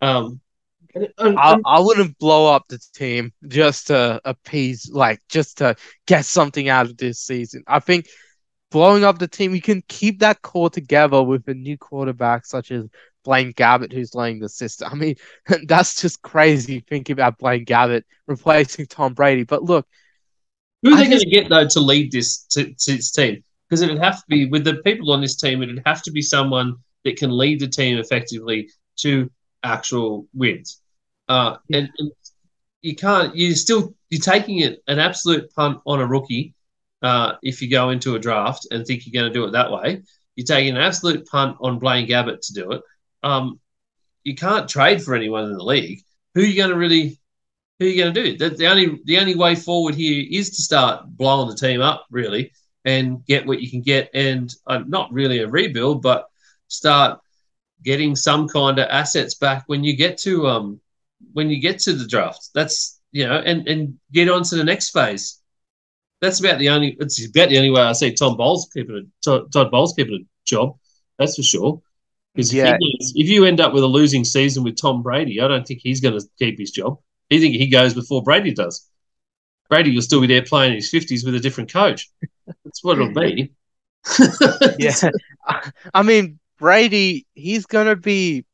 Um, 0.00 0.40
and, 0.94 1.08
and, 1.18 1.38
I, 1.38 1.58
I 1.64 1.80
wouldn't 1.80 2.16
blow 2.18 2.52
up 2.52 2.64
the 2.68 2.78
team 2.94 3.32
just 3.46 3.88
to 3.88 4.20
appease, 4.24 4.88
like 4.92 5.20
just 5.28 5.58
to 5.58 5.74
get 6.06 6.24
something 6.24 6.68
out 6.68 6.86
of 6.86 6.96
this 6.96 7.18
season. 7.18 7.64
I 7.66 7.80
think 7.80 8.06
blowing 8.70 9.04
up 9.04 9.18
the 9.18 9.28
team, 9.28 9.54
you 9.54 9.60
can 9.60 9.82
keep 9.88 10.20
that 10.20 10.42
core 10.42 10.70
together 10.70 11.22
with 11.22 11.48
a 11.48 11.54
new 11.54 11.76
quarterback 11.76 12.46
such 12.46 12.70
as 12.70 12.86
Blaine 13.24 13.52
Gabbert, 13.52 13.92
who's 13.92 14.14
laying 14.14 14.38
the 14.38 14.48
system. 14.48 14.88
I 14.90 14.94
mean, 14.94 15.16
that's 15.66 16.00
just 16.00 16.22
crazy 16.22 16.84
thinking 16.88 17.14
about 17.14 17.38
Blaine 17.38 17.64
Gabbert 17.64 18.04
replacing 18.26 18.86
Tom 18.86 19.14
Brady. 19.14 19.44
But 19.44 19.64
look, 19.64 19.86
who 20.82 20.94
are 20.94 20.96
they 20.96 21.08
going 21.08 21.20
to 21.20 21.30
get 21.30 21.48
though 21.48 21.66
to 21.66 21.80
lead 21.80 22.12
this 22.12 22.44
to, 22.50 22.64
to 22.64 22.96
this 22.96 23.10
team? 23.10 23.42
because 23.68 23.82
it'd 23.82 23.98
have 23.98 24.18
to 24.18 24.24
be 24.28 24.46
with 24.46 24.64
the 24.64 24.76
people 24.76 25.12
on 25.12 25.20
this 25.20 25.36
team. 25.36 25.62
It'd 25.62 25.82
have 25.84 26.02
to 26.02 26.10
be 26.10 26.22
someone 26.22 26.76
that 27.04 27.16
can 27.16 27.36
lead 27.36 27.60
the 27.60 27.68
team 27.68 27.98
effectively 27.98 28.70
to 28.98 29.30
actual 29.62 30.26
wins. 30.34 30.80
Uh, 31.28 31.56
and, 31.72 31.90
and, 31.98 32.12
you 32.80 32.94
can't. 32.94 33.36
You're 33.36 33.56
still 33.56 33.94
you're 34.08 34.20
taking 34.20 34.60
it 34.60 34.82
an 34.86 35.00
absolute 35.00 35.52
punt 35.52 35.80
on 35.84 36.00
a 36.00 36.06
rookie. 36.06 36.54
Uh, 37.02 37.34
if 37.42 37.60
you 37.60 37.68
go 37.68 37.90
into 37.90 38.14
a 38.14 38.20
draft 38.20 38.68
and 38.70 38.86
think 38.86 39.04
you're 39.04 39.20
going 39.20 39.32
to 39.32 39.36
do 39.36 39.44
it 39.44 39.50
that 39.50 39.72
way, 39.72 40.02
you're 40.36 40.46
taking 40.46 40.76
an 40.76 40.82
absolute 40.82 41.26
punt 41.26 41.56
on 41.60 41.80
Blaine 41.80 42.08
Gabbert 42.08 42.40
to 42.46 42.52
do 42.54 42.72
it. 42.72 42.82
Um, 43.24 43.60
you 44.22 44.36
can't 44.36 44.68
trade 44.68 45.02
for 45.02 45.14
anyone 45.14 45.44
in 45.44 45.52
the 45.52 45.64
league. 45.64 46.02
Who 46.34 46.42
are 46.42 46.44
you 46.44 46.56
going 46.56 46.70
to 46.70 46.76
really? 46.76 47.18
Who 47.78 47.86
are 47.86 47.88
you 47.88 48.02
going 48.02 48.14
to 48.14 48.24
do? 48.24 48.36
The, 48.36 48.50
the 48.56 48.66
only 48.66 49.00
the 49.04 49.18
only 49.18 49.36
way 49.36 49.54
forward 49.54 49.94
here 49.94 50.26
is 50.28 50.50
to 50.50 50.62
start 50.62 51.06
blowing 51.08 51.48
the 51.48 51.54
team 51.54 51.80
up, 51.80 52.06
really, 52.10 52.52
and 52.84 53.24
get 53.24 53.46
what 53.46 53.60
you 53.60 53.70
can 53.70 53.82
get, 53.82 54.10
and 54.14 54.52
uh, 54.66 54.82
not 54.86 55.12
really 55.12 55.38
a 55.38 55.48
rebuild, 55.48 56.02
but 56.02 56.28
start 56.66 57.20
getting 57.84 58.16
some 58.16 58.48
kind 58.48 58.78
of 58.78 58.88
assets 58.88 59.36
back 59.36 59.62
when 59.66 59.84
you 59.84 59.96
get 59.96 60.18
to 60.18 60.48
um 60.48 60.80
when 61.32 61.50
you 61.50 61.60
get 61.60 61.78
to 61.80 61.92
the 61.92 62.06
draft. 62.06 62.50
That's 62.54 63.00
you 63.12 63.26
know, 63.26 63.38
and 63.38 63.68
and 63.68 63.98
get 64.12 64.28
on 64.28 64.42
to 64.44 64.56
the 64.56 64.64
next 64.64 64.90
phase. 64.90 65.40
That's 66.20 66.40
about 66.40 66.58
the 66.58 66.70
only. 66.70 66.96
It's 66.98 67.24
about 67.24 67.48
the 67.48 67.58
only 67.58 67.70
way 67.70 67.82
I 67.82 67.92
see 67.92 68.12
Tom 68.12 68.36
Bowles 68.36 68.68
keeping 68.74 69.08
a 69.24 69.48
Todd, 69.50 69.70
Bowles 69.70 69.94
keeping 69.94 70.14
a 70.14 70.26
job. 70.44 70.76
That's 71.18 71.36
for 71.36 71.42
sure. 71.42 71.82
Because 72.34 72.52
yeah. 72.52 72.76
if, 72.78 73.12
if 73.14 73.28
you 73.28 73.44
end 73.44 73.60
up 73.60 73.72
with 73.72 73.82
a 73.82 73.86
losing 73.86 74.24
season 74.24 74.62
with 74.62 74.80
Tom 74.80 75.02
Brady, 75.02 75.40
I 75.40 75.48
don't 75.48 75.66
think 75.66 75.80
he's 75.82 76.00
going 76.00 76.18
to 76.18 76.26
keep 76.38 76.58
his 76.58 76.70
job. 76.70 76.98
I 77.30 77.38
think 77.38 77.56
he 77.56 77.68
goes 77.68 77.94
before 77.94 78.22
Brady 78.22 78.54
does. 78.54 78.88
Brady 79.68 79.94
will 79.94 80.02
still 80.02 80.20
be 80.20 80.26
there 80.26 80.42
playing 80.42 80.72
in 80.72 80.76
his 80.76 80.90
fifties 80.90 81.24
with 81.24 81.34
a 81.34 81.40
different 81.40 81.70
coach. 81.72 82.10
That's 82.64 82.82
what 82.82 82.98
it'll 82.98 83.12
be. 83.12 83.52
yeah, 84.78 84.94
I 85.94 86.02
mean 86.02 86.38
Brady, 86.58 87.26
he's 87.34 87.66
gonna 87.66 87.96
be. 87.96 88.44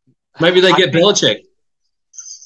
Maybe 0.41 0.61
they 0.61 0.73
get 0.73 0.89
I 0.89 0.93
Belichick. 0.99 1.43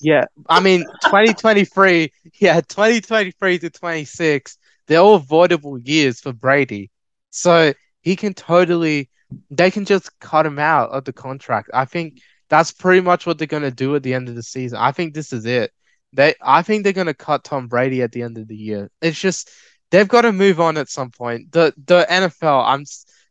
yeah, 0.00 0.26
I 0.48 0.60
mean, 0.60 0.84
2023, 1.04 2.12
yeah, 2.38 2.60
2023 2.60 3.58
to 3.60 3.70
26, 3.70 4.58
they're 4.86 4.98
all 4.98 5.14
avoidable 5.14 5.78
years 5.78 6.20
for 6.20 6.32
Brady. 6.32 6.90
So 7.30 7.72
he 8.02 8.14
can 8.14 8.34
totally, 8.34 9.10
they 9.50 9.70
can 9.70 9.84
just 9.84 10.18
cut 10.20 10.46
him 10.46 10.58
out 10.58 10.90
of 10.90 11.04
the 11.04 11.12
contract. 11.12 11.70
I 11.72 11.86
think 11.86 12.20
that's 12.48 12.72
pretty 12.72 13.00
much 13.00 13.26
what 13.26 13.38
they're 13.38 13.46
going 13.46 13.62
to 13.62 13.70
do 13.70 13.96
at 13.96 14.02
the 14.02 14.14
end 14.14 14.28
of 14.28 14.34
the 14.34 14.42
season. 14.42 14.78
I 14.78 14.92
think 14.92 15.14
this 15.14 15.32
is 15.32 15.46
it. 15.46 15.72
They, 16.12 16.34
I 16.40 16.62
think 16.62 16.84
they're 16.84 16.92
going 16.92 17.06
to 17.06 17.14
cut 17.14 17.44
Tom 17.44 17.68
Brady 17.68 18.02
at 18.02 18.12
the 18.12 18.22
end 18.22 18.38
of 18.38 18.48
the 18.48 18.56
year. 18.56 18.90
It's 19.02 19.20
just 19.20 19.50
they've 19.90 20.08
got 20.08 20.22
to 20.22 20.32
move 20.32 20.60
on 20.60 20.76
at 20.76 20.88
some 20.88 21.10
point. 21.10 21.52
The 21.52 21.74
the 21.86 22.06
NFL, 22.08 22.64
I'm 22.66 22.84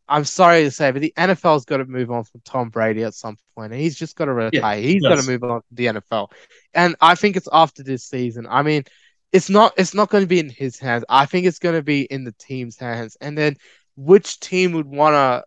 I'm 0.07 0.23
sorry 0.23 0.63
to 0.63 0.71
say, 0.71 0.91
but 0.91 1.01
the 1.01 1.13
NFL's 1.17 1.65
got 1.65 1.77
to 1.77 1.85
move 1.85 2.11
on 2.11 2.23
from 2.23 2.41
Tom 2.45 2.69
Brady 2.69 3.03
at 3.03 3.13
some 3.13 3.37
point. 3.55 3.73
He's 3.73 3.97
just 3.97 4.15
got 4.15 4.25
to 4.25 4.33
retire. 4.33 4.77
Yeah, 4.77 4.87
He's 4.87 5.01
got 5.01 5.19
to 5.19 5.29
move 5.29 5.43
on 5.43 5.61
to 5.61 5.65
the 5.71 5.85
NFL, 5.87 6.31
and 6.73 6.95
I 7.01 7.15
think 7.15 7.35
it's 7.35 7.49
after 7.51 7.83
this 7.83 8.05
season. 8.05 8.47
I 8.49 8.63
mean, 8.63 8.83
it's 9.31 9.49
not 9.49 9.73
it's 9.77 9.93
not 9.93 10.09
going 10.09 10.23
to 10.23 10.27
be 10.27 10.39
in 10.39 10.49
his 10.49 10.79
hands. 10.79 11.03
I 11.09 11.25
think 11.25 11.45
it's 11.45 11.59
going 11.59 11.75
to 11.75 11.83
be 11.83 12.03
in 12.03 12.23
the 12.23 12.35
team's 12.39 12.77
hands, 12.77 13.17
and 13.19 13.37
then 13.37 13.55
which 13.95 14.39
team 14.39 14.73
would 14.73 14.85
want 14.85 15.15
to 15.15 15.43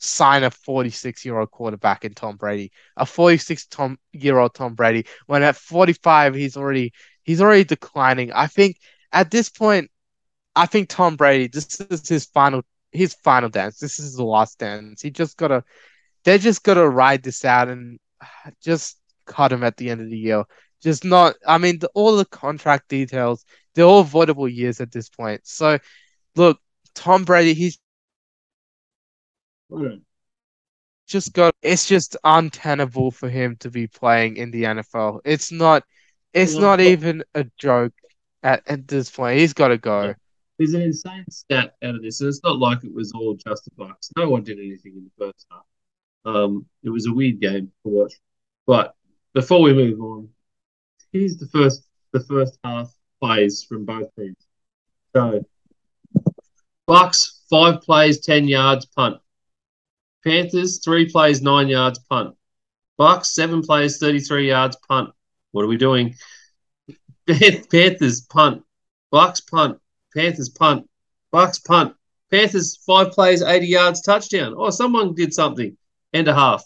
sign 0.00 0.42
a 0.42 0.50
46 0.50 1.24
year 1.24 1.38
old 1.38 1.50
quarterback 1.50 2.04
in 2.04 2.14
Tom 2.14 2.36
Brady, 2.36 2.72
a 2.96 3.06
46 3.06 3.66
Tom 3.66 3.98
year 4.12 4.38
old 4.38 4.54
Tom 4.54 4.74
Brady, 4.74 5.06
when 5.26 5.42
at 5.42 5.56
45 5.56 6.34
he's 6.34 6.56
already 6.56 6.92
he's 7.22 7.40
already 7.40 7.64
declining. 7.64 8.32
I 8.32 8.46
think 8.46 8.78
at 9.12 9.30
this 9.30 9.48
point, 9.48 9.90
I 10.56 10.66
think 10.66 10.88
Tom 10.88 11.16
Brady 11.16 11.48
this 11.48 11.80
is 11.80 12.08
his 12.08 12.26
final 12.26 12.62
his 12.92 13.14
final 13.14 13.48
dance. 13.48 13.78
This 13.78 13.98
is 13.98 14.16
the 14.16 14.24
last 14.24 14.58
dance. 14.58 15.02
He 15.02 15.10
just 15.10 15.36
gotta 15.36 15.64
they 16.24 16.38
just 16.38 16.62
gotta 16.64 16.88
ride 16.88 17.22
this 17.22 17.44
out 17.44 17.68
and 17.68 17.98
just 18.62 18.98
cut 19.26 19.52
him 19.52 19.62
at 19.62 19.76
the 19.76 19.90
end 19.90 20.00
of 20.00 20.10
the 20.10 20.18
year. 20.18 20.44
Just 20.82 21.04
not. 21.04 21.36
I 21.46 21.58
mean, 21.58 21.78
the, 21.78 21.90
all 21.94 22.16
the 22.16 22.24
contract 22.24 22.88
details 22.88 23.44
they're 23.74 23.84
all 23.84 24.00
avoidable 24.00 24.48
years 24.48 24.80
at 24.80 24.92
this 24.92 25.08
point. 25.08 25.42
So, 25.46 25.78
look, 26.36 26.60
Tom 26.94 27.24
Brady, 27.24 27.54
he's 27.54 27.78
just 31.10 31.32
got 31.32 31.54
it's 31.60 31.86
just 31.86 32.16
untenable 32.22 33.10
for 33.10 33.28
him 33.28 33.56
to 33.56 33.70
be 33.70 33.86
playing 33.88 34.36
in 34.36 34.50
the 34.50 34.62
NFL. 34.62 35.20
It's 35.24 35.50
not 35.50 35.84
it's 36.32 36.54
not 36.54 36.80
even 36.80 37.24
a 37.34 37.44
joke 37.58 37.92
at, 38.42 38.62
at 38.66 38.86
this 38.86 39.10
point. 39.10 39.38
He's 39.38 39.52
got 39.52 39.68
to 39.68 39.78
go. 39.78 40.14
There's 40.58 40.74
an 40.74 40.82
insane 40.82 41.24
stat 41.30 41.74
out 41.82 41.96
of 41.96 42.02
this, 42.02 42.20
and 42.20 42.28
it's 42.28 42.40
not 42.44 42.58
like 42.58 42.84
it 42.84 42.94
was 42.94 43.12
all 43.12 43.34
just 43.34 43.64
the 43.64 43.70
Bucs. 43.72 44.10
No 44.16 44.28
one 44.28 44.44
did 44.44 44.58
anything 44.58 44.92
in 44.94 45.04
the 45.04 45.26
first 45.26 45.46
half. 45.50 45.64
Um, 46.24 46.66
it 46.84 46.90
was 46.90 47.06
a 47.06 47.12
weird 47.12 47.40
game 47.40 47.72
to 47.82 47.88
watch. 47.88 48.12
But 48.66 48.94
before 49.34 49.62
we 49.62 49.72
move 49.72 50.00
on, 50.00 50.28
here's 51.12 51.38
the 51.38 51.48
first 51.48 51.88
the 52.12 52.20
first 52.20 52.58
half 52.62 52.94
plays 53.20 53.64
from 53.64 53.84
both 53.84 54.14
teams. 54.16 54.36
So 55.16 55.44
Bucs 56.88 57.40
five 57.48 57.80
plays, 57.80 58.20
ten 58.20 58.46
yards, 58.46 58.86
punt. 58.86 59.20
Panthers, 60.24 60.80
three 60.84 61.08
plays, 61.08 61.42
nine 61.42 61.68
yards, 61.68 61.98
punt. 61.98 62.36
Bucs, 62.98 63.26
seven 63.26 63.62
plays, 63.62 63.98
33 63.98 64.48
yards, 64.48 64.76
punt. 64.88 65.10
What 65.52 65.64
are 65.64 65.68
we 65.68 65.78
doing? 65.78 66.14
Panthers, 67.26 68.20
punt. 68.22 68.62
Bucs, 69.12 69.40
punt. 69.50 69.78
Panthers, 70.14 70.50
punt. 70.50 70.88
Bucs, 71.32 71.64
punt. 71.64 71.94
Panthers, 72.30 72.76
five 72.86 73.12
plays, 73.12 73.42
80 73.42 73.66
yards, 73.66 74.02
touchdown. 74.02 74.54
Oh, 74.56 74.70
someone 74.70 75.14
did 75.14 75.32
something. 75.32 75.76
And 76.12 76.28
a 76.28 76.34
half. 76.34 76.62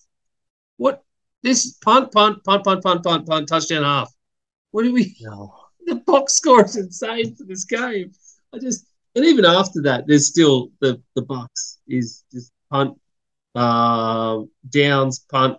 What? 0.76 1.04
This 1.42 1.74
punt, 1.74 2.10
punt, 2.12 2.42
punt, 2.44 2.64
punt, 2.64 2.82
punt, 2.82 3.04
punt, 3.04 3.26
punt, 3.26 3.48
touchdown, 3.48 3.82
half. 3.82 4.12
What 4.70 4.82
do 4.82 4.92
we? 4.92 5.16
No. 5.20 5.54
The 5.86 5.96
box 5.96 6.32
score 6.32 6.64
is 6.64 6.76
insane 6.76 7.34
for 7.34 7.44
this 7.44 7.64
game. 7.64 8.12
I 8.54 8.58
just, 8.58 8.86
and 9.14 9.22
even 9.22 9.44
after 9.44 9.82
that, 9.82 10.06
there's 10.06 10.26
still 10.26 10.70
the 10.80 10.98
the 11.14 11.20
Bucs 11.20 11.76
is 11.86 12.24
just 12.32 12.50
punt, 12.70 12.98
uh, 13.54 14.40
downs, 14.68 15.20
punt, 15.30 15.58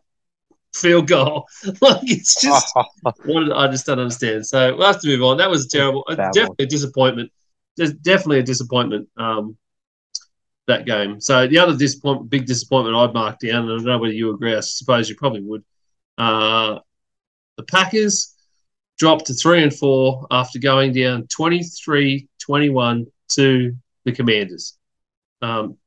field 0.76 1.08
goal. 1.08 1.48
like 1.82 2.02
it's 2.04 2.42
just 2.42 2.76
what 3.26 3.52
I 3.52 3.68
just 3.68 3.86
don't 3.86 4.00
understand. 4.00 4.46
So 4.46 4.76
we'll 4.76 4.88
have 4.88 5.02
to 5.02 5.08
move 5.08 5.24
on. 5.24 5.38
That 5.38 5.50
was 5.50 5.68
terrible. 5.68 6.04
Definitely 6.34 6.66
a 6.66 6.68
disappointment. 6.68 7.32
Just 7.78 8.02
definitely 8.02 8.40
a 8.40 8.44
disappointment. 8.44 9.10
Um, 9.18 9.58
that 10.68 10.86
game. 10.86 11.22
So 11.22 11.48
the 11.48 11.60
other 11.60 11.78
disappointment, 11.78 12.30
big 12.30 12.46
disappointment 12.46 12.96
I'd 12.96 13.14
mark 13.14 13.40
down, 13.40 13.64
and 13.64 13.72
I 13.72 13.76
don't 13.76 13.86
know 13.86 13.98
whether 14.00 14.14
you 14.14 14.34
agree. 14.34 14.56
I 14.56 14.62
suppose 14.62 15.10
you 15.10 15.16
probably 15.16 15.42
would. 15.42 15.64
Uh, 16.18 16.80
the 17.58 17.64
Packers 17.64 18.34
dropped 18.98 19.28
to 19.28 19.34
three 19.34 19.62
and 19.62 19.74
four 19.74 20.26
after 20.32 20.60
going 20.60 20.94
down 20.94 21.28
23-21 21.28 23.06
to 23.30 23.76
the 24.06 24.12
Commanders. 24.12 24.78
Um, 25.42 25.78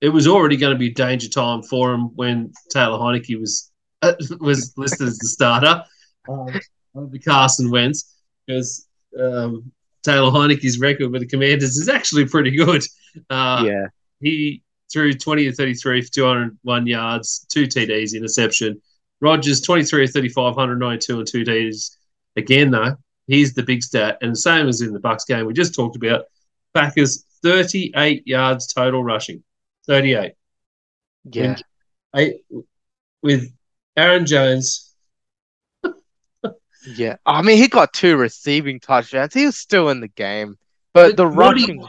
it 0.00 0.08
was 0.08 0.26
already 0.26 0.56
going 0.56 0.72
to 0.72 0.78
be 0.78 0.90
danger 0.90 1.28
time 1.28 1.62
for 1.62 1.92
him 1.92 2.14
when 2.16 2.52
Taylor 2.70 2.98
Heinicke 2.98 3.38
was 3.38 3.70
uh, 4.02 4.14
was 4.40 4.72
listed 4.76 5.08
as 5.08 5.18
the 5.18 5.28
starter 5.28 5.84
um, 6.28 6.48
over 6.94 7.18
Carson 7.18 7.70
Wentz 7.70 8.16
because 8.46 8.86
um, 9.18 9.70
Taylor 10.02 10.30
Heinicke's 10.30 10.78
record 10.78 11.10
with 11.12 11.22
the 11.22 11.28
Commanders 11.28 11.76
is 11.76 11.88
actually 11.88 12.26
pretty 12.26 12.50
good. 12.50 12.82
Uh, 13.28 13.64
yeah, 13.66 13.86
he 14.20 14.62
threw 14.92 15.12
20 15.12 15.44
to 15.44 15.52
33 15.52 16.02
for 16.02 16.12
201 16.12 16.86
yards, 16.86 17.46
two 17.50 17.66
TDs, 17.66 18.14
interception. 18.14 18.80
Rodgers 19.20 19.60
23 19.60 20.06
to 20.06 20.12
35, 20.12 20.56
192 20.56 21.18
and 21.18 21.28
two 21.28 21.44
TDs. 21.44 21.96
Again, 22.36 22.70
though, 22.70 22.96
he's 23.26 23.52
the 23.52 23.62
big 23.62 23.82
stat, 23.82 24.18
and 24.22 24.32
the 24.32 24.36
same 24.36 24.66
as 24.66 24.80
in 24.80 24.92
the 24.92 25.00
Bucs 25.00 25.26
game 25.26 25.46
we 25.46 25.52
just 25.52 25.74
talked 25.74 25.96
about. 25.96 26.24
Packers 26.72 27.24
38 27.42 28.26
yards 28.26 28.72
total 28.72 29.04
rushing. 29.04 29.42
38. 29.90 30.34
Yeah. 31.32 31.56
I, 32.14 32.34
with 33.22 33.52
Aaron 33.96 34.24
Jones. 34.24 34.94
yeah. 36.86 37.16
I 37.26 37.42
mean, 37.42 37.56
he 37.56 37.66
got 37.66 37.92
two 37.92 38.16
receiving 38.16 38.78
touchdowns. 38.78 39.34
He 39.34 39.46
was 39.46 39.56
still 39.56 39.88
in 39.88 39.98
the 39.98 40.06
game. 40.06 40.56
But, 40.94 41.08
but 41.08 41.16
the 41.16 41.26
rushing. 41.26 41.84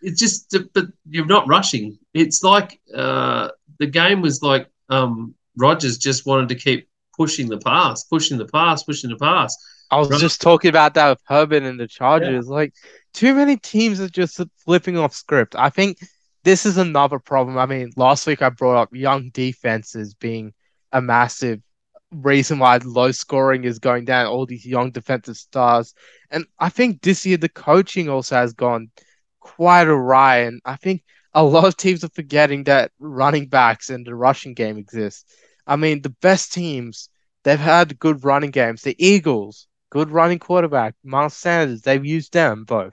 it's 0.00 0.18
just, 0.18 0.56
but 0.72 0.86
you're 1.06 1.26
not 1.26 1.46
rushing. 1.46 1.98
It's 2.14 2.42
like 2.42 2.80
uh, 2.94 3.50
the 3.78 3.86
game 3.86 4.22
was 4.22 4.42
like 4.42 4.68
um, 4.88 5.34
Rodgers 5.58 5.98
just 5.98 6.24
wanted 6.24 6.48
to 6.48 6.54
keep 6.54 6.88
pushing 7.14 7.50
the 7.50 7.58
pass, 7.58 8.04
pushing 8.04 8.38
the 8.38 8.46
pass, 8.46 8.82
pushing 8.82 9.10
the 9.10 9.16
pass. 9.16 9.54
I 9.90 9.98
was 9.98 10.10
right. 10.10 10.20
just 10.20 10.40
talking 10.40 10.70
about 10.70 10.94
that 10.94 11.10
with 11.10 11.20
Herbert 11.26 11.64
and 11.64 11.78
the 11.78 11.86
Chargers. 11.86 12.46
Yeah. 12.48 12.54
Like, 12.54 12.72
too 13.12 13.34
many 13.34 13.58
teams 13.58 14.00
are 14.00 14.08
just 14.08 14.40
flipping 14.64 14.96
off 14.96 15.12
script. 15.12 15.54
I 15.54 15.68
think 15.68 15.98
this 16.44 16.66
is 16.66 16.76
another 16.78 17.18
problem. 17.18 17.58
I 17.58 17.66
mean, 17.66 17.92
last 17.96 18.26
week 18.26 18.42
I 18.42 18.50
brought 18.50 18.80
up 18.80 18.94
young 18.94 19.30
defenses 19.30 20.14
being 20.14 20.52
a 20.92 21.00
massive 21.00 21.60
reason 22.12 22.58
why 22.58 22.78
low 22.84 23.12
scoring 23.12 23.64
is 23.64 23.78
going 23.78 24.04
down, 24.04 24.26
all 24.26 24.46
these 24.46 24.66
young 24.66 24.90
defensive 24.90 25.36
stars. 25.36 25.94
And 26.30 26.46
I 26.58 26.68
think 26.68 27.02
this 27.02 27.24
year 27.24 27.36
the 27.36 27.48
coaching 27.48 28.08
also 28.08 28.36
has 28.36 28.52
gone 28.52 28.90
quite 29.40 29.86
awry. 29.86 30.38
And 30.38 30.60
I 30.64 30.76
think 30.76 31.04
a 31.34 31.42
lot 31.42 31.64
of 31.64 31.76
teams 31.76 32.04
are 32.04 32.10
forgetting 32.14 32.64
that 32.64 32.92
running 32.98 33.46
backs 33.48 33.90
and 33.90 34.06
the 34.06 34.14
rushing 34.14 34.54
game 34.54 34.76
exists. 34.76 35.24
I 35.66 35.76
mean, 35.76 36.02
the 36.02 36.14
best 36.20 36.52
teams, 36.52 37.08
they've 37.44 37.58
had 37.58 37.98
good 37.98 38.24
running 38.24 38.50
games. 38.50 38.82
The 38.82 38.96
Eagles, 38.98 39.68
good 39.90 40.10
running 40.10 40.38
quarterback. 40.38 40.94
Miles 41.04 41.34
Sanders, 41.34 41.82
they've 41.82 42.04
used 42.04 42.32
them 42.32 42.64
both. 42.64 42.92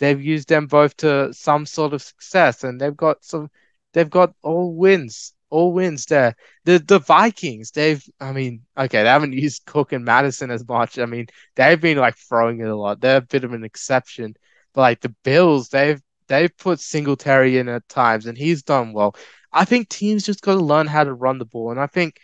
They've 0.00 0.20
used 0.20 0.48
them 0.48 0.66
both 0.66 0.96
to 0.98 1.32
some 1.32 1.66
sort 1.66 1.94
of 1.94 2.02
success, 2.02 2.64
and 2.64 2.80
they've 2.80 2.96
got 2.96 3.24
some. 3.24 3.50
They've 3.92 4.10
got 4.10 4.34
all 4.42 4.74
wins 4.74 5.34
all 5.50 5.72
wins 5.72 6.06
there. 6.06 6.34
The 6.64 6.78
the 6.78 6.98
Vikings, 7.00 7.72
they've 7.72 8.02
I 8.20 8.32
mean, 8.32 8.62
okay, 8.78 9.02
they 9.02 9.08
haven't 9.08 9.32
used 9.46 9.66
Cook 9.66 9.92
and 9.92 10.04
Mattison 10.04 10.50
as 10.50 10.66
much. 10.66 10.98
I 10.98 11.06
mean, 11.06 11.26
they've 11.56 11.80
been 11.80 11.98
like 11.98 12.16
throwing 12.16 12.60
it 12.60 12.68
a 12.68 12.76
lot. 12.76 13.00
They're 13.00 13.18
a 13.18 13.20
bit 13.20 13.44
of 13.44 13.52
an 13.52 13.64
exception. 13.64 14.34
But 14.72 14.80
like 14.82 15.00
the 15.00 15.14
Bills, 15.24 15.68
they've 15.68 16.00
they've 16.28 16.56
put 16.56 16.80
Singletary 16.80 17.58
in 17.58 17.68
at 17.68 17.88
times 17.88 18.26
and 18.26 18.38
he's 18.38 18.62
done 18.62 18.92
well. 18.92 19.16
I 19.52 19.64
think 19.64 19.88
teams 19.88 20.24
just 20.24 20.42
gotta 20.42 20.60
learn 20.60 20.86
how 20.86 21.04
to 21.04 21.12
run 21.12 21.38
the 21.38 21.44
ball. 21.44 21.70
And 21.72 21.80
I 21.80 21.86
think 21.86 22.18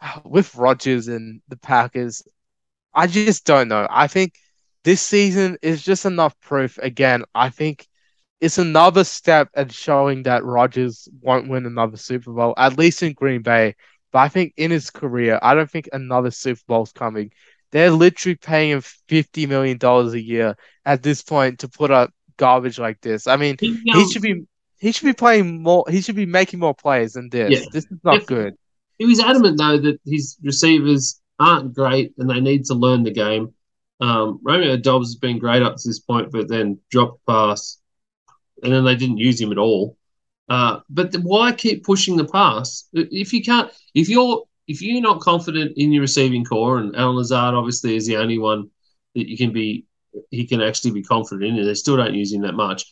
uh, 0.00 0.20
with 0.24 0.54
Rodgers 0.54 1.08
and 1.08 1.40
the 1.48 1.56
Packers, 1.56 2.22
I 2.94 3.06
just 3.08 3.44
don't 3.44 3.68
know. 3.68 3.86
I 3.90 4.06
think 4.08 4.34
this 4.84 5.00
season 5.00 5.58
is 5.62 5.82
just 5.82 6.04
enough 6.04 6.38
proof. 6.40 6.78
Again, 6.78 7.24
I 7.34 7.50
think 7.50 7.86
it's 8.40 8.58
another 8.58 9.04
step 9.04 9.48
at 9.54 9.72
showing 9.72 10.22
that 10.24 10.44
Rodgers 10.44 11.08
won't 11.20 11.48
win 11.48 11.66
another 11.66 11.96
Super 11.96 12.32
Bowl, 12.32 12.54
at 12.56 12.78
least 12.78 13.02
in 13.02 13.12
Green 13.12 13.42
Bay. 13.42 13.74
But 14.12 14.20
I 14.20 14.28
think 14.28 14.54
in 14.56 14.70
his 14.70 14.90
career, 14.90 15.38
I 15.42 15.54
don't 15.54 15.70
think 15.70 15.88
another 15.92 16.30
Super 16.30 16.62
Bowl's 16.66 16.92
coming. 16.92 17.32
They're 17.70 17.90
literally 17.90 18.36
paying 18.36 18.70
him 18.70 18.80
fifty 18.80 19.46
million 19.46 19.76
dollars 19.76 20.14
a 20.14 20.22
year 20.22 20.56
at 20.86 21.02
this 21.02 21.20
point 21.20 21.58
to 21.60 21.68
put 21.68 21.90
up 21.90 22.12
garbage 22.38 22.78
like 22.78 23.00
this. 23.02 23.26
I 23.26 23.36
mean, 23.36 23.56
he, 23.60 23.78
he 23.84 24.10
should 24.10 24.22
be 24.22 24.44
he 24.78 24.92
should 24.92 25.04
be 25.06 25.12
playing 25.12 25.62
more. 25.62 25.84
He 25.90 26.00
should 26.00 26.16
be 26.16 26.24
making 26.24 26.60
more 26.60 26.74
plays 26.74 27.12
than 27.12 27.28
this. 27.28 27.50
Yeah. 27.50 27.66
This 27.72 27.84
is 27.84 27.98
not 28.02 28.18
if, 28.18 28.26
good. 28.26 28.54
He 28.96 29.04
was 29.04 29.20
adamant 29.20 29.58
though 29.58 29.78
that 29.78 30.00
his 30.06 30.38
receivers 30.42 31.20
aren't 31.38 31.74
great 31.74 32.14
and 32.16 32.30
they 32.30 32.40
need 32.40 32.64
to 32.66 32.74
learn 32.74 33.02
the 33.02 33.12
game. 33.12 33.54
Um, 34.00 34.40
Romeo 34.42 34.76
Doubs 34.76 35.08
has 35.08 35.16
been 35.16 35.38
great 35.38 35.62
up 35.62 35.76
to 35.76 35.88
this 35.88 35.98
point, 35.98 36.30
but 36.30 36.48
then 36.48 36.78
dropped 36.90 37.24
pass 37.26 37.78
and 38.62 38.72
then 38.72 38.84
they 38.84 38.96
didn't 38.96 39.18
use 39.18 39.40
him 39.40 39.52
at 39.52 39.58
all. 39.58 39.96
Uh, 40.48 40.80
but 40.88 41.12
the, 41.12 41.20
why 41.20 41.52
keep 41.52 41.84
pushing 41.84 42.16
the 42.16 42.24
pass 42.24 42.88
if 42.92 43.32
you 43.32 43.42
can't? 43.42 43.70
If 43.94 44.08
you're 44.08 44.44
if 44.66 44.82
you're 44.82 45.02
not 45.02 45.20
confident 45.20 45.72
in 45.76 45.92
your 45.92 46.02
receiving 46.02 46.44
corps, 46.44 46.78
and 46.78 46.94
Allen 46.96 47.16
Lazard 47.16 47.54
obviously 47.54 47.96
is 47.96 48.06
the 48.06 48.16
only 48.16 48.38
one 48.38 48.70
that 49.14 49.28
you 49.28 49.36
can 49.36 49.52
be, 49.52 49.86
he 50.30 50.46
can 50.46 50.60
actually 50.60 50.90
be 50.90 51.02
confident 51.02 51.50
in, 51.50 51.58
and 51.58 51.68
they 51.68 51.74
still 51.74 51.96
don't 51.96 52.14
use 52.14 52.32
him 52.32 52.42
that 52.42 52.52
much. 52.54 52.84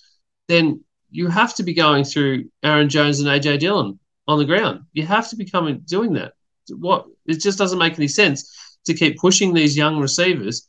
Then 0.49 0.83
you 1.11 1.29
have 1.29 1.55
to 1.55 1.63
be 1.63 1.75
going 1.75 2.05
through 2.05 2.51
Aaron 2.63 2.89
Jones 2.89 3.21
and 3.21 3.29
AJ 3.29 3.61
Dillon 3.61 3.99
on 4.27 4.39
the 4.39 4.45
ground. 4.45 4.81
You 4.93 5.05
have 5.07 5.29
to 5.31 5.37
be 5.37 5.49
coming 5.49 5.83
doing 5.87 6.15
that. 6.15 6.33
What 6.71 7.07
it 7.27 7.41
just 7.41 7.59
doesn't 7.59 7.79
make 7.79 7.99
any 7.99 8.09
sense 8.09 8.79
to 8.85 8.95
keep 8.95 9.19
pushing 9.19 9.55
these 9.55 9.77
young 9.77 9.99
receivers 9.99 10.69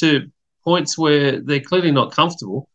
to 0.00 0.30
points 0.64 0.98
where 0.98 1.40
they're 1.40 1.60
clearly 1.60 1.90
not 1.90 2.12
comfortable. 2.12 2.68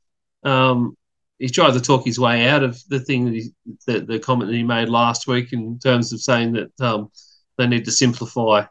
Um, 0.44 0.98
he 1.40 1.50
tried 1.50 1.74
to 1.74 1.82
talk 1.82 2.06
his 2.06 2.20
way 2.20 2.48
out 2.48 2.64
of 2.64 2.82
the 2.88 3.00
thing 3.00 3.26
that 3.26 3.34
he, 3.34 3.52
the, 3.86 4.00
the 4.02 4.20
comment 4.20 4.50
that 4.50 4.56
he 4.56 4.64
made 4.64 4.90
last 4.90 5.28
week 5.28 5.52
in 5.54 5.78
terms 5.80 6.14
of 6.14 6.22
saying 6.22 6.54
that 6.54 6.82
um, 6.82 7.12
they 7.58 7.68
need 7.68 7.86
to 7.86 7.92
simplify, 7.92 8.66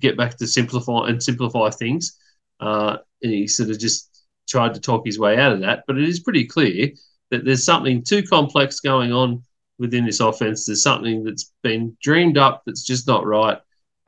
get 0.00 0.16
back 0.16 0.36
to 0.38 0.46
simplify 0.46 1.08
and 1.08 1.22
simplify 1.22 1.70
things. 1.70 2.18
Uh, 2.58 2.98
and 3.22 3.32
he 3.32 3.46
sort 3.46 3.70
of 3.70 3.78
just 3.78 4.24
tried 4.48 4.74
to 4.74 4.80
talk 4.80 5.06
his 5.06 5.18
way 5.18 5.38
out 5.38 5.52
of 5.52 5.60
that. 5.60 5.84
But 5.86 5.98
it 5.98 6.08
is 6.08 6.20
pretty 6.20 6.44
clear 6.44 6.90
that 7.30 7.44
there's 7.44 7.64
something 7.64 8.02
too 8.02 8.22
complex 8.22 8.80
going 8.80 9.12
on 9.12 9.42
within 9.78 10.04
this 10.04 10.20
offense. 10.20 10.66
There's 10.66 10.82
something 10.82 11.24
that's 11.24 11.52
been 11.62 11.96
dreamed 12.02 12.36
up 12.36 12.62
that's 12.66 12.84
just 12.84 13.06
not 13.06 13.24
right. 13.26 13.58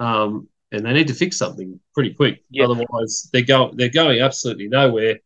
Um, 0.01 0.49
and 0.73 0.85
they 0.85 0.93
need 0.93 1.09
to 1.09 1.15
fix 1.15 1.37
something 1.37 1.79
pretty 1.95 2.15
quick. 2.15 2.43
Yeah. 2.51 2.65
Otherwise, 2.65 3.29
they're 3.33 3.43
going 3.43 3.77
they're 3.77 3.91
going 3.91 4.21
absolutely 4.21 4.69
nowhere 4.69 5.21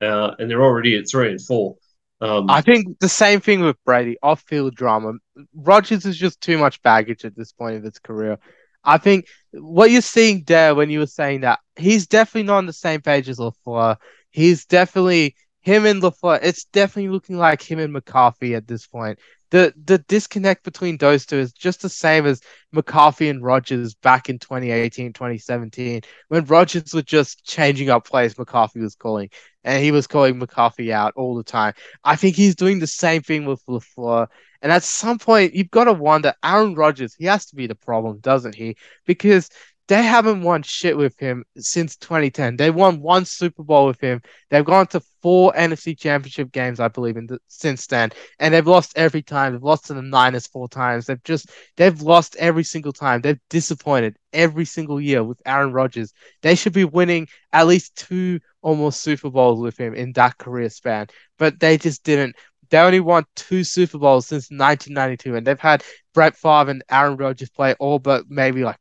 uh, 0.00 0.34
and 0.38 0.50
they're 0.50 0.62
already 0.62 0.96
at 0.96 1.08
three 1.08 1.30
and 1.30 1.40
four. 1.40 1.76
Um, 2.20 2.48
I 2.48 2.62
think 2.62 2.98
the 2.98 3.10
same 3.10 3.40
thing 3.40 3.60
with 3.60 3.76
Brady, 3.84 4.16
off-field 4.22 4.74
drama. 4.74 5.12
Rodgers 5.54 6.06
is 6.06 6.16
just 6.16 6.40
too 6.40 6.56
much 6.56 6.80
baggage 6.82 7.26
at 7.26 7.36
this 7.36 7.52
point 7.52 7.76
of 7.76 7.84
his 7.84 7.98
career. 7.98 8.38
I 8.82 8.96
think 8.96 9.26
what 9.52 9.90
you're 9.90 10.00
seeing 10.00 10.44
there 10.46 10.74
when 10.74 10.88
you 10.88 11.00
were 11.00 11.06
saying 11.06 11.42
that 11.42 11.58
he's 11.76 12.06
definitely 12.06 12.44
not 12.44 12.58
on 12.58 12.66
the 12.66 12.72
same 12.72 13.02
page 13.02 13.28
as 13.28 13.38
LaFleur. 13.38 13.96
He's 14.30 14.64
definitely 14.64 15.34
him 15.60 15.84
and 15.84 16.00
LaFleur. 16.00 16.38
It's 16.42 16.64
definitely 16.64 17.10
looking 17.10 17.36
like 17.36 17.60
him 17.60 17.80
and 17.80 17.92
McCarthy 17.92 18.54
at 18.54 18.66
this 18.66 18.86
point 18.86 19.18
the 19.50 19.72
the 19.84 19.98
disconnect 19.98 20.64
between 20.64 20.96
those 20.96 21.26
two 21.26 21.36
is 21.36 21.52
just 21.52 21.82
the 21.82 21.88
same 21.88 22.26
as 22.26 22.40
McCarthy 22.72 23.28
and 23.28 23.42
Rodgers 23.42 23.94
back 23.94 24.28
in 24.28 24.38
2018, 24.38 25.12
2017, 25.12 26.02
when 26.28 26.44
Rodgers 26.44 26.92
was 26.92 27.04
just 27.04 27.44
changing 27.44 27.90
up 27.90 28.06
plays 28.06 28.36
McCarthy 28.38 28.80
was 28.80 28.96
calling, 28.96 29.30
and 29.64 29.82
he 29.82 29.92
was 29.92 30.06
calling 30.06 30.38
McCarthy 30.38 30.92
out 30.92 31.14
all 31.16 31.36
the 31.36 31.44
time. 31.44 31.74
I 32.04 32.16
think 32.16 32.36
he's 32.36 32.56
doing 32.56 32.78
the 32.78 32.86
same 32.86 33.22
thing 33.22 33.44
with 33.46 33.64
LaFleur. 33.66 34.28
And 34.62 34.72
at 34.72 34.82
some 34.82 35.18
point, 35.18 35.54
you've 35.54 35.70
got 35.70 35.84
to 35.84 35.92
wonder, 35.92 36.34
Aaron 36.42 36.74
Rodgers, 36.74 37.14
he 37.14 37.26
has 37.26 37.46
to 37.46 37.56
be 37.56 37.66
the 37.66 37.74
problem, 37.74 38.18
doesn't 38.18 38.54
he? 38.54 38.76
Because 39.04 39.50
they 39.88 40.02
haven't 40.02 40.42
won 40.42 40.62
shit 40.62 40.96
with 40.96 41.16
him 41.18 41.44
since 41.56 41.96
2010. 41.96 42.56
They 42.56 42.70
won 42.70 43.00
one 43.00 43.24
Super 43.24 43.62
Bowl 43.62 43.86
with 43.86 44.00
him. 44.00 44.20
They've 44.50 44.64
gone 44.64 44.88
to 44.88 45.00
four 45.22 45.52
NFC 45.52 45.96
Championship 45.96 46.50
games, 46.50 46.80
I 46.80 46.88
believe, 46.88 47.16
in 47.16 47.26
the, 47.28 47.38
since 47.46 47.86
then, 47.86 48.10
and 48.40 48.52
they've 48.52 48.66
lost 48.66 48.92
every 48.96 49.22
time. 49.22 49.52
They've 49.52 49.62
lost 49.62 49.86
to 49.86 49.94
the 49.94 50.02
Niners 50.02 50.48
four 50.48 50.68
times. 50.68 51.06
They've 51.06 51.22
just 51.22 51.50
they've 51.76 52.00
lost 52.02 52.34
every 52.36 52.64
single 52.64 52.92
time. 52.92 53.20
They've 53.20 53.38
disappointed 53.48 54.16
every 54.32 54.64
single 54.64 55.00
year 55.00 55.22
with 55.22 55.40
Aaron 55.46 55.72
Rodgers. 55.72 56.12
They 56.42 56.56
should 56.56 56.72
be 56.72 56.84
winning 56.84 57.28
at 57.52 57.68
least 57.68 57.96
two 57.96 58.40
almost 58.62 59.02
Super 59.02 59.30
Bowls 59.30 59.60
with 59.60 59.78
him 59.78 59.94
in 59.94 60.12
that 60.14 60.36
career 60.38 60.68
span, 60.68 61.06
but 61.38 61.60
they 61.60 61.78
just 61.78 62.02
didn't. 62.02 62.34
They 62.70 62.78
only 62.78 62.98
won 62.98 63.24
two 63.36 63.62
Super 63.62 63.98
Bowls 63.98 64.26
since 64.26 64.50
1992, 64.50 65.36
and 65.36 65.46
they've 65.46 65.60
had 65.60 65.84
Brett 66.12 66.36
Favre 66.36 66.70
and 66.70 66.82
Aaron 66.90 67.16
Rodgers 67.16 67.50
play 67.50 67.74
all 67.78 68.00
but 68.00 68.24
maybe 68.28 68.64
like 68.64 68.78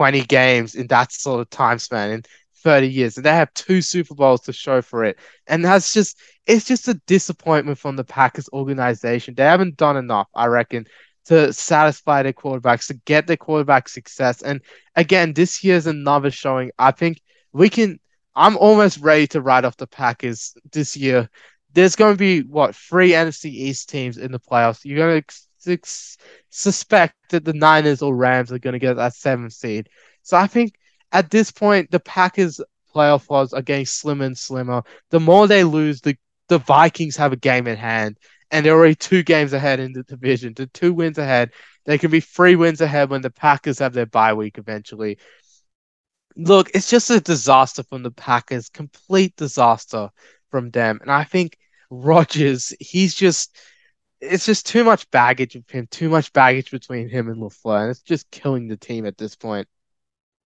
20 0.00 0.22
games 0.22 0.76
in 0.76 0.86
that 0.86 1.12
sort 1.12 1.40
of 1.40 1.50
time 1.50 1.78
span 1.78 2.10
in 2.10 2.22
30 2.62 2.88
years 2.88 3.18
and 3.18 3.26
they 3.26 3.34
have 3.34 3.52
two 3.52 3.82
super 3.82 4.14
bowls 4.14 4.40
to 4.40 4.50
show 4.50 4.80
for 4.80 5.04
it. 5.04 5.18
And 5.46 5.62
that's 5.62 5.92
just 5.92 6.18
it's 6.46 6.64
just 6.64 6.88
a 6.88 6.94
disappointment 7.06 7.76
from 7.76 7.96
the 7.96 8.04
packers 8.04 8.48
organization. 8.50 9.34
They 9.34 9.44
haven't 9.44 9.76
done 9.76 9.98
enough 9.98 10.26
i 10.34 10.46
reckon 10.46 10.86
to 11.26 11.52
satisfy 11.52 12.22
their 12.22 12.32
quarterbacks 12.32 12.86
to 12.86 12.94
get 13.04 13.26
their 13.26 13.36
quarterback 13.36 13.90
success. 13.90 14.40
And 14.40 14.62
again 14.96 15.34
this 15.34 15.62
year's 15.62 15.86
another 15.86 16.30
showing. 16.30 16.70
I 16.78 16.92
think 16.92 17.20
we 17.52 17.68
can 17.68 18.00
i'm 18.34 18.56
almost 18.56 19.00
ready 19.00 19.26
to 19.26 19.42
write 19.42 19.66
off 19.66 19.76
the 19.76 19.86
packers 19.86 20.54
this 20.72 20.96
year. 20.96 21.28
There's 21.74 21.94
going 21.94 22.14
to 22.14 22.18
be 22.18 22.40
what 22.40 22.74
three 22.74 23.10
nfc 23.10 23.50
east 23.50 23.90
teams 23.90 24.16
in 24.16 24.32
the 24.32 24.40
playoffs. 24.40 24.80
You're 24.82 24.96
going 24.96 25.20
to 25.20 25.34
suspect 26.48 27.14
that 27.30 27.44
the 27.44 27.52
Niners 27.52 28.02
or 28.02 28.14
Rams 28.14 28.52
are 28.52 28.58
going 28.58 28.72
to 28.72 28.78
get 28.78 28.94
that 28.94 29.14
seventh 29.14 29.52
seed. 29.52 29.88
So 30.22 30.36
I 30.36 30.46
think 30.46 30.74
at 31.12 31.30
this 31.30 31.50
point, 31.50 31.90
the 31.90 32.00
Packers' 32.00 32.60
playoff 32.94 33.30
odds 33.30 33.52
are 33.52 33.62
getting 33.62 33.86
slimmer 33.86 34.24
and 34.24 34.38
slimmer. 34.38 34.82
The 35.10 35.20
more 35.20 35.46
they 35.46 35.64
lose, 35.64 36.00
the, 36.00 36.16
the 36.48 36.58
Vikings 36.58 37.16
have 37.16 37.32
a 37.32 37.36
game 37.36 37.66
in 37.66 37.76
hand, 37.76 38.18
and 38.50 38.64
they're 38.64 38.74
already 38.74 38.94
two 38.94 39.22
games 39.22 39.52
ahead 39.52 39.80
in 39.80 39.92
the 39.92 40.02
division. 40.02 40.52
The 40.54 40.66
two 40.66 40.92
wins 40.92 41.18
ahead. 41.18 41.52
They 41.86 41.98
can 41.98 42.10
be 42.10 42.20
three 42.20 42.56
wins 42.56 42.80
ahead 42.80 43.10
when 43.10 43.22
the 43.22 43.30
Packers 43.30 43.78
have 43.78 43.92
their 43.92 44.06
bye 44.06 44.34
week 44.34 44.58
eventually. 44.58 45.18
Look, 46.36 46.70
it's 46.74 46.88
just 46.88 47.10
a 47.10 47.20
disaster 47.20 47.82
from 47.82 48.02
the 48.02 48.10
Packers, 48.10 48.68
complete 48.68 49.34
disaster 49.36 50.10
from 50.50 50.70
them. 50.70 50.98
And 51.02 51.10
I 51.10 51.24
think 51.24 51.58
Rodgers, 51.90 52.72
he's 52.78 53.14
just 53.14 53.56
it's 54.20 54.46
just 54.46 54.66
too 54.66 54.84
much 54.84 55.10
baggage 55.10 55.54
with 55.54 55.70
him, 55.70 55.86
too 55.90 56.08
much 56.08 56.32
baggage 56.32 56.70
between 56.70 57.08
him 57.08 57.28
and 57.28 57.38
LaFleur, 57.38 57.82
and 57.82 57.90
it's 57.90 58.02
just 58.02 58.30
killing 58.30 58.68
the 58.68 58.76
team 58.76 59.06
at 59.06 59.16
this 59.16 59.36
point. 59.36 59.66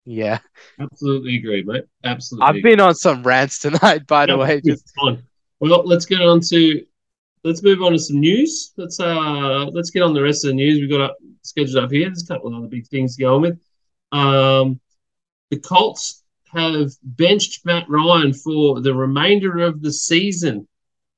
Yeah. 0.04 0.40
Absolutely 0.80 1.36
agree, 1.36 1.62
mate. 1.62 1.84
Absolutely. 2.02 2.46
I've 2.46 2.62
been 2.62 2.80
on 2.80 2.94
some 2.94 3.22
rants 3.22 3.60
tonight, 3.60 4.06
by 4.06 4.26
the 4.26 4.36
way. 4.36 4.60
Just 4.64 4.92
fun. 5.00 5.22
Well, 5.60 5.86
let's 5.86 6.06
get 6.06 6.20
on 6.20 6.40
to 6.40 6.84
let's 7.44 7.62
move 7.62 7.82
on 7.82 7.92
to 7.92 7.98
some 7.98 8.20
news. 8.20 8.72
Let's 8.76 8.98
uh 8.98 9.66
let's 9.66 9.90
get 9.90 10.02
on 10.02 10.14
the 10.14 10.22
rest 10.22 10.44
of 10.44 10.48
the 10.48 10.54
news 10.54 10.80
we've 10.80 10.90
got 10.90 11.10
up, 11.10 11.16
scheduled 11.42 11.84
up 11.84 11.92
here. 11.92 12.08
There's 12.08 12.24
a 12.24 12.26
couple 12.26 12.48
of 12.48 12.54
other 12.54 12.66
big 12.68 12.86
things 12.88 13.16
to 13.16 13.22
going 13.22 13.42
with. 13.42 13.60
Um, 14.10 14.80
the 15.50 15.58
Colts 15.58 16.22
have 16.52 16.90
benched 17.02 17.64
Matt 17.64 17.88
Ryan 17.88 18.32
for 18.32 18.80
the 18.80 18.94
remainder 18.94 19.60
of 19.60 19.82
the 19.82 19.92
season. 19.92 20.66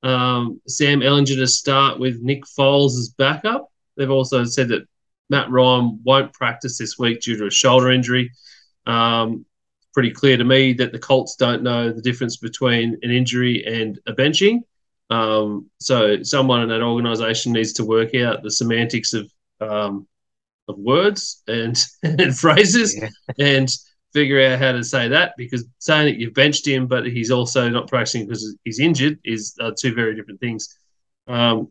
Um, 0.03 0.61
Sam 0.67 0.99
Ehlinger 0.99 1.35
to 1.35 1.47
start 1.47 1.99
with 1.99 2.21
Nick 2.21 2.43
Foles 2.45 2.91
as 2.91 3.13
backup. 3.17 3.71
They've 3.97 4.11
also 4.11 4.43
said 4.43 4.69
that 4.69 4.87
Matt 5.29 5.49
Ryan 5.49 5.99
won't 6.03 6.33
practice 6.33 6.77
this 6.77 6.97
week 6.99 7.21
due 7.21 7.37
to 7.37 7.47
a 7.47 7.51
shoulder 7.51 7.91
injury. 7.91 8.31
Um, 8.85 9.45
pretty 9.93 10.11
clear 10.11 10.37
to 10.37 10.43
me 10.43 10.73
that 10.73 10.91
the 10.91 10.99
Colts 10.99 11.35
don't 11.35 11.63
know 11.63 11.91
the 11.91 12.01
difference 12.01 12.37
between 12.37 12.97
an 13.01 13.11
injury 13.11 13.63
and 13.65 13.99
a 14.07 14.13
benching. 14.13 14.59
Um, 15.09 15.69
so 15.79 16.21
someone 16.23 16.61
in 16.61 16.69
that 16.69 16.81
organisation 16.81 17.53
needs 17.53 17.73
to 17.73 17.85
work 17.85 18.13
out 18.15 18.43
the 18.43 18.51
semantics 18.51 19.13
of 19.13 19.31
um, 19.61 20.07
of 20.67 20.77
words 20.77 21.43
and, 21.47 21.81
and 22.03 22.37
phrases 22.37 22.95
yeah. 22.95 23.09
and 23.39 23.69
figure 24.15 24.41
out 24.41 24.57
how 24.57 24.71
to 24.71 24.81
say 24.81 25.09
that 25.09 25.33
because 25.37 25.65
saying 25.79 26.05
that 26.05 26.17
you've 26.17 26.33
benched 26.33 26.65
him 26.65 26.87
but 26.87 27.05
he's 27.05 27.31
also 27.31 27.67
not 27.67 27.89
practicing 27.89 28.25
because 28.25 28.55
he's 28.63 28.79
injured 28.79 29.19
is 29.25 29.53
uh, 29.59 29.71
two 29.77 29.93
very 29.93 30.15
different 30.15 30.39
things. 30.39 30.79
Um, 31.27 31.69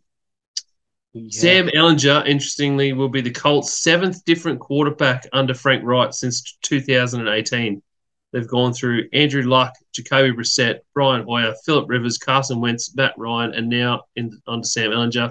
yeah. 1.15 1.29
Sam 1.31 1.69
Ehlinger, 1.69 2.27
interestingly, 2.27 2.93
will 2.93 3.09
be 3.09 3.23
the 3.23 3.31
Colts' 3.31 3.73
seventh 3.73 4.23
different 4.27 4.61
quarterback 4.61 5.27
under 5.33 5.55
Frank 5.55 5.83
Reich 5.85 6.13
since 6.13 6.59
2018. 6.63 7.81
They've 8.33 8.49
gone 8.49 8.75
through 8.75 9.09
Andrew 9.15 9.45
Luck, 9.45 9.73
Jacoby 9.93 10.33
Brissett, 10.33 10.81
Brian 10.93 11.25
Hoyer, 11.25 11.55
Philip 11.65 11.89
Rivers, 11.89 12.19
Carson 12.19 12.61
Wentz, 12.61 12.95
Matt 12.95 13.15
Ryan, 13.17 13.55
and 13.55 13.71
now 13.71 14.03
in, 14.17 14.39
under 14.47 14.67
Sam 14.67 14.91
Ehlinger. 14.91 15.31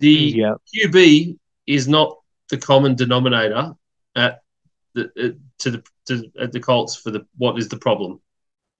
The 0.00 0.10
yeah. 0.10 0.54
QB 0.76 1.38
is 1.66 1.88
not 1.88 2.18
the 2.50 2.58
common 2.58 2.96
denominator 2.96 3.72
at 4.14 4.41
uh, 4.96 5.28
to 5.58 5.70
the 5.70 5.82
to, 6.06 6.30
at 6.40 6.52
the 6.52 6.60
Colts 6.60 6.96
for 6.96 7.10
the 7.10 7.26
what 7.36 7.58
is 7.58 7.68
the 7.68 7.78
problem. 7.78 8.20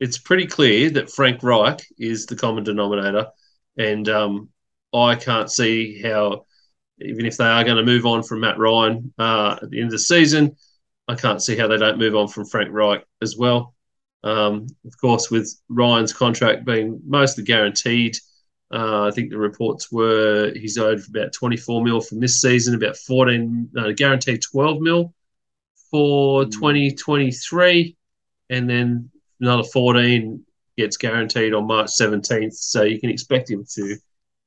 It's 0.01 0.19
pretty 0.19 0.47
clear 0.47 0.91
that 0.91 1.11
Frank 1.11 1.43
Reich 1.43 1.81
is 1.99 2.27
the 2.27 2.37
common 2.37 2.65
denominator, 2.65 3.29
and 3.77 4.09
um, 4.09 4.49
I 4.93 5.15
can't 5.15 5.51
see 5.51 6.03
how, 6.03 6.45
even 7.01 7.25
if 7.25 7.37
they 7.37 7.45
are 7.45 7.65
going 7.65 7.77
to 7.77 7.85
move 7.85 8.05
on 8.05 8.23
from 8.23 8.41
Matt 8.41 8.59
Ryan 8.59 9.13
uh, 9.19 9.59
at 9.63 9.71
the 9.71 9.79
end 9.79 9.87
of 9.87 9.93
the 9.93 9.99
season, 9.99 10.57
I 11.09 11.15
can't 11.15 11.43
see 11.43 11.57
how 11.57 11.69
they 11.69 11.79
don't 11.79 11.99
move 11.99 12.15
on 12.15 12.29
from 12.29 12.47
Frank 12.47 12.71
Reich 12.73 13.05
as 13.23 13.37
well. 13.37 13.75
Um, 14.25 14.67
of 14.87 14.97
course, 15.01 15.31
with 15.31 15.53
Ryan's 15.69 16.13
contract 16.13 16.65
being 16.65 17.01
mostly 17.07 17.45
guaranteed, 17.45 18.17
uh, 18.73 19.07
I 19.07 19.11
think 19.11 19.31
the 19.31 19.39
reports 19.39 19.91
were 19.93 20.53
he's 20.55 20.79
owed 20.79 21.03
about 21.09 21.33
24 21.33 21.85
mil 21.85 22.01
from 22.01 22.21
this 22.21 22.41
season, 22.41 22.75
about 22.75 22.97
14, 22.97 23.71
no, 23.73 23.93
guaranteed 23.93 24.43
12 24.43 24.81
mil 24.81 25.15
for 25.93 26.45
mm. 26.45 26.51
2023, 26.51 27.97
and 28.51 28.69
then 28.69 29.11
another 29.41 29.63
14 29.63 30.45
gets 30.77 30.97
guaranteed 30.97 31.55
on 31.55 31.69
March 31.69 31.91
17th. 31.91 32.55
So 32.55 32.83
you 32.83 32.99
can 32.99 33.11
expect 33.11 33.51
him 33.51 33.65
to 33.75 33.97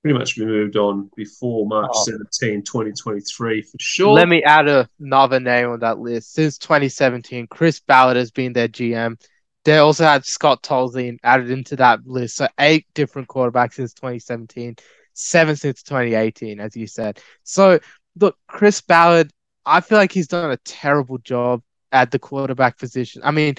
pretty 0.01 0.19
much 0.19 0.35
be 0.35 0.45
moved 0.45 0.75
on 0.75 1.09
before 1.15 1.65
March 1.65 1.91
oh. 1.93 2.03
17, 2.05 2.63
2023 2.63 3.61
for 3.61 3.77
sure. 3.79 4.13
Let 4.13 4.27
me 4.27 4.43
add 4.43 4.87
another 4.99 5.39
name 5.39 5.69
on 5.69 5.79
that 5.79 5.99
list. 5.99 6.33
Since 6.33 6.57
2017, 6.57 7.47
Chris 7.47 7.79
Ballard 7.79 8.17
has 8.17 8.31
been 8.31 8.53
their 8.53 8.67
GM. 8.67 9.19
They 9.63 9.77
also 9.77 10.03
had 10.03 10.25
Scott 10.25 10.61
Tolzien 10.61 11.17
added 11.23 11.49
into 11.49 11.75
that 11.77 12.05
list. 12.05 12.35
So 12.35 12.47
eight 12.59 12.85
different 12.93 13.27
quarterbacks 13.27 13.73
since 13.73 13.93
2017, 13.93 14.75
seven 15.13 15.55
since 15.55 15.81
2018, 15.81 16.59
as 16.59 16.75
you 16.75 16.85
said. 16.85 17.19
So 17.43 17.79
look, 18.19 18.37
Chris 18.47 18.81
Ballard, 18.81 19.31
I 19.65 19.81
feel 19.81 19.97
like 19.97 20.11
he's 20.11 20.27
done 20.27 20.51
a 20.51 20.57
terrible 20.57 21.17
job 21.17 21.61
at 21.91 22.11
the 22.11 22.19
quarterback 22.19 22.77
position. 22.77 23.21
I 23.23 23.31
mean, 23.31 23.55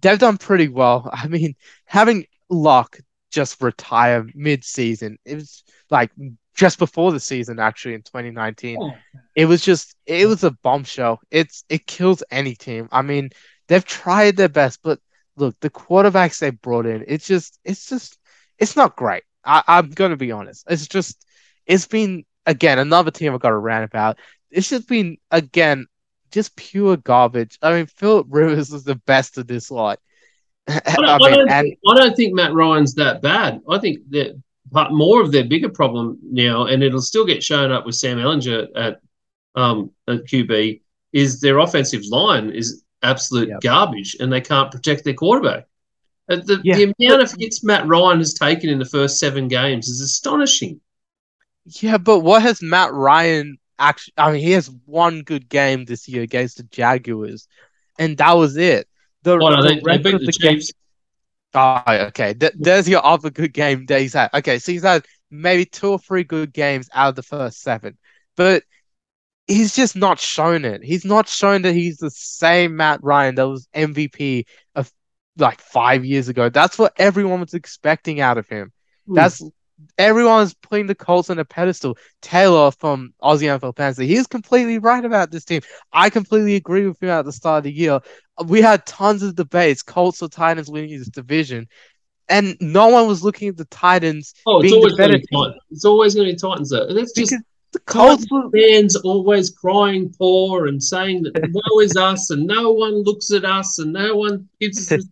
they've 0.00 0.18
done 0.18 0.38
pretty 0.38 0.68
well. 0.68 1.08
I 1.12 1.26
mean, 1.28 1.54
having 1.84 2.26
Luck 2.48 2.98
just 3.30 3.60
retire 3.60 4.26
mid-season, 4.34 5.18
it 5.24 5.34
was 5.34 5.64
like 5.90 6.10
just 6.58 6.78
before 6.80 7.12
the 7.12 7.20
season 7.20 7.60
actually 7.60 7.94
in 7.94 8.02
2019 8.02 8.78
oh. 8.80 8.90
it 9.36 9.46
was 9.46 9.62
just 9.62 9.94
it 10.06 10.26
was 10.26 10.42
a 10.42 10.50
bombshell 10.50 11.20
it's 11.30 11.64
it 11.68 11.86
kills 11.86 12.22
any 12.32 12.56
team 12.56 12.88
i 12.90 13.00
mean 13.00 13.30
they've 13.68 13.84
tried 13.84 14.36
their 14.36 14.48
best 14.48 14.80
but 14.82 14.98
look 15.36 15.54
the 15.60 15.70
quarterbacks 15.70 16.40
they 16.40 16.50
brought 16.50 16.84
in 16.84 17.04
it's 17.06 17.28
just 17.28 17.60
it's 17.64 17.88
just 17.88 18.18
it's 18.58 18.74
not 18.74 18.96
great 18.96 19.22
I, 19.44 19.62
i'm 19.68 19.90
gonna 19.90 20.16
be 20.16 20.32
honest 20.32 20.64
it's 20.68 20.88
just 20.88 21.24
it's 21.64 21.86
been 21.86 22.24
again 22.44 22.80
another 22.80 23.12
team 23.12 23.32
i've 23.32 23.40
got 23.40 23.50
to 23.50 23.56
rant 23.56 23.84
about 23.84 24.18
it's 24.50 24.68
just 24.68 24.88
been 24.88 25.16
again 25.30 25.86
just 26.30 26.56
pure 26.56 26.96
garbage 26.96 27.58
i 27.62 27.72
mean 27.72 27.86
philip 27.86 28.26
rivers 28.30 28.72
is 28.72 28.84
the 28.84 28.94
best 28.94 29.38
of 29.38 29.46
this 29.46 29.70
lot 29.70 29.98
I 30.68 30.80
don't, 30.96 31.04
I, 31.06 31.16
mean, 31.16 31.22
I, 31.22 31.30
don't 31.30 31.50
and, 31.50 31.64
think, 31.66 31.78
I 31.88 31.94
don't 31.94 32.14
think 32.14 32.34
Matt 32.34 32.52
Ryan's 32.52 32.94
that 32.96 33.22
bad. 33.22 33.62
I 33.70 33.78
think 33.78 34.00
that 34.10 34.38
but 34.70 34.92
more 34.92 35.20
of 35.20 35.32
their 35.32 35.44
bigger 35.44 35.68
problem 35.68 36.18
now, 36.22 36.66
and 36.66 36.82
it'll 36.82 37.00
still 37.00 37.24
get 37.24 37.42
shown 37.42 37.72
up 37.72 37.86
with 37.86 37.94
Sam 37.94 38.18
Ehlinger 38.18 38.68
at 38.76 39.00
um, 39.54 39.90
at 40.06 40.24
QB, 40.26 40.80
is 41.12 41.40
their 41.40 41.58
offensive 41.58 42.02
line 42.10 42.50
is 42.50 42.84
absolute 43.02 43.48
yep. 43.48 43.60
garbage, 43.60 44.16
and 44.20 44.32
they 44.32 44.40
can't 44.40 44.70
protect 44.70 45.04
their 45.04 45.14
quarterback. 45.14 45.66
Uh, 46.28 46.36
the, 46.36 46.60
yeah. 46.62 46.76
the 46.76 46.94
amount 46.98 47.22
of 47.22 47.34
hits 47.38 47.64
Matt 47.64 47.86
Ryan 47.86 48.18
has 48.18 48.34
taken 48.34 48.68
in 48.68 48.78
the 48.78 48.84
first 48.84 49.18
seven 49.18 49.48
games 49.48 49.88
is 49.88 50.00
astonishing. 50.00 50.80
Yeah, 51.64 51.98
but 51.98 52.20
what 52.20 52.42
has 52.42 52.62
Matt 52.62 52.92
Ryan 52.92 53.58
actually? 53.78 54.14
I 54.16 54.32
mean, 54.32 54.42
he 54.42 54.52
has 54.52 54.70
one 54.86 55.22
good 55.22 55.48
game 55.48 55.84
this 55.84 56.08
year 56.08 56.22
against 56.22 56.58
the 56.58 56.64
Jaguars, 56.64 57.48
and 57.98 58.16
that 58.18 58.36
was 58.36 58.56
it. 58.56 58.88
The, 59.22 59.36
no, 59.36 59.62
the 59.62 59.68
they, 59.68 59.96
they 59.96 60.02
beat 60.02 60.20
the, 60.20 60.26
the 60.26 60.32
Chiefs. 60.32 60.72
Oh, 61.54 61.82
okay. 61.86 62.34
Th- 62.34 62.52
there's 62.56 62.88
your 62.88 63.04
other 63.04 63.30
good 63.30 63.52
game 63.52 63.86
that 63.86 64.00
he's 64.00 64.12
had. 64.12 64.30
Okay, 64.34 64.58
so 64.58 64.72
he's 64.72 64.82
had 64.82 65.06
maybe 65.30 65.64
two 65.64 65.90
or 65.90 65.98
three 65.98 66.24
good 66.24 66.52
games 66.52 66.88
out 66.92 67.10
of 67.10 67.14
the 67.16 67.22
first 67.22 67.62
seven, 67.62 67.96
but 68.36 68.62
he's 69.46 69.74
just 69.74 69.96
not 69.96 70.20
shown 70.20 70.64
it. 70.64 70.84
He's 70.84 71.04
not 71.04 71.28
shown 71.28 71.62
that 71.62 71.72
he's 71.72 71.96
the 71.96 72.10
same 72.10 72.76
Matt 72.76 73.02
Ryan 73.02 73.34
that 73.36 73.48
was 73.48 73.66
MVP 73.74 74.44
of 74.74 74.92
like 75.38 75.60
five 75.60 76.04
years 76.04 76.28
ago. 76.28 76.48
That's 76.48 76.78
what 76.78 76.92
everyone 76.98 77.40
was 77.40 77.54
expecting 77.54 78.20
out 78.20 78.38
of 78.38 78.46
him. 78.48 78.72
Ooh. 79.10 79.14
That's 79.14 79.42
everyone's 79.96 80.54
putting 80.54 80.86
the 80.86 80.94
Colts 80.94 81.30
on 81.30 81.38
a 81.38 81.44
pedestal. 81.44 81.96
Taylor 82.22 82.70
from 82.70 83.12
Aussie 83.22 83.42
NFL 83.42 83.76
Fantasy, 83.76 84.06
he's 84.06 84.26
completely 84.26 84.78
right 84.78 85.04
about 85.04 85.30
this 85.30 85.44
team. 85.44 85.60
I 85.92 86.10
completely 86.10 86.56
agree 86.56 86.86
with 86.86 87.02
him 87.02 87.10
at 87.10 87.24
the 87.24 87.32
start 87.32 87.58
of 87.58 87.64
the 87.64 87.72
year. 87.72 88.00
We 88.46 88.60
had 88.60 88.86
tons 88.86 89.22
of 89.22 89.34
debates, 89.34 89.82
Colts 89.82 90.22
or 90.22 90.28
Titans 90.28 90.70
winning 90.70 90.98
this 90.98 91.08
division. 91.08 91.68
And 92.30 92.56
no 92.60 92.88
one 92.88 93.08
was 93.08 93.24
looking 93.24 93.48
at 93.48 93.56
the 93.56 93.64
Titans. 93.66 94.34
Oh, 94.46 94.60
it's 94.60 94.72
always 94.72 94.94
going 94.94 95.12
to 95.12 95.18
be 95.18 95.26
Titans. 95.32 95.62
It's 95.70 95.84
always 95.84 96.14
going 96.14 96.28
to 96.28 96.34
be 96.34 96.38
Titans. 96.38 96.70
Though. 96.70 96.92
That's 96.92 97.12
just 97.12 97.34
the 97.72 97.80
Colts 97.80 98.26
fans 98.54 98.96
always 98.96 99.50
crying 99.50 100.12
poor 100.18 100.66
and 100.66 100.82
saying 100.82 101.22
that 101.22 101.50
woe 101.52 101.80
is 101.80 101.96
us 101.96 102.30
and 102.30 102.46
no 102.46 102.72
one 102.72 103.02
looks 103.02 103.30
at 103.30 103.44
us 103.44 103.78
and 103.78 103.92
no 103.92 104.16
one 104.16 104.48
gives 104.60 104.92
us 104.92 105.02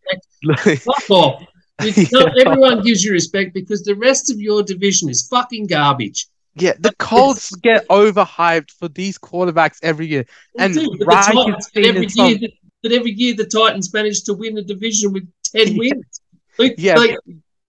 respect. 0.45 0.83
Fuck 0.83 1.11
off. 1.11 1.45
Not 2.13 2.39
everyone 2.39 2.83
gives 2.83 3.05
you 3.05 3.13
respect 3.13 3.53
because 3.53 3.83
the 3.83 3.95
rest 3.95 4.31
of 4.31 4.41
your 4.41 4.63
division 4.63 5.11
is 5.11 5.29
fucking 5.29 5.67
garbage. 5.67 6.27
Yeah, 6.55 6.73
the 6.79 6.95
Colts 6.99 7.55
get 7.57 7.87
overhyped 7.89 8.71
for 8.71 8.89
these 8.89 9.19
quarterbacks 9.19 9.79
every 9.83 10.07
year, 10.07 10.25
and 10.59 10.73
do, 10.73 10.97
Titans, 11.05 11.71
every 11.77 12.07
year 12.15 12.39
that, 12.39 12.51
that, 12.83 12.93
every 12.93 13.11
year 13.11 13.35
the 13.35 13.45
Titans 13.45 13.93
manage 13.93 14.25
to 14.25 14.33
win 14.33 14.57
a 14.57 14.63
division 14.63 15.13
with 15.13 15.31
ten 15.45 15.77
wins. 15.77 16.21
Like, 16.59 16.77
yeah, 16.79 16.97
like, 16.97 17.19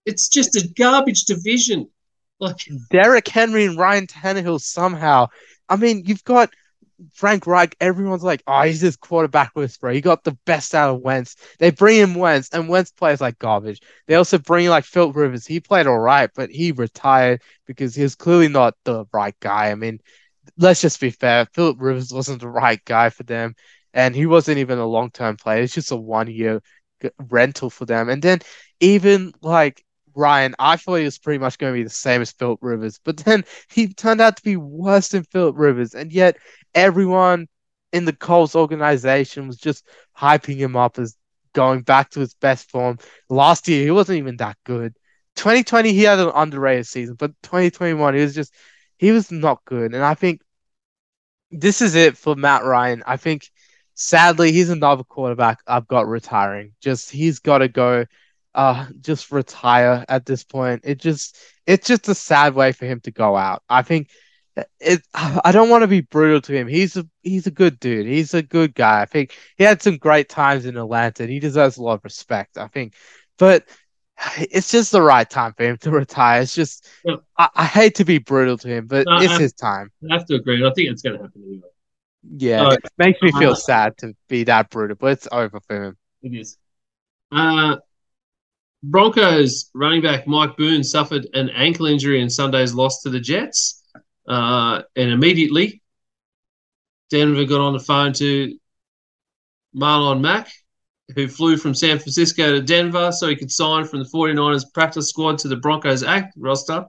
it's 0.06 0.28
just 0.28 0.56
a 0.56 0.66
garbage 0.68 1.24
division. 1.24 1.90
Like 2.40 2.56
Derrick 2.90 3.28
Henry 3.28 3.66
and 3.66 3.78
Ryan 3.78 4.06
Tannehill 4.06 4.60
somehow. 4.60 5.26
I 5.68 5.76
mean, 5.76 6.04
you've 6.06 6.24
got 6.24 6.50
Frank 7.12 7.46
Reich, 7.46 7.76
everyone's 7.80 8.24
like, 8.24 8.42
oh, 8.46 8.62
he's 8.62 8.80
this 8.80 8.96
quarterback 8.96 9.52
whisperer. 9.54 9.92
He 9.92 10.00
got 10.00 10.24
the 10.24 10.36
best 10.46 10.74
out 10.74 10.94
of 10.94 11.00
Wentz. 11.00 11.36
They 11.58 11.70
bring 11.70 11.98
him 11.98 12.14
Wentz, 12.14 12.50
and 12.52 12.68
Wentz 12.68 12.90
plays 12.90 13.20
like 13.20 13.38
garbage. 13.38 13.80
They 14.06 14.14
also 14.14 14.38
bring 14.38 14.68
like 14.68 14.84
Phil 14.84 15.12
Rivers. 15.12 15.46
He 15.46 15.60
played 15.60 15.86
all 15.86 15.98
right, 15.98 16.30
but 16.34 16.50
he 16.50 16.72
retired 16.72 17.42
because 17.66 17.94
he 17.94 18.02
was 18.02 18.14
clearly 18.14 18.48
not 18.48 18.74
the 18.84 19.04
right 19.12 19.34
guy. 19.40 19.70
I 19.70 19.74
mean, 19.74 20.00
let's 20.56 20.80
just 20.80 21.00
be 21.00 21.10
fair. 21.10 21.46
Philip 21.52 21.76
Rivers 21.80 22.12
wasn't 22.12 22.40
the 22.40 22.48
right 22.48 22.84
guy 22.84 23.10
for 23.10 23.22
them, 23.22 23.54
and 23.94 24.14
he 24.14 24.26
wasn't 24.26 24.58
even 24.58 24.78
a 24.78 24.86
long 24.86 25.10
term 25.10 25.36
player. 25.36 25.62
It's 25.62 25.74
just 25.74 25.92
a 25.92 25.96
one 25.96 26.28
year 26.28 26.60
rental 27.30 27.70
for 27.70 27.84
them. 27.84 28.08
And 28.08 28.22
then 28.22 28.40
even 28.80 29.32
like 29.42 29.84
Ryan, 30.18 30.54
I 30.58 30.76
thought 30.76 30.96
he 30.96 31.04
was 31.04 31.18
pretty 31.18 31.38
much 31.38 31.58
going 31.58 31.72
to 31.72 31.78
be 31.78 31.84
the 31.84 31.90
same 31.90 32.20
as 32.20 32.32
Philip 32.32 32.58
Rivers, 32.60 33.00
but 33.04 33.16
then 33.18 33.44
he 33.70 33.88
turned 33.94 34.20
out 34.20 34.36
to 34.36 34.42
be 34.42 34.56
worse 34.56 35.08
than 35.08 35.22
Philip 35.24 35.56
Rivers, 35.56 35.94
and 35.94 36.12
yet 36.12 36.36
everyone 36.74 37.46
in 37.92 38.04
the 38.04 38.12
Colts 38.12 38.54
organization 38.54 39.46
was 39.46 39.56
just 39.56 39.86
hyping 40.16 40.56
him 40.56 40.76
up 40.76 40.98
as 40.98 41.16
going 41.54 41.82
back 41.82 42.10
to 42.10 42.20
his 42.20 42.34
best 42.34 42.70
form. 42.70 42.98
Last 43.30 43.68
year, 43.68 43.84
he 43.84 43.90
wasn't 43.90 44.18
even 44.18 44.36
that 44.36 44.56
good. 44.64 44.94
2020 45.36 45.92
he 45.92 46.02
had 46.02 46.18
an 46.18 46.32
underrated 46.34 46.86
season, 46.86 47.14
but 47.14 47.30
2021 47.44 48.14
he 48.14 48.20
was 48.20 48.34
just 48.34 48.52
he 48.98 49.12
was 49.12 49.30
not 49.30 49.64
good. 49.64 49.94
And 49.94 50.04
I 50.04 50.14
think 50.14 50.42
this 51.50 51.80
is 51.80 51.94
it 51.94 52.16
for 52.16 52.34
Matt 52.34 52.64
Ryan. 52.64 53.02
I 53.06 53.16
think 53.16 53.48
sadly 53.94 54.52
he's 54.52 54.70
another 54.70 55.04
quarterback 55.04 55.60
I've 55.66 55.86
got 55.86 56.08
retiring. 56.08 56.72
Just 56.80 57.10
he's 57.10 57.38
got 57.38 57.58
to 57.58 57.68
go 57.68 58.04
uh 58.58 58.86
just 59.00 59.30
retire 59.30 60.04
at 60.08 60.26
this 60.26 60.42
point. 60.42 60.82
It 60.84 60.98
just 60.98 61.38
it's 61.66 61.86
just 61.86 62.08
a 62.08 62.14
sad 62.14 62.54
way 62.54 62.72
for 62.72 62.86
him 62.86 63.00
to 63.00 63.12
go 63.12 63.36
out. 63.36 63.62
I 63.68 63.82
think 63.82 64.10
it 64.80 65.00
I 65.14 65.52
don't 65.52 65.70
want 65.70 65.82
to 65.82 65.88
be 65.88 66.00
brutal 66.00 66.40
to 66.42 66.52
him. 66.52 66.66
He's 66.66 66.96
a 66.96 67.06
he's 67.22 67.46
a 67.46 67.52
good 67.52 67.78
dude. 67.78 68.06
He's 68.06 68.34
a 68.34 68.42
good 68.42 68.74
guy. 68.74 69.00
I 69.00 69.06
think 69.06 69.38
he 69.56 69.62
had 69.62 69.80
some 69.80 69.96
great 69.96 70.28
times 70.28 70.66
in 70.66 70.76
Atlanta 70.76 71.22
and 71.22 71.32
he 71.32 71.38
deserves 71.38 71.76
a 71.76 71.82
lot 71.82 71.94
of 71.94 72.04
respect. 72.04 72.58
I 72.58 72.66
think 72.66 72.94
but 73.38 73.64
it's 74.38 74.72
just 74.72 74.90
the 74.90 75.02
right 75.02 75.30
time 75.30 75.54
for 75.56 75.62
him 75.62 75.76
to 75.78 75.92
retire. 75.92 76.42
It's 76.42 76.54
just 76.54 76.88
yeah. 77.04 77.16
I, 77.38 77.48
I, 77.54 77.64
hate 77.64 77.94
to 77.96 78.04
be 78.04 78.18
brutal 78.18 78.58
to 78.58 78.68
him, 78.68 78.88
but 78.88 79.06
no, 79.06 79.18
it's 79.20 79.38
his 79.38 79.52
time. 79.52 79.92
I 80.10 80.14
have 80.14 80.26
to 80.26 80.34
agree. 80.34 80.66
I 80.66 80.72
think 80.72 80.90
it's 80.90 81.02
going 81.02 81.16
to 81.16 81.22
happen 81.22 81.42
anyway. 81.46 81.68
Yeah, 82.36 82.72
it 82.72 82.80
makes 82.98 83.22
me 83.22 83.30
feel 83.30 83.52
uh, 83.52 83.54
sad 83.54 83.96
to 83.98 84.14
be 84.28 84.42
that 84.44 84.70
brutal, 84.70 84.96
but 84.98 85.12
it's 85.12 85.28
over 85.30 85.60
for 85.60 85.84
him. 85.84 85.96
It 86.22 86.34
is. 86.34 86.58
Uh, 87.30 87.76
Broncos 88.82 89.70
running 89.74 90.02
back 90.02 90.26
Mike 90.26 90.56
Boone 90.56 90.84
suffered 90.84 91.26
an 91.34 91.50
ankle 91.50 91.86
injury 91.86 92.20
in 92.20 92.30
Sunday's 92.30 92.74
loss 92.74 93.02
to 93.02 93.10
the 93.10 93.20
Jets, 93.20 93.82
uh, 94.28 94.82
and 94.94 95.10
immediately 95.10 95.82
Denver 97.10 97.44
got 97.44 97.60
on 97.60 97.72
the 97.72 97.80
phone 97.80 98.12
to 98.14 98.56
Marlon 99.74 100.20
Mack 100.20 100.48
who 101.14 101.26
flew 101.26 101.56
from 101.56 101.74
San 101.74 101.98
Francisco 101.98 102.52
to 102.52 102.60
Denver 102.60 103.10
so 103.12 103.28
he 103.28 103.36
could 103.36 103.50
sign 103.50 103.84
from 103.84 104.00
the 104.00 104.08
49ers 104.12 104.72
practice 104.72 105.08
squad 105.08 105.38
to 105.38 105.48
the 105.48 105.56
Broncos 105.56 106.02
act 106.02 106.34
roster 106.36 106.84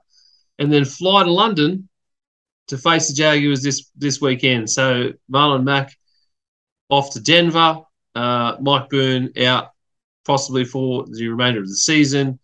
and 0.57 0.71
then 0.71 0.83
fly 0.83 1.23
to 1.23 1.31
London 1.31 1.87
to 2.67 2.77
face 2.77 3.07
the 3.07 3.13
Jaguars 3.13 3.63
this 3.63 3.89
this 3.95 4.19
weekend. 4.21 4.69
So 4.69 5.13
Marlon 5.31 5.63
Mack 5.63 5.95
off 6.89 7.13
to 7.13 7.21
Denver, 7.21 7.77
uh, 8.15 8.57
Mike 8.59 8.89
Boone 8.89 9.31
out 9.39 9.71
possibly 10.25 10.65
for 10.65 11.05
the 11.07 11.27
remainder 11.27 11.59
of 11.59 11.67
the 11.67 11.75
season, 11.75 12.39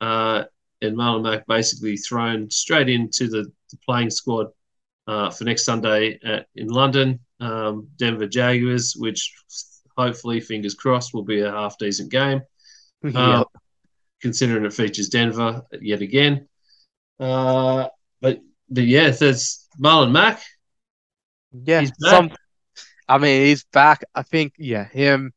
uh, 0.00 0.44
and 0.80 0.96
Marlon 0.96 1.22
Mack 1.22 1.46
basically 1.46 1.96
thrown 1.96 2.50
straight 2.50 2.88
into 2.88 3.28
the, 3.28 3.50
the 3.70 3.76
playing 3.84 4.10
squad 4.10 4.48
uh, 5.06 5.30
for 5.30 5.44
next 5.44 5.64
Sunday 5.64 6.18
at, 6.24 6.46
in 6.54 6.68
London, 6.68 7.20
um, 7.40 7.88
Denver 7.96 8.26
Jaguars, 8.26 8.94
which 8.96 9.32
hopefully, 9.96 10.40
fingers 10.40 10.74
crossed, 10.74 11.14
will 11.14 11.24
be 11.24 11.40
a 11.40 11.50
half 11.50 11.78
decent 11.78 12.10
game. 12.10 12.42
Uh, 13.14 13.44
considering 14.20 14.64
it 14.64 14.72
features 14.72 15.08
Denver 15.08 15.62
yet 15.80 16.02
again. 16.02 16.48
Uh, 17.20 17.88
but 18.20 18.40
but 18.68 18.84
yeah, 18.84 19.10
there's 19.10 19.66
Marlon 19.80 20.10
Mack. 20.10 20.42
Yeah, 21.52 21.86
some. 21.98 22.30
I 23.08 23.18
mean, 23.18 23.46
he's 23.46 23.64
back. 23.64 24.04
I 24.14 24.22
think 24.22 24.54
yeah, 24.58 24.88
him, 24.88 25.32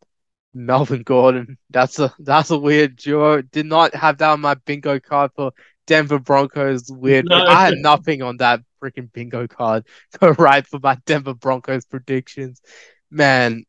Melvin 0.53 1.03
Gordon. 1.03 1.57
That's 1.69 1.99
a 1.99 2.13
that's 2.19 2.51
a 2.51 2.57
weird 2.57 2.95
duo. 2.97 3.41
Did 3.41 3.65
not 3.65 3.95
have 3.95 4.17
that 4.19 4.29
on 4.31 4.41
my 4.41 4.55
bingo 4.55 4.99
card 4.99 5.31
for 5.35 5.51
Denver 5.87 6.19
Broncos. 6.19 6.89
Weird. 6.89 7.25
No. 7.25 7.45
I 7.45 7.65
had 7.65 7.77
nothing 7.77 8.21
on 8.21 8.37
that 8.37 8.61
freaking 8.81 9.11
bingo 9.11 9.47
card 9.47 9.85
to 10.19 10.33
write 10.33 10.67
for 10.67 10.79
my 10.81 10.97
Denver 11.05 11.33
Broncos 11.33 11.85
predictions. 11.85 12.61
Man, 13.09 13.65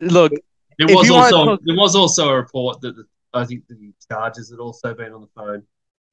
Look, 0.00 0.32
there 0.78 0.88
was 0.88 1.10
also 1.10 1.44
talk- 1.44 1.60
there 1.64 1.76
was 1.76 1.94
also 1.94 2.28
a 2.28 2.36
report 2.36 2.80
that 2.82 2.96
the, 2.96 3.04
I 3.32 3.44
think 3.44 3.66
the 3.68 3.92
Chargers 4.08 4.50
had 4.50 4.58
also 4.58 4.94
been 4.94 5.12
on 5.12 5.22
the 5.22 5.28
phone, 5.34 5.62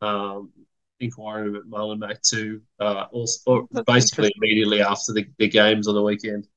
um, 0.02 0.52
inquiring 1.00 1.56
about 1.56 1.70
Marlon 1.70 2.00
Mack 2.00 2.22
too. 2.22 2.62
Uh, 2.80 3.06
also, 3.12 3.68
basically 3.86 4.32
immediately 4.38 4.82
after 4.82 5.14
the, 5.14 5.26
the 5.38 5.48
games 5.48 5.88
on 5.88 5.96
the 5.96 6.02
weekend. 6.02 6.48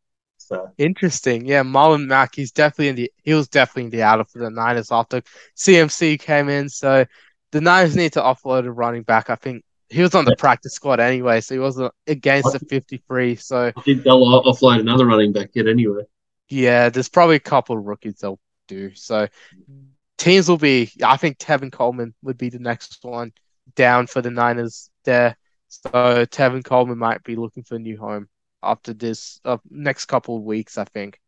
So 0.46 0.70
interesting, 0.78 1.46
yeah. 1.46 1.62
Marlon 1.62 2.06
Mack, 2.06 2.34
he's 2.34 2.52
definitely 2.52 2.88
in 2.88 2.96
the 2.96 3.12
he 3.22 3.34
was 3.34 3.48
definitely 3.48 3.84
in 3.84 3.90
the 3.90 4.02
outer 4.02 4.24
for 4.24 4.38
the 4.38 4.50
Niners 4.50 4.92
after 4.92 5.22
CMC 5.56 6.20
came 6.20 6.48
in. 6.48 6.68
So 6.68 7.06
the 7.52 7.60
Niners 7.60 7.96
need 7.96 8.12
to 8.14 8.20
offload 8.20 8.66
a 8.66 8.72
running 8.72 9.02
back. 9.02 9.30
I 9.30 9.36
think 9.36 9.64
he 9.88 10.02
was 10.02 10.14
on 10.14 10.24
the 10.24 10.36
practice 10.36 10.74
squad 10.74 11.00
anyway, 11.00 11.40
so 11.40 11.54
he 11.54 11.60
wasn't 11.60 11.92
against 12.06 12.52
the 12.52 12.58
53. 12.58 13.36
So 13.36 13.72
I 13.76 13.80
think 13.80 14.02
they'll 14.02 14.20
offload 14.42 14.80
another 14.80 15.06
running 15.06 15.32
back 15.32 15.50
yet 15.54 15.66
anyway. 15.68 16.02
Yeah, 16.48 16.88
there's 16.88 17.08
probably 17.08 17.36
a 17.36 17.40
couple 17.40 17.78
of 17.78 17.84
rookies 17.84 18.18
they'll 18.20 18.40
do. 18.68 18.94
So 18.94 19.28
teams 20.18 20.48
will 20.48 20.58
be. 20.58 20.90
I 21.02 21.16
think 21.16 21.38
Tevin 21.38 21.72
Coleman 21.72 22.14
would 22.22 22.38
be 22.38 22.50
the 22.50 22.58
next 22.58 22.98
one 23.02 23.32
down 23.76 24.06
for 24.06 24.20
the 24.20 24.30
Niners 24.30 24.90
there. 25.04 25.36
So 25.68 25.90
Tevin 26.26 26.64
Coleman 26.64 26.98
might 26.98 27.22
be 27.24 27.36
looking 27.36 27.62
for 27.62 27.76
a 27.76 27.78
new 27.78 27.98
home 27.98 28.28
after 28.64 28.92
this 28.92 29.40
uh, 29.44 29.58
next 29.70 30.06
couple 30.06 30.36
of 30.36 30.42
weeks. 30.42 30.78
I 30.78 30.84
think. 30.84 31.20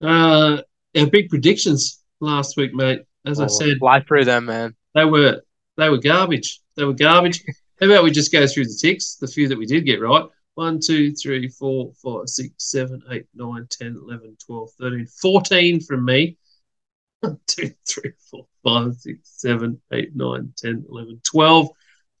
Uh, 0.00 0.62
our 0.96 1.06
big 1.06 1.28
predictions 1.28 2.02
last 2.20 2.56
week, 2.56 2.74
mate. 2.74 3.02
As 3.24 3.40
oh, 3.40 3.44
I 3.44 3.46
said, 3.46 3.78
fly 3.78 4.00
through 4.00 4.24
them, 4.24 4.46
man. 4.46 4.74
They 4.94 5.04
were 5.04 5.42
they 5.76 5.88
were 5.88 5.98
garbage. 5.98 6.60
They 6.76 6.84
were 6.84 6.94
garbage. 6.94 7.42
How 7.80 7.86
about 7.86 8.04
we 8.04 8.10
just 8.10 8.32
go 8.32 8.46
through 8.46 8.66
the 8.66 8.78
ticks, 8.80 9.16
the 9.16 9.26
few 9.26 9.48
that 9.48 9.58
we 9.58 9.66
did 9.66 9.84
get 9.84 10.00
right? 10.00 10.24
1, 10.54 10.80
2, 10.84 11.14
3, 11.14 11.48
4, 11.48 11.92
5, 11.94 12.28
6, 12.28 12.50
7, 12.58 13.02
8, 13.10 13.26
9, 13.34 13.66
10, 13.70 14.00
11, 14.06 14.36
12, 14.46 14.70
13, 14.78 15.06
14 15.06 15.80
from 15.80 16.04
me. 16.04 16.36
1, 17.20 17.38
2, 17.46 17.70
3, 17.88 18.12
4, 18.30 18.46
5, 18.62 18.94
6, 18.94 19.18
7, 19.22 19.80
8, 19.92 20.14
9, 20.14 20.52
10, 20.56 20.84
11, 20.88 21.20
12 21.24 21.68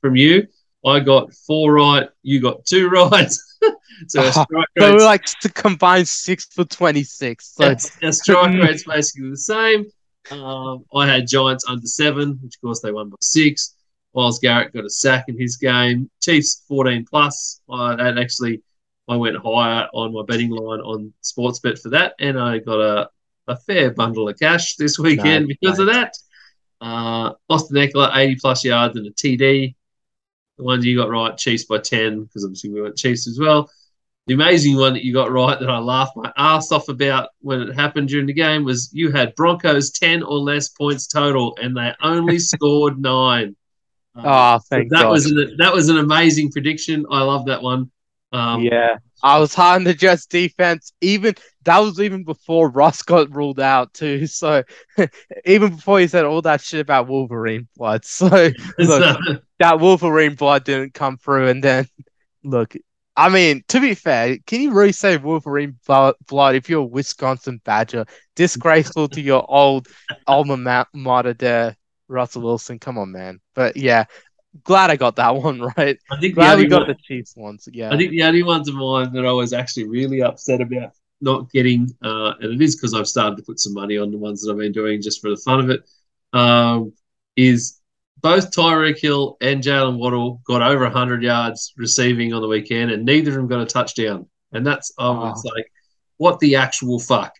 from 0.00 0.16
you. 0.16 0.48
I 0.84 1.00
got 1.00 1.32
four 1.32 1.74
right. 1.74 2.08
You 2.22 2.40
got 2.40 2.64
two 2.64 2.88
right. 2.90 3.32
so, 4.08 4.20
uh, 4.20 4.32
so 4.32 4.44
we're 4.78 4.98
like 4.98 5.24
to 5.24 5.48
combine 5.48 6.04
six 6.04 6.46
for 6.46 6.64
26. 6.64 7.54
So 7.56 7.64
our 8.02 8.12
strike 8.12 8.60
rate's 8.60 8.84
basically 8.84 9.30
the 9.30 9.36
same. 9.36 9.86
Um, 10.30 10.84
I 10.94 11.06
had 11.06 11.26
Giants 11.26 11.64
under 11.68 11.86
seven, 11.86 12.38
which 12.42 12.56
of 12.56 12.60
course 12.60 12.80
they 12.80 12.92
won 12.92 13.10
by 13.10 13.16
six. 13.20 13.74
Myles 14.14 14.38
Garrett 14.38 14.72
got 14.72 14.84
a 14.84 14.90
sack 14.90 15.24
in 15.28 15.38
his 15.38 15.56
game. 15.56 16.10
Chiefs 16.22 16.64
14 16.68 17.06
plus. 17.08 17.60
I 17.70 17.96
that 17.96 18.18
actually 18.18 18.62
I 19.08 19.16
went 19.16 19.36
higher 19.36 19.88
on 19.92 20.12
my 20.12 20.22
betting 20.26 20.50
line 20.50 20.80
on 20.80 21.12
Sportsbet 21.22 21.80
for 21.80 21.90
that, 21.90 22.14
and 22.18 22.38
I 22.38 22.58
got 22.58 22.80
a, 22.80 23.10
a 23.48 23.56
fair 23.56 23.90
bundle 23.90 24.28
of 24.28 24.38
cash 24.38 24.76
this 24.76 24.98
weekend 24.98 25.46
no, 25.46 25.54
because 25.60 25.78
no. 25.78 25.84
of 25.84 25.94
that. 25.94 26.14
Uh, 26.80 27.32
Austin 27.48 27.76
Ekeler 27.76 28.10
80 28.14 28.36
plus 28.40 28.64
yards 28.64 28.96
and 28.96 29.06
a 29.06 29.10
TD. 29.12 29.74
The 30.62 30.66
ones 30.66 30.84
you 30.84 30.96
got 30.96 31.10
right, 31.10 31.36
Chiefs 31.36 31.64
by 31.64 31.78
10, 31.78 32.22
because 32.22 32.44
obviously 32.44 32.70
we 32.70 32.80
went 32.80 32.96
Chiefs 32.96 33.26
as 33.26 33.36
well. 33.36 33.68
The 34.28 34.34
amazing 34.34 34.76
one 34.76 34.92
that 34.92 35.04
you 35.04 35.12
got 35.12 35.32
right 35.32 35.58
that 35.58 35.68
I 35.68 35.78
laughed 35.78 36.16
my 36.16 36.32
ass 36.36 36.70
off 36.70 36.88
about 36.88 37.30
when 37.40 37.62
it 37.62 37.74
happened 37.74 38.08
during 38.08 38.26
the 38.26 38.32
game 38.32 38.64
was 38.64 38.88
you 38.92 39.10
had 39.10 39.34
Broncos 39.34 39.90
10 39.90 40.22
or 40.22 40.38
less 40.38 40.68
points 40.68 41.08
total, 41.08 41.58
and 41.60 41.76
they 41.76 41.92
only 42.00 42.38
scored 42.52 43.00
nine. 43.00 43.56
Um, 44.14 44.24
oh, 44.24 44.58
thank 44.70 44.90
that 44.90 45.02
God. 45.02 45.10
was 45.10 45.26
an, 45.26 45.56
that 45.58 45.72
was 45.72 45.88
an 45.88 45.98
amazing 45.98 46.52
prediction. 46.52 47.04
I 47.10 47.22
love 47.22 47.46
that 47.46 47.60
one. 47.60 47.90
Um, 48.30 48.62
yeah, 48.62 48.98
I 49.22 49.38
was 49.38 49.54
high 49.54 49.76
on 49.76 49.84
the 49.84 49.94
Jets 49.94 50.26
defense. 50.26 50.92
Even 51.00 51.34
that 51.64 51.78
was 51.78 52.00
even 52.00 52.24
before 52.24 52.70
Russ 52.70 53.02
got 53.02 53.34
ruled 53.34 53.60
out 53.60 53.94
too. 53.94 54.26
So 54.26 54.62
even 55.44 55.76
before 55.76 56.00
he 56.00 56.08
said 56.08 56.24
all 56.24 56.42
that 56.42 56.60
shit 56.60 56.80
about 56.80 57.08
Wolverine 57.08 57.68
blood, 57.76 58.04
so 58.04 58.50
look, 58.78 59.42
that 59.58 59.80
Wolverine 59.80 60.34
blood 60.34 60.64
didn't 60.64 60.94
come 60.94 61.16
through. 61.16 61.48
And 61.48 61.62
then 61.62 61.86
look, 62.42 62.74
I 63.16 63.28
mean, 63.28 63.62
to 63.68 63.80
be 63.80 63.94
fair, 63.94 64.38
can 64.46 64.62
you 64.62 64.72
really 64.72 64.92
say 64.92 65.16
Wolverine 65.18 65.78
blood 65.86 66.54
if 66.54 66.68
you're 66.68 66.80
a 66.80 66.84
Wisconsin 66.84 67.60
Badger? 67.64 68.06
Disgraceful 68.34 69.08
to 69.10 69.20
your 69.20 69.44
old 69.48 69.88
alma 70.26 70.86
mater 70.94 71.34
there. 71.34 71.76
Russell 72.08 72.42
Wilson. 72.42 72.78
Come 72.78 72.98
on, 72.98 73.12
man. 73.12 73.40
But 73.54 73.76
yeah, 73.76 74.04
glad 74.64 74.90
I 74.90 74.96
got 74.96 75.16
that 75.16 75.34
one 75.42 75.60
right. 75.76 75.98
I 76.10 76.20
think 76.20 76.34
glad 76.34 76.58
we 76.58 76.66
got 76.66 76.86
one, 76.86 76.88
the 76.88 76.96
Chiefs 77.02 77.36
ones. 77.36 77.68
Yeah. 77.72 77.92
I 77.92 77.96
think 77.96 78.10
the 78.10 78.22
only 78.22 78.42
ones 78.42 78.68
of 78.68 78.74
mine 78.74 79.12
that 79.12 79.26
I 79.26 79.32
was 79.32 79.52
actually 79.52 79.88
really 79.88 80.22
upset 80.22 80.60
about 80.60 80.92
not 81.20 81.50
getting, 81.50 81.88
uh, 82.02 82.34
and 82.40 82.52
it 82.52 82.62
is 82.62 82.76
because 82.76 82.94
I've 82.94 83.06
started 83.06 83.36
to 83.36 83.42
put 83.42 83.60
some 83.60 83.74
money 83.74 83.96
on 83.96 84.10
the 84.10 84.18
ones 84.18 84.42
that 84.42 84.50
I've 84.50 84.58
been 84.58 84.72
doing 84.72 85.00
just 85.00 85.20
for 85.20 85.30
the 85.30 85.36
fun 85.36 85.60
of 85.60 85.70
it, 85.70 85.88
um, 86.32 86.92
is 87.36 87.78
both 88.20 88.50
Tyreek 88.50 88.98
Hill 88.98 89.36
and 89.40 89.62
Jalen 89.62 89.98
Waddle 89.98 90.40
got 90.44 90.62
over 90.62 90.82
100 90.84 91.22
yards 91.22 91.72
receiving 91.76 92.32
on 92.32 92.42
the 92.42 92.48
weekend, 92.48 92.90
and 92.90 93.04
neither 93.04 93.30
of 93.30 93.36
them 93.36 93.46
got 93.48 93.60
a 93.60 93.66
touchdown. 93.66 94.26
And 94.52 94.66
that's, 94.66 94.92
I 94.98 95.08
was 95.08 95.42
oh. 95.46 95.54
like, 95.54 95.70
what 96.16 96.38
the 96.40 96.56
actual 96.56 96.98
fuck? 96.98 97.34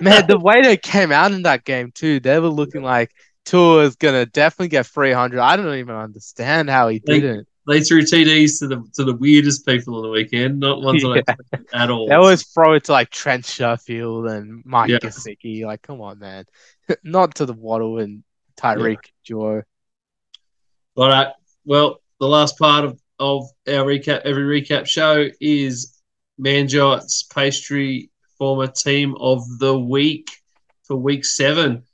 Man, 0.00 0.26
the 0.26 0.38
way 0.38 0.62
they 0.62 0.76
came 0.76 1.12
out 1.12 1.32
in 1.32 1.42
that 1.42 1.64
game, 1.64 1.92
too, 1.94 2.20
they 2.20 2.38
were 2.38 2.48
looking 2.48 2.82
like– 2.94 3.12
Tua 3.48 3.84
is 3.84 3.96
gonna 3.96 4.26
definitely 4.26 4.68
get 4.68 4.86
300. 4.86 5.40
I 5.40 5.56
don't 5.56 5.74
even 5.74 5.94
understand 5.94 6.68
how 6.68 6.88
he 6.88 7.00
they, 7.06 7.20
didn't. 7.20 7.48
They 7.66 7.80
threw 7.80 8.02
TDs 8.02 8.58
to 8.58 8.66
the 8.66 8.90
to 8.94 9.04
the 9.04 9.14
weirdest 9.14 9.64
people 9.64 9.96
on 9.96 10.02
the 10.02 10.10
weekend, 10.10 10.60
not 10.60 10.82
ones 10.82 11.02
yeah. 11.04 11.22
at 11.72 11.88
all. 11.88 12.08
They 12.08 12.14
always 12.14 12.46
throw 12.46 12.74
it 12.74 12.84
to 12.84 12.92
like 12.92 13.08
Trent 13.08 13.46
Sherfield 13.46 14.30
and 14.30 14.62
Mike 14.66 14.90
yeah. 14.90 14.98
Gesicki. 14.98 15.64
Like, 15.64 15.80
come 15.80 16.02
on, 16.02 16.18
man, 16.18 16.44
not 17.02 17.36
to 17.36 17.46
the 17.46 17.54
Waddle 17.54 17.98
and 17.98 18.22
Tyreek 18.60 18.98
yeah. 19.02 19.10
Joe. 19.24 19.62
Right. 20.94 21.28
Uh, 21.28 21.32
well, 21.64 22.02
the 22.20 22.28
last 22.28 22.58
part 22.58 22.84
of, 22.84 23.00
of 23.18 23.48
our 23.66 23.84
recap, 23.86 24.20
every 24.26 24.60
recap 24.60 24.86
show 24.86 25.26
is 25.40 25.98
Manjot's 26.38 27.22
pastry 27.22 28.10
former 28.36 28.66
team 28.66 29.14
of 29.18 29.42
the 29.58 29.78
week 29.78 30.28
for 30.84 30.96
week 30.96 31.24
seven. 31.24 31.84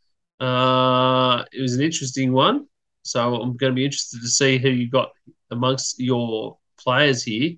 Uh, 0.45 1.45
it 1.53 1.61
was 1.63 1.75
an 1.75 1.83
interesting 1.83 2.33
one. 2.33 2.67
So 3.03 3.35
I'm 3.35 3.57
going 3.57 3.73
to 3.73 3.77
be 3.77 3.85
interested 3.85 4.21
to 4.21 4.29
see 4.29 4.59
who 4.59 4.69
you 4.69 4.89
got 4.91 5.11
amongst 5.51 5.99
your 6.01 6.59
players 6.79 7.23
here. 7.23 7.53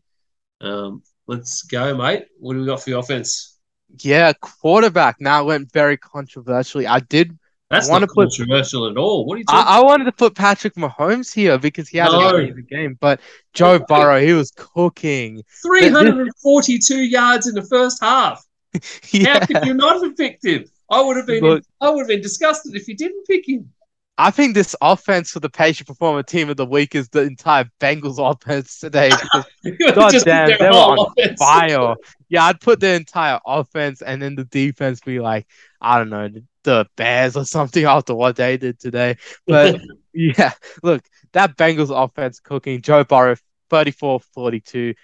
Um, 0.61 1.03
let's 1.27 1.63
go, 1.63 1.97
mate. 1.97 2.27
What 2.39 2.55
do 2.55 2.61
we 2.61 2.67
got 2.67 2.81
for 2.83 2.91
the 2.91 2.99
offense? 2.99 3.59
Yeah, 4.01 4.33
quarterback. 4.41 5.21
Now 5.21 5.43
it 5.43 5.47
went 5.47 5.73
very 5.73 5.97
controversially. 5.97 6.87
I 6.87 7.01
did 7.01 7.37
That's 7.71 7.89
not 7.89 8.09
controversial 8.09 8.89
at 8.91 8.97
all. 8.97 9.27
What 9.27 9.37
are 9.37 9.39
you 9.39 9.45
I, 9.49 9.79
I 9.79 9.85
wanted 9.85 10.05
to 10.05 10.13
put 10.13 10.35
Patrick 10.35 10.75
Mahomes 10.75 11.33
here 11.33 11.59
because 11.59 11.89
he 11.89 11.99
had 11.99 12.11
No. 12.13 12.37
a 12.37 12.53
the 12.53 12.63
game, 12.63 12.99
but 13.01 13.21
Joe 13.55 13.79
Burrow, 13.79 14.21
he 14.21 14.33
was 14.33 14.53
cooking. 14.57 15.43
342 15.63 16.99
yards 16.99 17.47
in 17.47 17.55
the 17.55 17.63
first 17.63 18.03
half. 18.03 18.45
How 18.75 18.81
Yeah. 19.13 19.47
could 19.47 19.65
you 19.65 19.75
not 19.75 20.03
have 20.03 20.17
picked 20.17 20.45
him? 20.45 20.65
I 20.91 21.01
would 21.01 21.17
have 21.17 21.27
been 21.27 21.43
Look- 21.43 21.65
I 21.81 21.91
would 21.91 22.01
have 22.01 22.09
been 22.09 22.23
disgusted 22.23 22.75
if 22.75 22.89
you 22.89 22.97
didn't 22.97 23.27
pick 23.27 23.49
him. 23.49 23.73
I 24.19 24.31
think 24.31 24.55
this 24.55 24.75
offense 24.81 25.31
for 25.31 25.41
the 25.41 25.51
patient 25.51 25.89
performer 25.89 26.23
team 26.23 26.49
of 26.49 26.57
the 26.57 26.65
week 26.65 26.95
is 26.95 27.09
the 27.11 27.21
entire 27.21 27.71
Bengals 27.81 28.19
offense 28.19 28.79
today. 28.79 29.11
God 29.95 30.15
damn, 30.25 30.49
they 30.49 30.57
were 30.59 30.75
on 30.75 31.13
offense. 31.13 31.39
fire. 31.39 31.95
Yeah, 32.31 32.45
I'd 32.45 32.61
put 32.61 32.81
the 32.81 32.95
entire 32.95 33.41
offense 33.47 34.01
and 34.01 34.23
then 34.23 34.35
the 34.35 34.45
defense 34.45 35.01
be 35.01 35.21
like, 35.21 35.47
I 35.83 35.99
don't 35.99 36.09
know, 36.09 36.31
the 36.63 36.87
Bears 36.97 37.37
or 37.37 37.45
something 37.45 37.85
after 37.97 38.15
what 38.15 38.37
they 38.37 38.57
did 38.57 38.81
today. 38.81 39.19
But 39.47 39.83
yeah, 40.15 40.53
look, 40.83 41.05
that 41.33 41.59
Bengals 41.59 41.91
offense 41.95 42.41
cooking. 42.41 42.81
Joe 42.81 43.05
Burrow, 43.05 43.37
34 43.69 44.21
42, 44.21 44.95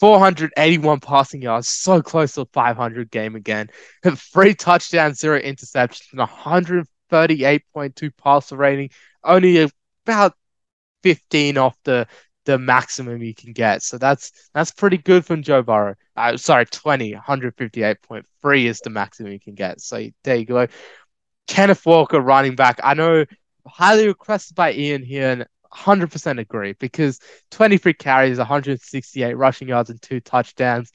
481 0.00 1.00
passing 1.00 1.42
yards, 1.42 1.68
so 1.68 2.00
close 2.00 2.32
to 2.34 2.46
500 2.52 3.10
game 3.10 3.34
again. 3.34 3.68
Three 4.06 4.54
touchdowns, 4.54 5.18
zero 5.18 5.40
interceptions, 5.40 6.12
and 6.12 6.20
138.2 6.20 8.10
passer 8.16 8.56
rating, 8.56 8.90
only 9.24 9.68
about 10.04 10.34
15 11.02 11.58
off 11.58 11.76
the 11.84 12.06
the 12.44 12.58
maximum 12.58 13.22
you 13.22 13.34
can 13.34 13.52
get. 13.52 13.82
So 13.82 13.98
that's 13.98 14.32
that's 14.54 14.70
pretty 14.70 14.96
good 14.96 15.26
from 15.26 15.42
Joe 15.42 15.62
Burrow. 15.62 15.96
Uh, 16.16 16.38
sorry, 16.38 16.64
20, 16.64 17.12
158.3 17.12 18.64
is 18.64 18.80
the 18.80 18.88
maximum 18.88 19.32
you 19.32 19.38
can 19.38 19.54
get. 19.54 19.82
So 19.82 20.08
there 20.24 20.36
you 20.36 20.46
go. 20.46 20.66
Kenneth 21.46 21.84
Walker, 21.84 22.20
running 22.20 22.56
back. 22.56 22.80
I 22.82 22.94
know 22.94 23.26
highly 23.66 24.08
requested 24.08 24.56
by 24.56 24.72
Ian 24.72 25.02
here 25.02 25.30
and 25.30 25.46
100% 25.72 26.38
agree 26.38 26.74
because 26.74 27.20
23 27.50 27.94
carries, 27.94 28.38
168 28.38 29.34
rushing 29.34 29.68
yards, 29.68 29.90
and 29.90 30.00
two 30.00 30.20
touchdowns. 30.20 30.92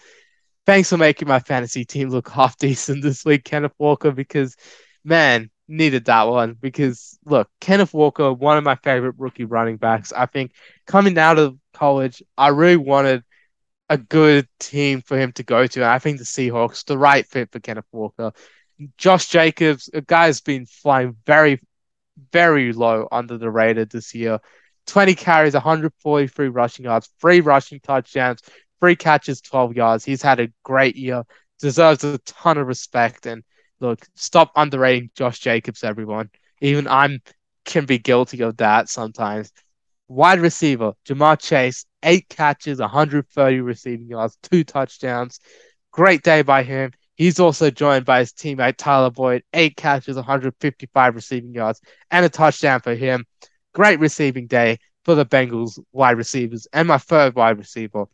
Thanks 0.66 0.90
for 0.90 0.98
making 0.98 1.28
my 1.28 1.40
fantasy 1.40 1.86
team 1.86 2.10
look 2.10 2.30
half 2.30 2.58
decent 2.58 3.04
this 3.04 3.26
week, 3.26 3.44
Kenneth 3.44 3.74
Walker, 3.78 4.12
because 4.12 4.56
man, 5.04 5.50
needed 5.68 6.06
that 6.06 6.24
one. 6.24 6.56
Because 6.60 7.18
look, 7.26 7.50
Kenneth 7.60 7.94
Walker, 7.94 8.32
one 8.34 8.58
of 8.58 8.64
my 8.64 8.76
favorite 8.76 9.16
rookie 9.18 9.46
running 9.46 9.78
backs. 9.78 10.14
I 10.14 10.26
think 10.26 10.54
coming 10.86 11.18
out 11.18 11.40
of 11.40 11.58
college, 11.74 12.24
I 12.38 12.50
really 12.50 12.78
wanted 12.78 13.24
a 13.90 13.98
good 13.98 14.48
team 14.60 15.02
for 15.02 15.18
him 15.18 15.32
to 15.34 15.44
go 15.44 15.68
to. 15.68 15.80
And 15.82 15.90
I 15.90 16.00
think 16.00 16.18
the 16.18 16.24
Seahawks, 16.24 16.86
the 16.86 16.98
right 16.98 17.26
fit 17.28 17.52
for 17.52 17.60
Kenneth 17.60 17.86
Walker. 17.92 18.32
Josh 18.98 19.28
Jacobs, 19.28 19.90
a 19.94 20.02
guy's 20.02 20.42
been 20.42 20.66
flying 20.66 21.16
very, 21.26 21.62
very 22.32 22.74
low 22.74 23.08
under 23.12 23.38
the 23.38 23.50
radar 23.50 23.86
this 23.86 24.16
year. 24.16 24.40
20 24.88 25.16
carries, 25.16 25.54
143 25.54 26.48
rushing 26.50 26.86
yards, 26.86 27.10
three 27.20 27.42
rushing 27.42 27.80
touchdowns, 27.80 28.42
three 28.80 28.96
catches, 28.96 29.42
12 29.42 29.76
yards. 29.76 30.06
He's 30.06 30.22
had 30.22 30.40
a 30.40 30.50
great 30.64 30.96
year, 30.96 31.24
deserves 31.60 32.04
a 32.04 32.18
ton 32.20 32.58
of 32.58 32.68
respect. 32.68 33.26
And 33.26 33.44
look, 33.80 34.06
stop 34.16 34.52
underrating 34.56 35.12
Josh 35.16 35.40
Jacobs, 35.40 35.84
everyone. 35.84 36.30
Even 36.62 36.88
I'm 36.88 37.20
can 37.66 37.86
be 37.86 37.98
guilty 37.98 38.42
of 38.42 38.58
that 38.58 38.90
sometimes. 38.90 39.52
Wide 40.08 40.42
receiver, 40.42 40.94
Ja'Marr 41.08 41.40
Chase, 41.40 41.86
eight 42.04 42.28
catches, 42.30 42.80
130 42.80 43.62
receiving 43.62 44.08
yards, 44.08 44.38
two 44.44 44.64
touchdowns. 44.64 45.40
Great 45.92 46.24
day 46.24 46.42
by 46.42 46.64
him. 46.64 46.92
He's 47.16 47.40
also 47.40 47.70
joined 47.70 48.06
by 48.06 48.20
his 48.20 48.34
teammate 48.34 48.78
Tyler 48.78 49.12
Boyd, 49.12 49.44
eight 49.54 49.78
catches, 49.78 50.16
155 50.16 51.16
receiving 51.16 51.54
yards, 51.54 51.80
and 52.10 52.26
a 52.26 52.30
touchdown 52.30 52.82
for 52.82 52.96
him. 52.96 53.26
Great 53.74 54.00
receiving 54.00 54.48
day 54.48 54.80
for 55.04 55.16
the 55.16 55.26
Bengals 55.26 55.80
wide 55.92 56.18
receivers. 56.18 56.68
And 56.74 56.88
my 56.88 56.98
third 56.98 57.36
wide 57.36 57.58
receiver, 57.58 58.06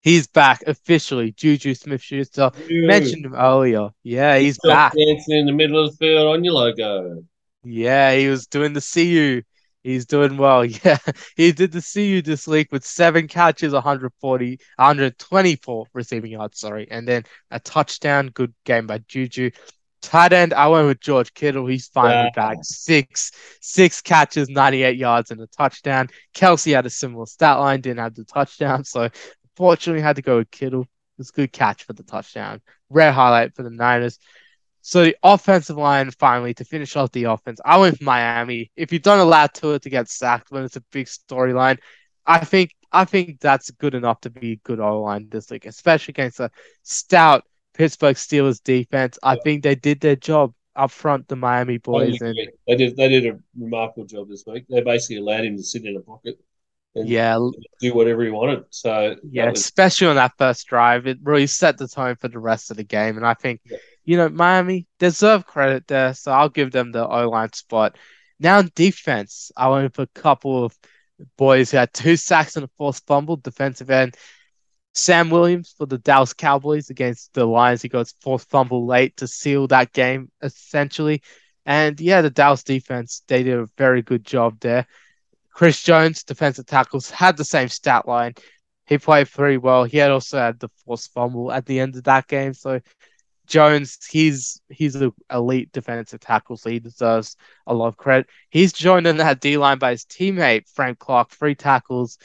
he's 0.00 0.26
back 0.26 0.62
officially. 0.66 1.32
Juju 1.32 1.74
Smith 1.74 2.02
Schuster. 2.02 2.50
Mentioned 2.68 3.26
him 3.26 3.34
earlier. 3.34 3.90
Yeah, 4.02 4.38
he's 4.38 4.56
Stop 4.56 4.92
back. 4.92 4.92
dancing 4.94 5.38
in 5.38 5.46
the 5.46 5.52
middle 5.52 5.84
of 5.84 5.92
the 5.92 5.96
field 5.96 6.28
on 6.34 6.44
your 6.44 6.54
logo. 6.54 7.24
Yeah, 7.64 8.14
he 8.14 8.28
was 8.28 8.46
doing 8.46 8.72
the 8.72 8.80
CU. 8.80 9.42
He's 9.82 10.06
doing 10.06 10.36
well. 10.36 10.64
Yeah, 10.84 10.98
he 11.36 11.52
did 11.52 11.72
the 11.72 11.80
CU 11.82 12.20
this 12.22 12.46
week 12.46 12.72
with 12.72 12.84
seven 12.84 13.28
catches, 13.28 13.72
140, 13.72 14.58
124 14.76 15.86
receiving 15.94 16.32
yards, 16.32 16.58
sorry, 16.60 16.88
and 16.90 17.06
then 17.06 17.24
a 17.50 17.60
touchdown. 17.60 18.28
Good 18.28 18.54
game 18.64 18.86
by 18.86 18.98
Juju. 18.98 19.50
Tight 20.00 20.32
end, 20.32 20.54
I 20.54 20.68
went 20.68 20.86
with 20.86 21.00
George 21.00 21.34
Kittle. 21.34 21.66
He's 21.66 21.88
finally 21.88 22.30
Wow. 22.36 22.50
back. 22.50 22.58
Six, 22.62 23.32
six 23.60 24.00
catches, 24.00 24.48
98 24.48 24.96
yards, 24.96 25.30
and 25.30 25.40
a 25.40 25.46
touchdown. 25.48 26.08
Kelce 26.34 26.74
had 26.74 26.86
a 26.86 26.90
similar 26.90 27.26
stat 27.26 27.58
line, 27.58 27.80
didn't 27.80 27.98
have 27.98 28.14
the 28.14 28.24
touchdown, 28.24 28.84
so 28.84 29.08
fortunately 29.56 30.02
had 30.02 30.16
to 30.16 30.22
go 30.22 30.36
with 30.38 30.50
Kittle. 30.50 30.82
It 30.82 30.88
was 31.18 31.30
a 31.30 31.32
good 31.32 31.52
catch 31.52 31.82
for 31.84 31.92
the 31.94 32.04
touchdown. 32.04 32.60
Rare 32.90 33.10
highlight 33.12 33.54
for 33.54 33.64
the 33.64 33.70
Niners. 33.70 34.18
So 34.82 35.04
the 35.04 35.16
offensive 35.22 35.76
line, 35.76 36.10
finally, 36.12 36.54
to 36.54 36.64
finish 36.64 36.94
off 36.96 37.10
the 37.12 37.24
offense, 37.24 37.60
I 37.64 37.76
went 37.78 37.94
with 37.94 38.02
Miami. 38.02 38.70
If 38.76 38.92
you 38.92 39.00
don't 39.00 39.18
allow 39.18 39.48
Tua 39.48 39.80
to 39.80 39.90
get 39.90 40.08
sacked 40.08 40.50
when 40.50 40.62
it's 40.62 40.76
a 40.76 40.84
big 40.92 41.06
storyline, 41.06 41.78
I 42.24 42.44
think 42.44 42.74
I 42.90 43.04
think 43.04 43.40
that's 43.40 43.70
good 43.72 43.94
enough 43.94 44.20
to 44.22 44.30
be 44.30 44.52
a 44.52 44.56
good 44.56 44.80
O 44.80 45.02
line 45.02 45.28
this 45.30 45.50
week, 45.50 45.66
especially 45.66 46.12
against 46.12 46.40
a 46.40 46.50
stout 46.84 47.44
Pittsburgh 47.78 48.16
Steelers 48.16 48.62
defense. 48.62 49.18
I 49.22 49.36
think 49.36 49.62
they 49.62 49.76
did 49.76 50.00
their 50.00 50.16
job 50.16 50.52
up 50.74 50.90
front, 50.90 51.28
the 51.28 51.36
Miami 51.36 51.76
oh, 51.76 51.78
boys, 51.78 52.20
and 52.20 52.36
They 52.66 52.74
did 52.74 52.96
they 52.96 53.08
did 53.08 53.26
a 53.26 53.38
remarkable 53.56 54.04
job 54.04 54.28
this 54.28 54.44
week. 54.46 54.64
They 54.68 54.82
basically 54.82 55.18
allowed 55.18 55.44
him 55.44 55.56
to 55.56 55.62
sit 55.62 55.84
in 55.84 55.96
a 55.96 56.00
pocket 56.00 56.40
and 56.96 57.08
yeah, 57.08 57.38
do 57.80 57.94
whatever 57.94 58.24
he 58.24 58.30
wanted. 58.30 58.64
So 58.70 59.14
Yeah, 59.30 59.50
was- 59.50 59.60
especially 59.60 60.08
on 60.08 60.16
that 60.16 60.32
first 60.36 60.66
drive, 60.66 61.06
it 61.06 61.18
really 61.22 61.46
set 61.46 61.78
the 61.78 61.86
tone 61.86 62.16
for 62.16 62.26
the 62.26 62.40
rest 62.40 62.72
of 62.72 62.76
the 62.76 62.84
game. 62.84 63.16
And 63.16 63.24
I 63.24 63.34
think, 63.34 63.60
Yeah. 63.64 63.78
you 64.04 64.16
know, 64.16 64.28
Miami 64.28 64.88
deserve 64.98 65.46
credit 65.46 65.86
there, 65.86 66.14
so 66.14 66.32
I'll 66.32 66.48
give 66.48 66.72
them 66.72 66.90
the 66.90 67.06
O 67.06 67.30
line 67.30 67.52
spot. 67.52 67.96
Now 68.40 68.58
in 68.58 68.72
defense, 68.74 69.52
I 69.56 69.68
went 69.68 69.94
for 69.94 70.02
a 70.02 70.20
couple 70.20 70.64
of 70.64 70.76
boys 71.36 71.70
who 71.70 71.76
had 71.76 71.92
two 71.92 72.16
sacks 72.16 72.56
and 72.56 72.64
a 72.64 72.70
forced 72.76 73.06
fumble. 73.06 73.36
Defensive 73.36 73.90
end 73.90 74.16
Sam 74.94 75.30
Williams 75.30 75.74
for 75.76 75.86
the 75.86 75.98
Dallas 75.98 76.32
Cowboys 76.32 76.90
against 76.90 77.34
the 77.34 77.46
Lions. 77.46 77.82
He 77.82 77.88
got 77.88 78.00
his 78.00 78.14
forced 78.20 78.48
fumble 78.50 78.86
late 78.86 79.16
to 79.18 79.28
seal 79.28 79.66
that 79.68 79.92
game, 79.92 80.30
essentially. 80.42 81.22
And 81.64 82.00
yeah, 82.00 82.22
the 82.22 82.30
Dallas 82.30 82.62
defense, 82.62 83.22
they 83.28 83.42
did 83.42 83.58
a 83.58 83.68
very 83.76 84.02
good 84.02 84.24
job 84.24 84.58
there. 84.60 84.86
Chris 85.52 85.82
Jones, 85.82 86.24
defensive 86.24 86.66
tackles, 86.66 87.10
had 87.10 87.36
the 87.36 87.44
same 87.44 87.68
stat 87.68 88.08
line. 88.08 88.34
He 88.86 88.96
played 88.96 89.30
pretty 89.30 89.58
well. 89.58 89.84
He 89.84 89.98
had 89.98 90.10
also 90.10 90.38
had 90.38 90.58
the 90.58 90.68
forced 90.84 91.12
fumble 91.12 91.52
at 91.52 91.66
the 91.66 91.78
end 91.80 91.96
of 91.96 92.04
that 92.04 92.26
game. 92.26 92.54
So 92.54 92.80
Jones, 93.46 93.98
he's 94.10 94.60
he's 94.68 94.94
an 94.94 95.12
elite 95.30 95.72
defensive 95.72 96.20
tackle, 96.20 96.56
so 96.56 96.70
he 96.70 96.78
deserves 96.78 97.36
a 97.66 97.74
lot 97.74 97.88
of 97.88 97.96
credit. 97.96 98.28
He's 98.50 98.72
joined 98.72 99.06
in 99.06 99.16
that 99.18 99.40
D 99.40 99.56
line 99.56 99.78
by 99.78 99.90
his 99.90 100.04
teammate 100.04 100.68
Frank 100.72 100.98
Clark, 100.98 101.30
three 101.30 101.54
tackles, 101.54 102.18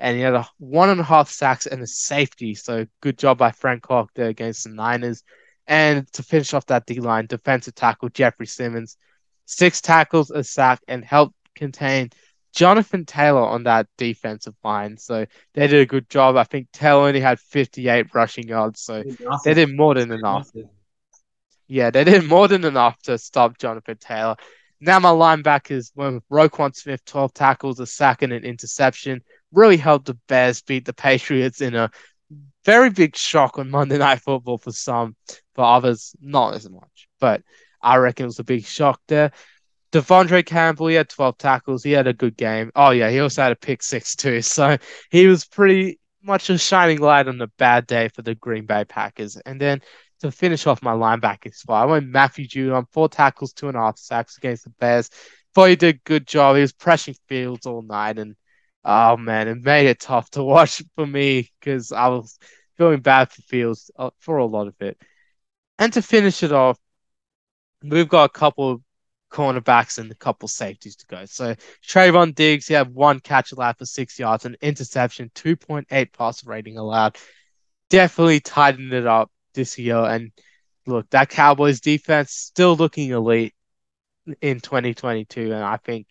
and 0.00 0.16
he 0.16 0.22
had 0.22 0.34
a 0.34 0.48
one 0.58 0.88
and 0.88 1.00
a 1.00 1.04
half 1.04 1.30
sacks 1.30 1.66
and 1.66 1.82
a 1.82 1.86
safety. 1.86 2.54
So 2.54 2.86
good 3.02 3.18
job 3.18 3.38
by 3.38 3.52
Frank 3.52 3.82
Clark 3.82 4.08
there 4.14 4.28
against 4.28 4.64
the 4.64 4.70
Niners. 4.70 5.22
And 5.66 6.10
to 6.14 6.22
finish 6.22 6.54
off 6.54 6.66
that 6.66 6.86
D 6.86 6.98
line, 7.00 7.26
defensive 7.26 7.74
tackle 7.74 8.08
Jeffrey 8.08 8.46
Simmons, 8.46 8.96
six 9.44 9.80
tackles, 9.80 10.30
a 10.30 10.42
sack, 10.42 10.80
and 10.88 11.04
helped 11.04 11.34
contain 11.54 12.10
Jonathan 12.54 13.04
Taylor 13.04 13.44
on 13.44 13.64
that 13.64 13.86
defensive 13.98 14.54
line. 14.64 14.96
So 14.96 15.26
they 15.54 15.66
did 15.66 15.82
a 15.82 15.86
good 15.86 16.08
job. 16.08 16.36
I 16.36 16.44
think 16.44 16.68
Taylor 16.72 17.06
only 17.06 17.20
had 17.20 17.38
58 17.38 18.14
rushing 18.14 18.48
yards. 18.48 18.80
So 18.80 19.04
they 19.44 19.54
did 19.54 19.76
more 19.76 19.94
than 19.94 20.10
enough. 20.10 20.50
Yeah, 21.68 21.90
they 21.90 22.04
did 22.04 22.24
more 22.24 22.48
than 22.48 22.64
enough 22.64 23.00
to 23.02 23.18
stop 23.18 23.58
Jonathan 23.58 23.98
Taylor. 24.00 24.36
Now 24.80 24.98
my 24.98 25.10
linebackers 25.10 25.92
went 25.94 26.14
with 26.14 26.28
Roquan 26.30 26.74
Smith, 26.74 27.04
12 27.04 27.34
tackles, 27.34 27.80
a 27.80 27.86
sack, 27.86 28.22
and 28.22 28.32
an 28.32 28.44
interception. 28.44 29.22
Really 29.52 29.76
helped 29.76 30.06
the 30.06 30.18
Bears 30.28 30.62
beat 30.62 30.84
the 30.84 30.92
Patriots 30.92 31.60
in 31.60 31.74
a 31.74 31.90
very 32.64 32.90
big 32.90 33.16
shock 33.16 33.58
on 33.58 33.70
Monday 33.70 33.98
Night 33.98 34.20
Football 34.20 34.58
for 34.58 34.72
some, 34.72 35.16
for 35.54 35.64
others, 35.64 36.14
not 36.20 36.54
as 36.54 36.68
much. 36.68 37.08
But 37.18 37.42
I 37.82 37.96
reckon 37.96 38.24
it 38.24 38.26
was 38.28 38.38
a 38.38 38.44
big 38.44 38.64
shock 38.64 39.00
there. 39.08 39.32
De'Vondre 39.92 40.46
Campbell, 40.46 40.86
he 40.86 40.94
had 40.94 41.08
12 41.08 41.36
tackles. 41.38 41.82
He 41.82 41.92
had 41.92 42.06
a 42.06 42.12
good 42.12 42.36
game. 42.36 42.70
Oh, 42.76 42.90
yeah, 42.90 43.10
he 43.10 43.18
also 43.20 43.42
had 43.42 43.52
a 43.52 43.56
pick 43.56 43.82
six, 43.82 44.14
too. 44.14 44.40
So 44.42 44.76
he 45.10 45.26
was 45.26 45.44
pretty 45.44 45.98
much 46.22 46.50
a 46.50 46.58
shining 46.58 47.00
light 47.00 47.26
on 47.28 47.40
a 47.40 47.46
bad 47.46 47.86
day 47.86 48.08
for 48.08 48.22
the 48.22 48.34
Green 48.34 48.66
Bay 48.66 48.84
Packers. 48.84 49.36
And 49.36 49.60
then 49.60 49.80
to 50.20 50.30
finish 50.30 50.66
off 50.66 50.82
my 50.82 50.92
linebacking 50.92 51.54
spot, 51.54 51.82
I 51.82 51.90
went 51.90 52.08
Matthew 52.08 52.46
Judon, 52.46 52.86
four 52.92 53.08
tackles, 53.08 53.52
two 53.52 53.68
and 53.68 53.76
a 53.76 53.80
half 53.80 53.98
sacks 53.98 54.36
against 54.36 54.64
the 54.64 54.70
Bears. 54.70 55.10
Thought 55.54 55.70
he 55.70 55.76
did 55.76 55.96
a 55.96 56.00
good 56.04 56.26
job. 56.26 56.54
He 56.54 56.62
was 56.62 56.72
pressing 56.72 57.16
Fields 57.26 57.66
all 57.66 57.82
night. 57.82 58.18
And 58.18 58.36
oh, 58.84 59.16
man, 59.16 59.48
it 59.48 59.62
made 59.62 59.88
it 59.88 60.00
tough 60.00 60.30
to 60.30 60.42
watch 60.42 60.82
for 60.94 61.06
me 61.06 61.50
because 61.60 61.92
I 61.92 62.08
was 62.08 62.38
feeling 62.76 63.00
bad 63.00 63.30
for 63.30 63.42
Fields 63.42 63.90
uh, 63.98 64.10
for 64.18 64.38
a 64.38 64.46
lot 64.46 64.66
of 64.66 64.74
it. 64.80 64.98
And 65.78 65.92
to 65.94 66.02
finish 66.02 66.42
it 66.42 66.52
off, 66.52 66.78
we've 67.82 68.08
got 68.08 68.24
a 68.24 68.32
couple 68.32 68.70
of 68.70 68.80
cornerbacks 69.30 69.98
and 69.98 70.10
a 70.10 70.14
couple 70.14 70.48
safeties 70.48 70.96
to 70.96 71.06
go. 71.06 71.24
So 71.24 71.54
Trevon 71.86 72.34
Diggs, 72.34 72.66
he 72.66 72.74
had 72.74 72.92
one 72.92 73.20
catch 73.20 73.52
allowed 73.52 73.78
for 73.78 73.86
six 73.86 74.18
yards, 74.18 74.44
an 74.44 74.56
interception, 74.60 75.30
2.8 75.34 76.12
pass 76.12 76.44
rating 76.44 76.76
allowed. 76.76 77.16
Definitely 77.88 78.40
tightened 78.40 78.92
it 78.92 79.06
up 79.06 79.30
this 79.54 79.78
year. 79.78 79.96
And 79.96 80.32
look, 80.86 81.08
that 81.10 81.30
Cowboys 81.30 81.80
defense 81.80 82.32
still 82.32 82.76
looking 82.76 83.10
elite 83.10 83.54
in 84.40 84.60
2022. 84.60 85.52
And 85.52 85.64
I 85.64 85.76
think 85.76 86.06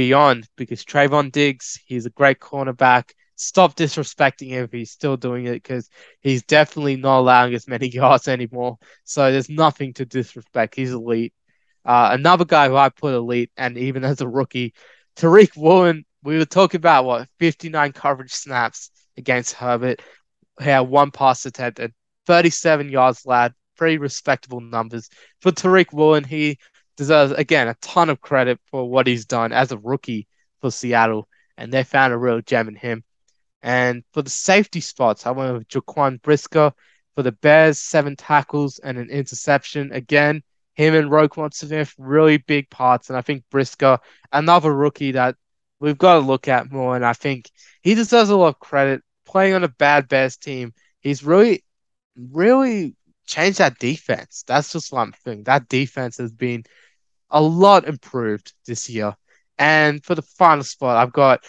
beyond 0.00 0.48
because 0.56 0.82
Trevon 0.82 1.30
Diggs, 1.30 1.78
he's 1.84 2.06
a 2.06 2.10
great 2.10 2.40
cornerback. 2.40 3.10
Stop 3.36 3.76
disrespecting 3.76 4.48
him 4.48 4.64
if 4.64 4.72
he's 4.72 4.90
still 4.90 5.18
doing 5.18 5.44
it 5.44 5.62
because 5.62 5.90
he's 6.22 6.42
definitely 6.42 6.96
not 6.96 7.18
allowing 7.18 7.52
as 7.52 7.68
many 7.68 7.86
yards 8.00 8.26
anymore. 8.26 8.78
So 9.04 9.30
there's 9.30 9.50
nothing 9.50 9.92
to 9.94 10.06
disrespect. 10.06 10.74
He's 10.74 10.92
elite. 10.92 11.34
Uh, 11.84 12.10
another 12.12 12.46
guy 12.46 12.70
who 12.70 12.76
I 12.76 12.88
put 12.88 13.12
elite, 13.12 13.50
and 13.58 13.76
even 13.76 14.02
as 14.10 14.22
a 14.22 14.28
rookie, 14.28 14.72
Tariq 15.16 15.54
Woolen. 15.54 16.06
We 16.22 16.38
were 16.38 16.46
talking 16.46 16.78
about 16.78 17.04
what 17.04 17.28
59 17.38 17.92
coverage 17.92 18.32
snaps 18.32 18.90
against 19.18 19.52
Herbert. 19.52 20.00
He 20.60 20.64
had 20.64 20.80
one 20.80 21.10
pass 21.10 21.44
attempt 21.44 21.78
attempted, 21.78 21.94
37 22.26 22.88
yards 22.88 23.26
lad, 23.26 23.52
pretty 23.76 23.98
respectable 23.98 24.60
numbers 24.60 25.10
for 25.42 25.52
Tariq 25.52 25.92
Woolen. 25.92 26.24
He 26.24 26.58
deserves 27.00 27.32
again 27.32 27.66
a 27.66 27.74
ton 27.80 28.10
of 28.10 28.20
credit 28.20 28.60
for 28.66 28.86
what 28.86 29.06
he's 29.06 29.24
done 29.24 29.52
as 29.52 29.72
a 29.72 29.78
rookie 29.78 30.28
for 30.60 30.70
Seattle, 30.70 31.26
and 31.56 31.72
they 31.72 31.82
found 31.82 32.12
a 32.12 32.18
real 32.18 32.42
gem 32.42 32.68
in 32.68 32.76
him. 32.76 33.02
And 33.62 34.04
for 34.12 34.20
the 34.20 34.28
safety 34.28 34.80
spots, 34.80 35.26
I 35.26 35.30
went 35.30 35.54
with 35.54 35.68
Jaquan 35.68 36.20
Brisker 36.20 36.74
for 37.14 37.22
the 37.22 37.32
Bears, 37.32 37.78
seven 37.80 38.16
tackles 38.16 38.80
and 38.80 38.98
an 38.98 39.08
interception. 39.08 39.92
Again, 39.92 40.42
him 40.74 40.94
and 40.94 41.10
Roquan 41.10 41.54
Smith, 41.54 41.94
really 41.96 42.36
big 42.36 42.68
parts. 42.68 43.08
And 43.08 43.16
I 43.16 43.22
think 43.22 43.44
Brisker, 43.50 43.98
another 44.30 44.74
rookie 44.74 45.12
that 45.12 45.36
we've 45.80 45.96
got 45.96 46.14
to 46.14 46.20
look 46.20 46.48
at 46.48 46.70
more. 46.70 46.96
And 46.96 47.04
I 47.04 47.14
think 47.14 47.50
he 47.80 47.94
deserves 47.94 48.28
a 48.28 48.36
lot 48.36 48.48
of 48.48 48.60
credit. 48.60 49.02
Playing 49.24 49.54
on 49.54 49.64
a 49.64 49.68
bad 49.68 50.06
Bears 50.06 50.36
team, 50.36 50.74
he's 51.00 51.24
really, 51.24 51.64
really 52.14 52.94
changed 53.26 53.58
that 53.58 53.78
defense. 53.78 54.44
That's 54.46 54.72
just 54.72 54.92
one 54.92 55.12
thing. 55.12 55.44
That 55.44 55.68
defense 55.68 56.18
has 56.18 56.32
been 56.32 56.64
a 57.30 57.40
lot 57.40 57.86
improved 57.86 58.52
this 58.66 58.88
year. 58.88 59.14
And 59.58 60.04
for 60.04 60.14
the 60.14 60.22
final 60.22 60.64
spot, 60.64 60.96
I've 60.96 61.12
got 61.12 61.44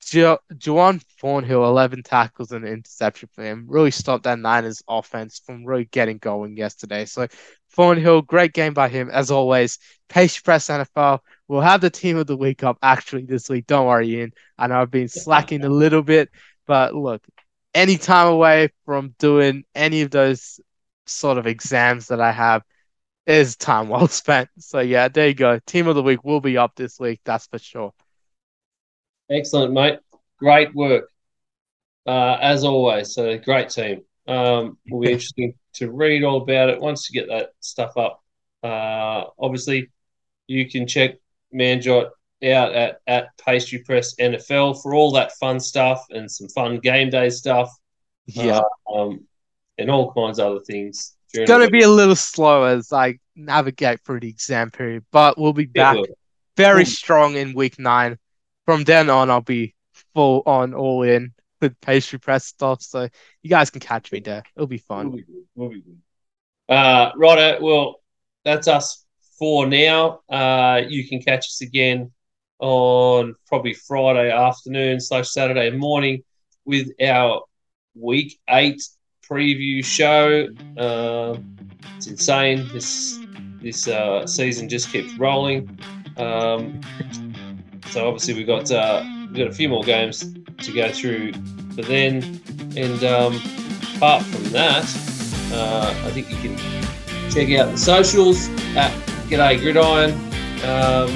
jo- 0.00 0.38
Juan 0.66 1.00
Thornhill, 1.20 1.64
11 1.64 2.02
tackles 2.02 2.52
and 2.52 2.64
an 2.64 2.72
interception 2.72 3.28
for 3.32 3.42
him. 3.42 3.64
Really 3.68 3.90
stopped 3.90 4.24
that 4.24 4.38
Niners 4.38 4.82
offense 4.88 5.40
from 5.44 5.64
really 5.64 5.86
getting 5.86 6.18
going 6.18 6.56
yesterday. 6.56 7.04
So 7.04 7.26
Thornhill, 7.70 8.22
great 8.22 8.52
game 8.52 8.74
by 8.74 8.88
him 8.88 9.10
as 9.10 9.30
always. 9.30 9.78
Pastry 10.08 10.42
Press 10.44 10.68
NFL. 10.68 11.20
We'll 11.48 11.60
have 11.60 11.80
the 11.80 11.90
team 11.90 12.16
of 12.16 12.26
the 12.26 12.36
week 12.36 12.62
up 12.62 12.78
actually 12.82 13.24
this 13.24 13.48
week. 13.48 13.66
Don't 13.66 13.86
worry, 13.86 14.08
Ian. 14.10 14.32
I 14.58 14.66
know 14.66 14.80
I've 14.80 14.90
been 14.90 15.08
slacking 15.08 15.64
a 15.64 15.68
little 15.68 16.02
bit, 16.02 16.30
but 16.66 16.94
look, 16.94 17.22
any 17.74 17.96
time 17.96 18.28
away 18.28 18.70
from 18.84 19.14
doing 19.18 19.64
any 19.74 20.02
of 20.02 20.10
those 20.10 20.60
sort 21.06 21.38
of 21.38 21.46
exams 21.46 22.08
that 22.08 22.20
I 22.20 22.32
have 22.32 22.62
is 23.26 23.56
time 23.56 23.88
well 23.88 24.08
spent. 24.08 24.48
So 24.58 24.80
yeah, 24.80 25.08
there 25.08 25.28
you 25.28 25.34
go. 25.34 25.58
Team 25.60 25.86
of 25.86 25.94
the 25.94 26.02
week 26.02 26.24
will 26.24 26.40
be 26.40 26.58
up 26.58 26.74
this 26.76 26.98
week, 26.98 27.20
that's 27.24 27.46
for 27.46 27.58
sure. 27.58 27.92
Excellent, 29.30 29.72
mate. 29.72 29.98
Great 30.38 30.74
work, 30.74 31.08
uh, 32.06 32.36
as 32.40 32.64
always. 32.64 33.14
So 33.14 33.38
great 33.38 33.70
team. 33.70 34.02
Um, 34.26 34.78
will 34.90 35.00
be 35.00 35.12
interesting 35.12 35.54
to 35.74 35.90
read 35.90 36.24
all 36.24 36.42
about 36.42 36.70
it 36.70 36.80
once 36.80 37.10
you 37.10 37.20
get 37.20 37.28
that 37.28 37.50
stuff 37.60 37.96
up. 37.96 38.22
Uh, 38.62 39.24
obviously, 39.38 39.90
you 40.46 40.68
can 40.68 40.86
check 40.86 41.16
Manjot 41.54 42.10
out 42.44 42.74
at, 42.74 43.00
at 43.06 43.28
Pastry 43.38 43.78
Press 43.78 44.14
NFL 44.16 44.82
for 44.82 44.94
all 44.94 45.12
that 45.12 45.32
fun 45.32 45.60
stuff 45.60 46.04
and 46.10 46.30
some 46.30 46.48
fun 46.48 46.78
game 46.78 47.10
day 47.10 47.30
stuff. 47.30 47.70
Yeah. 48.26 48.60
Uh, 48.86 48.94
um, 48.94 49.26
and 49.78 49.90
all 49.90 50.12
kinds 50.12 50.38
of 50.38 50.52
other 50.52 50.64
things. 50.64 51.16
It's 51.34 51.48
going 51.48 51.64
to 51.64 51.70
be 51.70 51.82
a 51.82 51.88
little 51.88 52.16
slow 52.16 52.64
as 52.64 52.92
I 52.92 53.18
navigate 53.36 54.00
through 54.04 54.20
the 54.20 54.28
exam 54.28 54.70
period, 54.70 55.04
but 55.10 55.38
we'll 55.38 55.52
be 55.52 55.66
back 55.66 55.96
very 56.56 56.84
strong 56.84 57.34
in 57.36 57.54
week 57.54 57.78
nine. 57.78 58.18
From 58.66 58.84
then 58.84 59.10
on, 59.10 59.30
I'll 59.30 59.40
be 59.40 59.74
full 60.14 60.42
on 60.46 60.74
all 60.74 61.02
in 61.02 61.32
with 61.60 61.78
pastry 61.80 62.18
press 62.18 62.44
stuff. 62.46 62.82
So 62.82 63.08
you 63.42 63.50
guys 63.50 63.70
can 63.70 63.80
catch 63.80 64.12
me 64.12 64.20
there. 64.20 64.42
It'll 64.56 64.66
be 64.66 64.78
fun. 64.78 65.08
We'll 65.08 65.16
be 65.16 65.22
good. 65.24 65.44
We'll 65.54 65.68
be 65.70 65.82
good. 65.82 66.74
Uh, 66.74 67.12
righto. 67.16 67.62
Well, 67.62 68.00
that's 68.44 68.68
us 68.68 69.04
for 69.38 69.66
now. 69.66 70.20
Uh, 70.28 70.82
you 70.86 71.06
can 71.08 71.20
catch 71.20 71.46
us 71.46 71.60
again 71.60 72.12
on 72.60 73.34
probably 73.46 73.74
Friday 73.74 74.30
afternoon 74.30 75.00
slash 75.00 75.30
Saturday 75.30 75.70
morning 75.70 76.22
with 76.64 76.90
our 77.02 77.42
week 77.94 78.38
eight 78.48 78.82
preview 79.28 79.84
show. 79.84 80.48
Uh, 80.76 81.38
it's 81.96 82.06
insane. 82.06 82.68
This 82.72 83.18
this 83.60 83.88
uh, 83.88 84.26
season 84.26 84.68
just 84.68 84.90
keeps 84.90 85.12
rolling. 85.14 85.78
Um, 86.16 86.80
so 87.90 88.06
obviously 88.06 88.34
we've 88.34 88.46
got 88.46 88.70
uh, 88.70 89.04
we've 89.28 89.38
got 89.38 89.46
a 89.48 89.52
few 89.52 89.68
more 89.68 89.82
games 89.82 90.32
to 90.58 90.72
go 90.72 90.90
through 90.92 91.32
for 91.74 91.82
then, 91.82 92.40
and 92.76 93.04
um, 93.04 93.40
apart 93.96 94.22
from 94.24 94.44
that, 94.50 94.84
uh, 95.52 95.94
I 96.04 96.10
think 96.10 96.30
you 96.30 96.36
can 96.36 96.56
check 97.30 97.50
out 97.58 97.72
the 97.72 97.78
socials 97.78 98.48
at 98.76 98.92
G'day 99.28 99.60
Gridiron. 99.60 100.12
Um, 100.64 101.08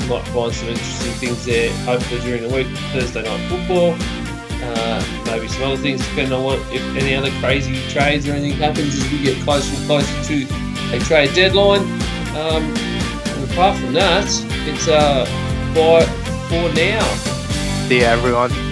you 0.00 0.08
might 0.08 0.26
find 0.28 0.52
some 0.52 0.68
interesting 0.68 1.12
things 1.12 1.44
there. 1.44 1.72
Hopefully 1.84 2.20
during 2.22 2.48
the 2.48 2.54
week, 2.54 2.66
Thursday 2.92 3.22
night 3.22 3.48
football. 3.48 4.21
Uh, 4.62 5.22
maybe 5.26 5.48
some 5.48 5.64
other 5.64 5.76
things, 5.76 6.00
depending 6.08 6.32
on 6.32 6.44
what 6.44 6.58
if 6.72 6.82
any 6.96 7.14
other 7.14 7.30
crazy 7.40 7.80
trades 7.88 8.28
or 8.28 8.32
anything 8.32 8.58
happens 8.58 8.94
as 8.96 9.10
we 9.10 9.22
get 9.22 9.36
closer 9.42 9.74
and 9.76 9.86
closer 9.86 10.24
to 10.24 10.46
a 10.94 10.98
trade 11.00 11.34
deadline. 11.34 11.82
Um, 12.36 12.62
and 12.62 13.50
apart 13.50 13.76
from 13.78 13.92
that, 13.94 14.24
it's 14.66 14.88
uh, 14.88 15.24
bye 15.74 16.04
for 16.48 16.72
now. 16.74 17.02
See 17.88 18.02
everyone. 18.02 18.71